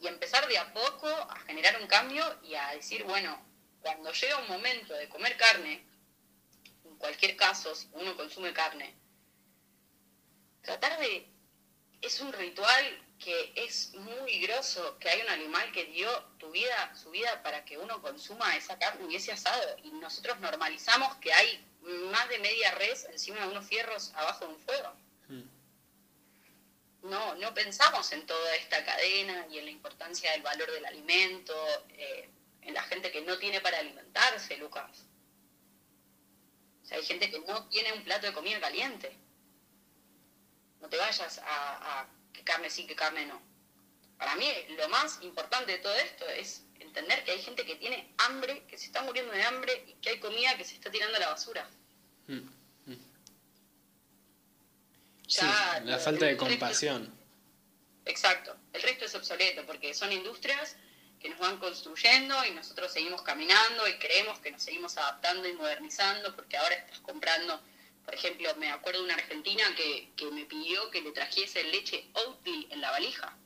[0.00, 3.38] Y empezar de a poco a generar un cambio y a decir, bueno,
[3.80, 5.86] cuando llega un momento de comer carne,
[6.84, 8.96] en cualquier caso, si uno consume carne,
[10.62, 11.28] tratar de...
[12.00, 16.96] Es un ritual que es muy grosso, que hay un animal que dio tu vida,
[16.96, 19.76] su vida para que uno consuma esa carne y ese asado.
[19.84, 24.52] Y nosotros normalizamos que hay más de media res encima de unos fierros abajo de
[24.52, 24.92] un fuego.
[25.28, 25.48] Hmm.
[27.02, 31.54] No, no pensamos en toda esta cadena y en la importancia del valor del alimento,
[31.90, 32.28] eh,
[32.62, 35.04] en la gente que no tiene para alimentarse, Lucas.
[36.82, 39.16] O sea, hay gente que no tiene un plato de comida caliente.
[40.80, 43.40] No te vayas a, que carne sí, que carne no.
[44.16, 48.12] Para mí lo más importante de todo esto es entender que hay gente que tiene
[48.18, 51.16] hambre, que se está muriendo de hambre y que hay comida que se está tirando
[51.16, 51.66] a la basura.
[52.26, 52.40] Mm,
[52.86, 52.98] mm.
[55.84, 57.10] la falta de compasión.
[58.04, 60.76] exacto, el resto es obsoleto porque son industrias
[61.18, 65.54] que nos van construyendo y nosotros seguimos caminando y creemos que nos seguimos adaptando y
[65.54, 67.58] modernizando porque ahora estás comprando
[68.04, 72.66] por ejemplo, me acuerdo de una argentina que, me pidió que le trajese leche Oatly
[72.70, 73.36] en la valija.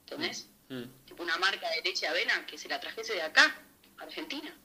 [0.00, 0.46] ¿Entendés?
[0.46, 1.06] Mm, mm.
[1.06, 3.54] Tipo una marca de leche de avena que se la trajese de acá,
[3.98, 4.56] Argentina.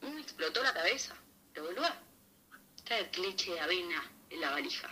[0.00, 1.14] Me explotó la cabeza.
[1.52, 1.88] ¿Te boludo?
[2.84, 4.90] Trae leche de avena en la valija.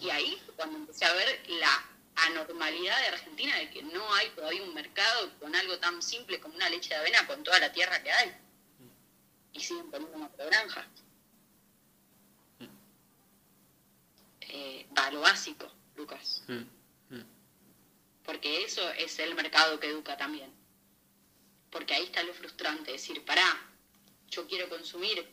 [0.00, 1.84] Y ahí cuando empecé a ver la
[2.16, 6.54] anormalidad de Argentina de que no hay todavía un mercado con algo tan simple como
[6.56, 8.34] una leche de avena con toda la tierra que hay.
[9.52, 10.86] Y siguen poniendo una granja.
[14.48, 16.42] eh, va lo básico, Lucas.
[16.48, 16.70] Mm, mm.
[18.28, 20.52] Porque eso es el mercado que educa también.
[21.70, 23.58] Porque ahí está lo frustrante, decir, pará,
[24.26, 25.26] yo quiero consumir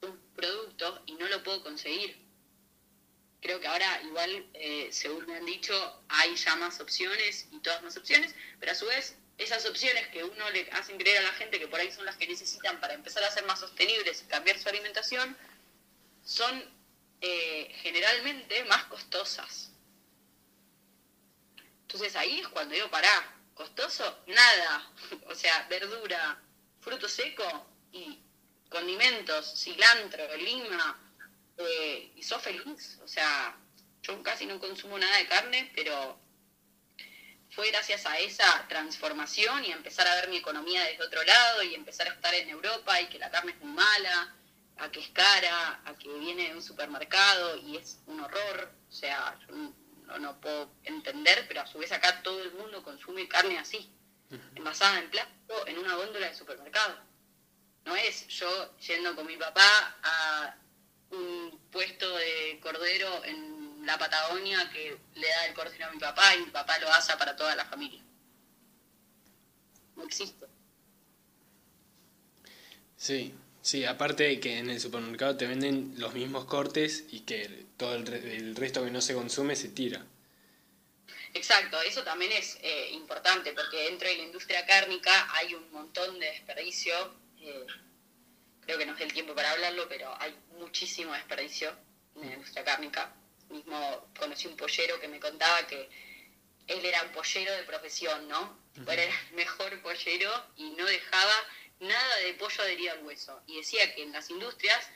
[0.00, 2.16] un producto y no lo puedo conseguir.
[3.42, 5.74] Creo que ahora igual, eh, según me han dicho,
[6.08, 10.24] hay ya más opciones y todas más opciones, pero a su vez esas opciones que
[10.24, 12.94] uno le hacen creer a la gente que por ahí son las que necesitan para
[12.94, 15.36] empezar a ser más sostenibles y cambiar su alimentación,
[16.24, 16.64] son
[17.20, 19.72] eh, generalmente más costosas.
[21.90, 24.92] Entonces ahí es cuando digo, pará, costoso, nada.
[25.26, 26.38] O sea, verdura,
[26.80, 28.18] fruto seco y
[28.68, 31.00] condimentos, cilantro, lima,
[31.56, 32.98] eh, y sos feliz.
[33.02, 33.56] O sea,
[34.02, 36.20] yo casi no consumo nada de carne, pero
[37.52, 41.74] fue gracias a esa transformación y empezar a ver mi economía desde otro lado y
[41.74, 44.34] empezar a estar en Europa y que la carne es muy mala
[44.76, 48.74] a que es cara, a que viene de un supermercado y es un horror.
[48.90, 49.72] O sea, yo
[50.18, 53.90] no, puedo entender, pero a su vez acá todo el mundo consume carne así,
[54.54, 56.96] envasada en plástico en una góndola de supermercado.
[57.84, 60.56] No es yo yendo con mi papá a
[61.10, 66.34] un puesto de cordero en la Patagonia que le da el cordero a mi papá
[66.36, 68.02] y mi papá lo asa para toda la familia.
[69.96, 70.46] No existe.
[72.96, 73.34] Sí,
[73.68, 77.96] Sí, aparte de que en el supermercado te venden los mismos cortes y que todo
[77.96, 80.06] el, resto que no se consume se tira.
[81.34, 86.18] Exacto, eso también es eh, importante porque dentro de la industria cárnica hay un montón
[86.18, 86.94] de desperdicio.
[87.42, 87.66] Eh,
[88.62, 91.70] creo que no es el tiempo para hablarlo, pero hay muchísimo desperdicio
[92.16, 93.12] en la industria cárnica.
[93.50, 95.90] Mismo conocí un pollero que me contaba que
[96.68, 98.58] él era un pollero de profesión, ¿no?
[98.90, 101.34] Era el mejor pollero y no dejaba
[101.80, 103.40] nada de pollo adherido al hueso.
[103.46, 104.88] Y decía que en las industrias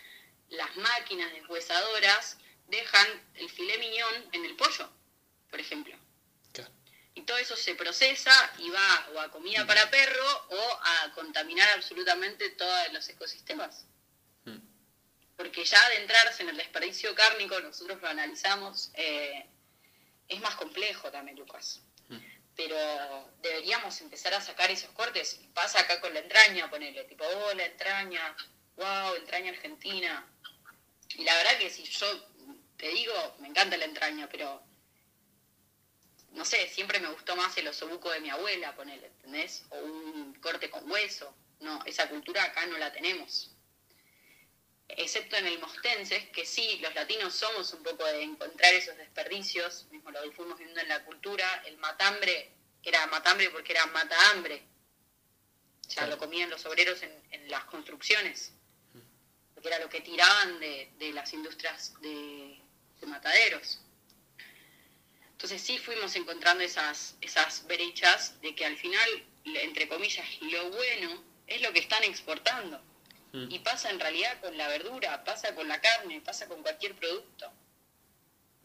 [0.49, 2.39] las máquinas deshuesadoras
[2.69, 4.91] dejan el filé miñón en el pollo,
[5.51, 5.97] por ejemplo.
[7.15, 11.69] Y todo eso se procesa y va o a comida para perro o a contaminar
[11.75, 13.85] absolutamente todos los ecosistemas.
[14.47, 14.57] Mm.
[15.37, 19.45] Porque ya adentrarse en el desperdicio cárnico, nosotros lo analizamos, eh,
[20.27, 21.83] es más complejo también, Lucas.
[22.57, 22.77] Pero
[23.41, 25.41] deberíamos empezar a sacar esos cortes.
[25.55, 28.37] Pasa acá con la entraña, ponerle tipo, oh, la entraña,
[28.77, 30.27] wow, entraña argentina.
[31.17, 32.07] Y la verdad que si yo
[32.77, 34.63] te digo, me encanta la entraña, pero
[36.33, 39.65] no sé, siempre me gustó más el osobuco de mi abuela, ponele, ¿entendés?
[39.71, 41.35] O un corte con hueso.
[41.61, 43.55] No, esa cultura acá no la tenemos.
[44.89, 49.87] Excepto en el mostense, que sí, los latinos somos un poco de encontrar esos desperdicios,
[49.91, 52.53] mismo lo fuimos viendo en la cultura, el matambre
[52.83, 54.63] era matambre porque era mata hambre.
[55.87, 58.53] O sea, lo comían los obreros en, las construcciones,
[59.53, 62.59] porque era lo que tiraban de, las industrias de
[63.07, 63.81] mataderos.
[65.43, 71.21] Entonces sí fuimos encontrando esas, esas brechas de que al final, entre comillas, lo bueno
[71.49, 72.81] es lo que están exportando.
[73.33, 73.51] Mm.
[73.51, 77.51] Y pasa en realidad con la verdura, pasa con la carne, pasa con cualquier producto.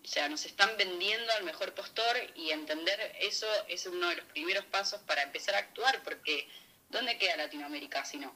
[0.03, 4.25] O sea, nos están vendiendo al mejor postor y entender eso es uno de los
[4.27, 6.47] primeros pasos para empezar a actuar, porque
[6.89, 8.33] ¿dónde queda Latinoamérica si no?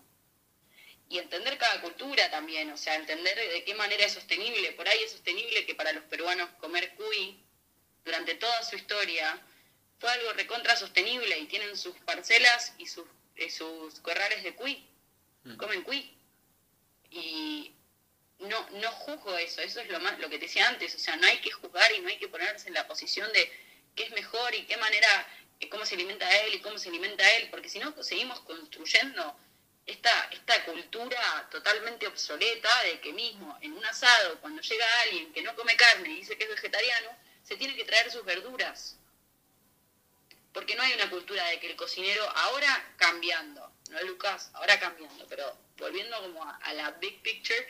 [1.07, 4.71] Y entender cada cultura también, o sea, entender de qué manera es sostenible.
[4.73, 7.41] Por ahí es sostenible que para los peruanos comer cuy
[8.03, 9.39] durante toda su historia
[9.99, 13.05] fue algo recontra sostenible y tienen sus parcelas y sus,
[13.35, 14.87] eh, sus corrales de cuí,
[15.43, 15.55] mm.
[15.57, 16.17] comen cuí.
[17.11, 17.75] Y
[18.39, 21.15] no, no juzgo eso, eso es lo, más, lo que te decía antes, o sea,
[21.17, 23.51] no hay que juzgar y no hay que ponerse en la posición de
[23.95, 25.27] qué es mejor y qué manera,
[25.59, 29.37] eh, cómo se alimenta él y cómo se alimenta él, porque si no seguimos construyendo
[29.85, 35.41] esta, esta cultura totalmente obsoleta de que mismo en un asado, cuando llega alguien que
[35.41, 37.09] no come carne y dice que es vegetariano,
[37.43, 38.97] se tiene que traer sus verduras.
[40.53, 45.25] Porque no hay una cultura de que el cocinero, ahora cambiando, no Lucas, ahora cambiando,
[45.27, 45.45] pero
[45.77, 47.67] volviendo como a, la big picture,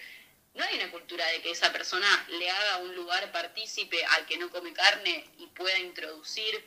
[0.53, 4.37] no hay una cultura de que esa persona le haga un lugar partícipe al que
[4.37, 6.63] no come carne y pueda introducir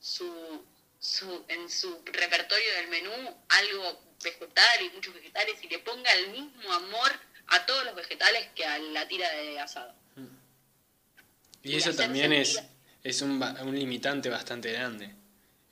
[0.00, 0.64] su,
[0.98, 6.30] su, en su repertorio del menú algo vegetal y muchos vegetales y le ponga el
[6.30, 7.12] mismo amor
[7.48, 9.94] a todos los vegetales que a la tira de asado.
[11.62, 12.62] Y eso también es,
[13.02, 15.14] es un, un, limitante bastante grande.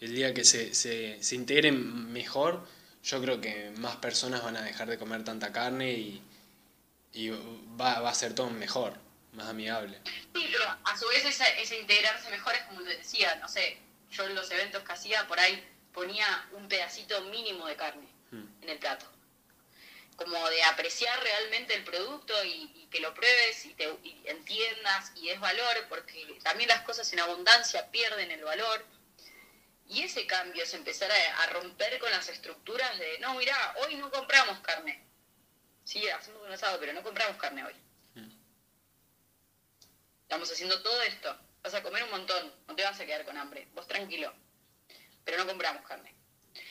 [0.00, 2.66] El día que se, se, se, integren mejor,
[3.02, 6.22] yo creo que más personas van a dejar de comer tanta carne y,
[7.12, 8.94] y va, va, a ser todo mejor,
[9.32, 10.00] más amigable.
[10.04, 13.78] Sí, pero a su vez ese, integrarse mejor es como te decía, no sé,
[14.10, 15.62] yo en los eventos que hacía por ahí
[15.92, 18.62] ponía un pedacito mínimo de carne hmm.
[18.62, 19.06] en el plato
[20.16, 23.88] como de apreciar realmente el producto y, que lo pruebes y, te,
[24.24, 28.84] entiendas y es valor, porque también las cosas en abundancia pierden el valor.
[29.88, 34.10] Y ese cambio es empezar a, romper con las estructuras de, no, mira, hoy no
[34.10, 35.04] compramos carne.
[35.84, 37.74] Sí, hacemos un asado, pero no compramos carne hoy.
[38.14, 38.30] Mm.
[40.22, 41.36] Estamos haciendo todo esto.
[41.62, 43.68] Vas a comer un montón, no te vas a quedar con hambre.
[43.74, 44.32] Vos tranquilo.
[45.24, 46.14] Pero no compramos carne.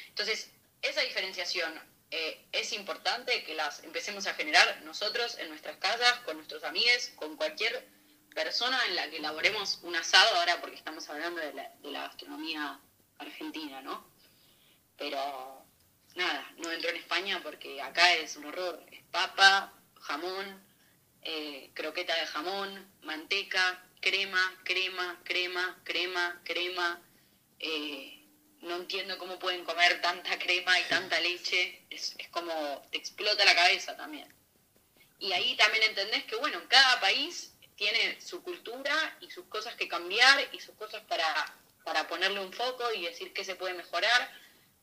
[0.08, 0.50] Entonces,
[0.82, 1.80] esa diferenciación
[2.10, 7.12] eh, es importante que las empecemos a generar nosotros en nuestras casas, con nuestros amigos,
[7.16, 7.88] con cualquier
[8.36, 12.80] persona en la que elaboremos un asado, ahora porque estamos hablando de la, gastronomía
[13.22, 14.06] argentina, ¿no?
[14.98, 15.66] Pero
[16.16, 20.64] nada, no entro en España porque acá es un horror, es papa, jamón,
[21.24, 27.02] eh, croqueta de jamón, manteca, crema, crema, crema, crema, crema.
[27.60, 28.18] Eh,
[28.62, 32.54] no entiendo cómo pueden comer tanta crema y tanta leche, es, como
[32.92, 34.32] te explota la cabeza también.
[35.20, 39.88] Y ahí también entendés que, bueno, cada país tiene su cultura y sus cosas que
[39.88, 41.26] cambiar y sus cosas para,
[41.84, 44.32] para ponerle un foco y decir qué se puede mejorar,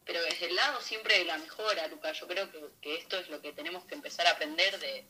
[0.04, 2.12] pero desde el lado siempre de la mejora, Luca.
[2.12, 2.48] Yo creo
[2.80, 5.04] que, esto es lo que tenemos que empezar a aprender de,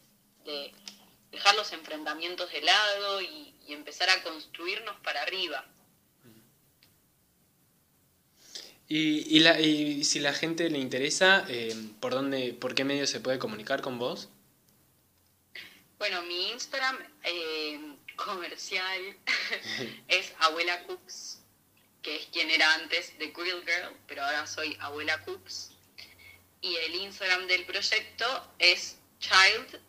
[1.31, 5.67] dejar los enfrentamientos de lado y empezar a construirnos para arriba
[8.91, 13.07] Y, y, la, y si la gente le interesa, eh, ¿por, dónde, ¿por qué medio
[13.07, 14.31] se puede comunicar con vos?
[15.99, 17.79] Bueno, mi Instagram eh,
[18.17, 19.17] comercial
[20.09, 21.38] es Abuela Cooks.
[22.03, 25.73] Que es quien era antes de Grill Girl, pero ahora soy abuela Coops.
[26.61, 28.27] Y el Instagram del proyecto
[28.59, 29.81] es child-co,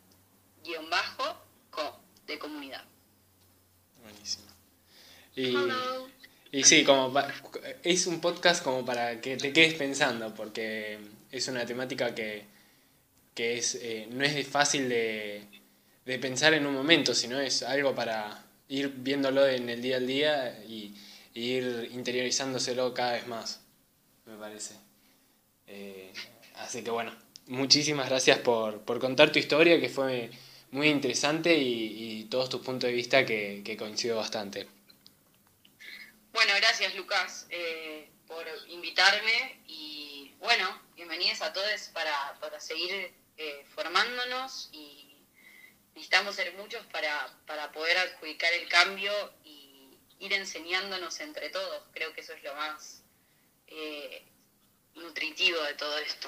[2.28, 2.84] de comunidad.
[4.04, 4.46] Buenísimo.
[5.36, 5.56] Y,
[6.52, 7.14] y sí, como
[7.84, 11.00] es un podcast como para que te quedes pensando, porque
[11.32, 12.46] es una temática que,
[13.36, 15.44] es, eh, no es fácil de,
[16.06, 20.08] de pensar en un momento, sino es algo para ir viéndolo en el día al
[20.08, 20.94] día y,
[21.40, 23.62] ir interiorizándoselo cada vez más,
[24.26, 24.76] me parece.
[25.68, 26.12] Eh,
[26.56, 27.16] así que bueno,
[27.48, 30.30] muchísimas gracias por, contar tu historia, que fue
[30.72, 34.68] muy interesante y, todos tus puntos de vista que, coincido bastante.
[36.32, 43.66] Bueno, gracias Lucas eh, por invitarme y bueno, bienvenidos a todos para, para seguir eh,
[43.74, 45.16] formándonos y
[45.96, 49.12] necesitamos ser muchos para, para poder adjudicar el cambio
[50.20, 51.84] ir enseñándonos entre todos.
[51.92, 53.04] Creo que eso es lo más
[53.68, 54.24] eh,
[54.96, 56.28] nutritivo de todo esto.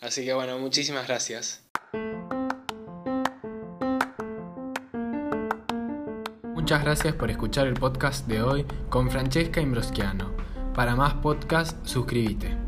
[0.00, 1.62] Así que bueno, muchísimas gracias.
[6.54, 10.36] Muchas gracias por escuchar el podcast de hoy con Francesca Imbroschiano.
[10.74, 12.67] Para más podcasts, suscríbete.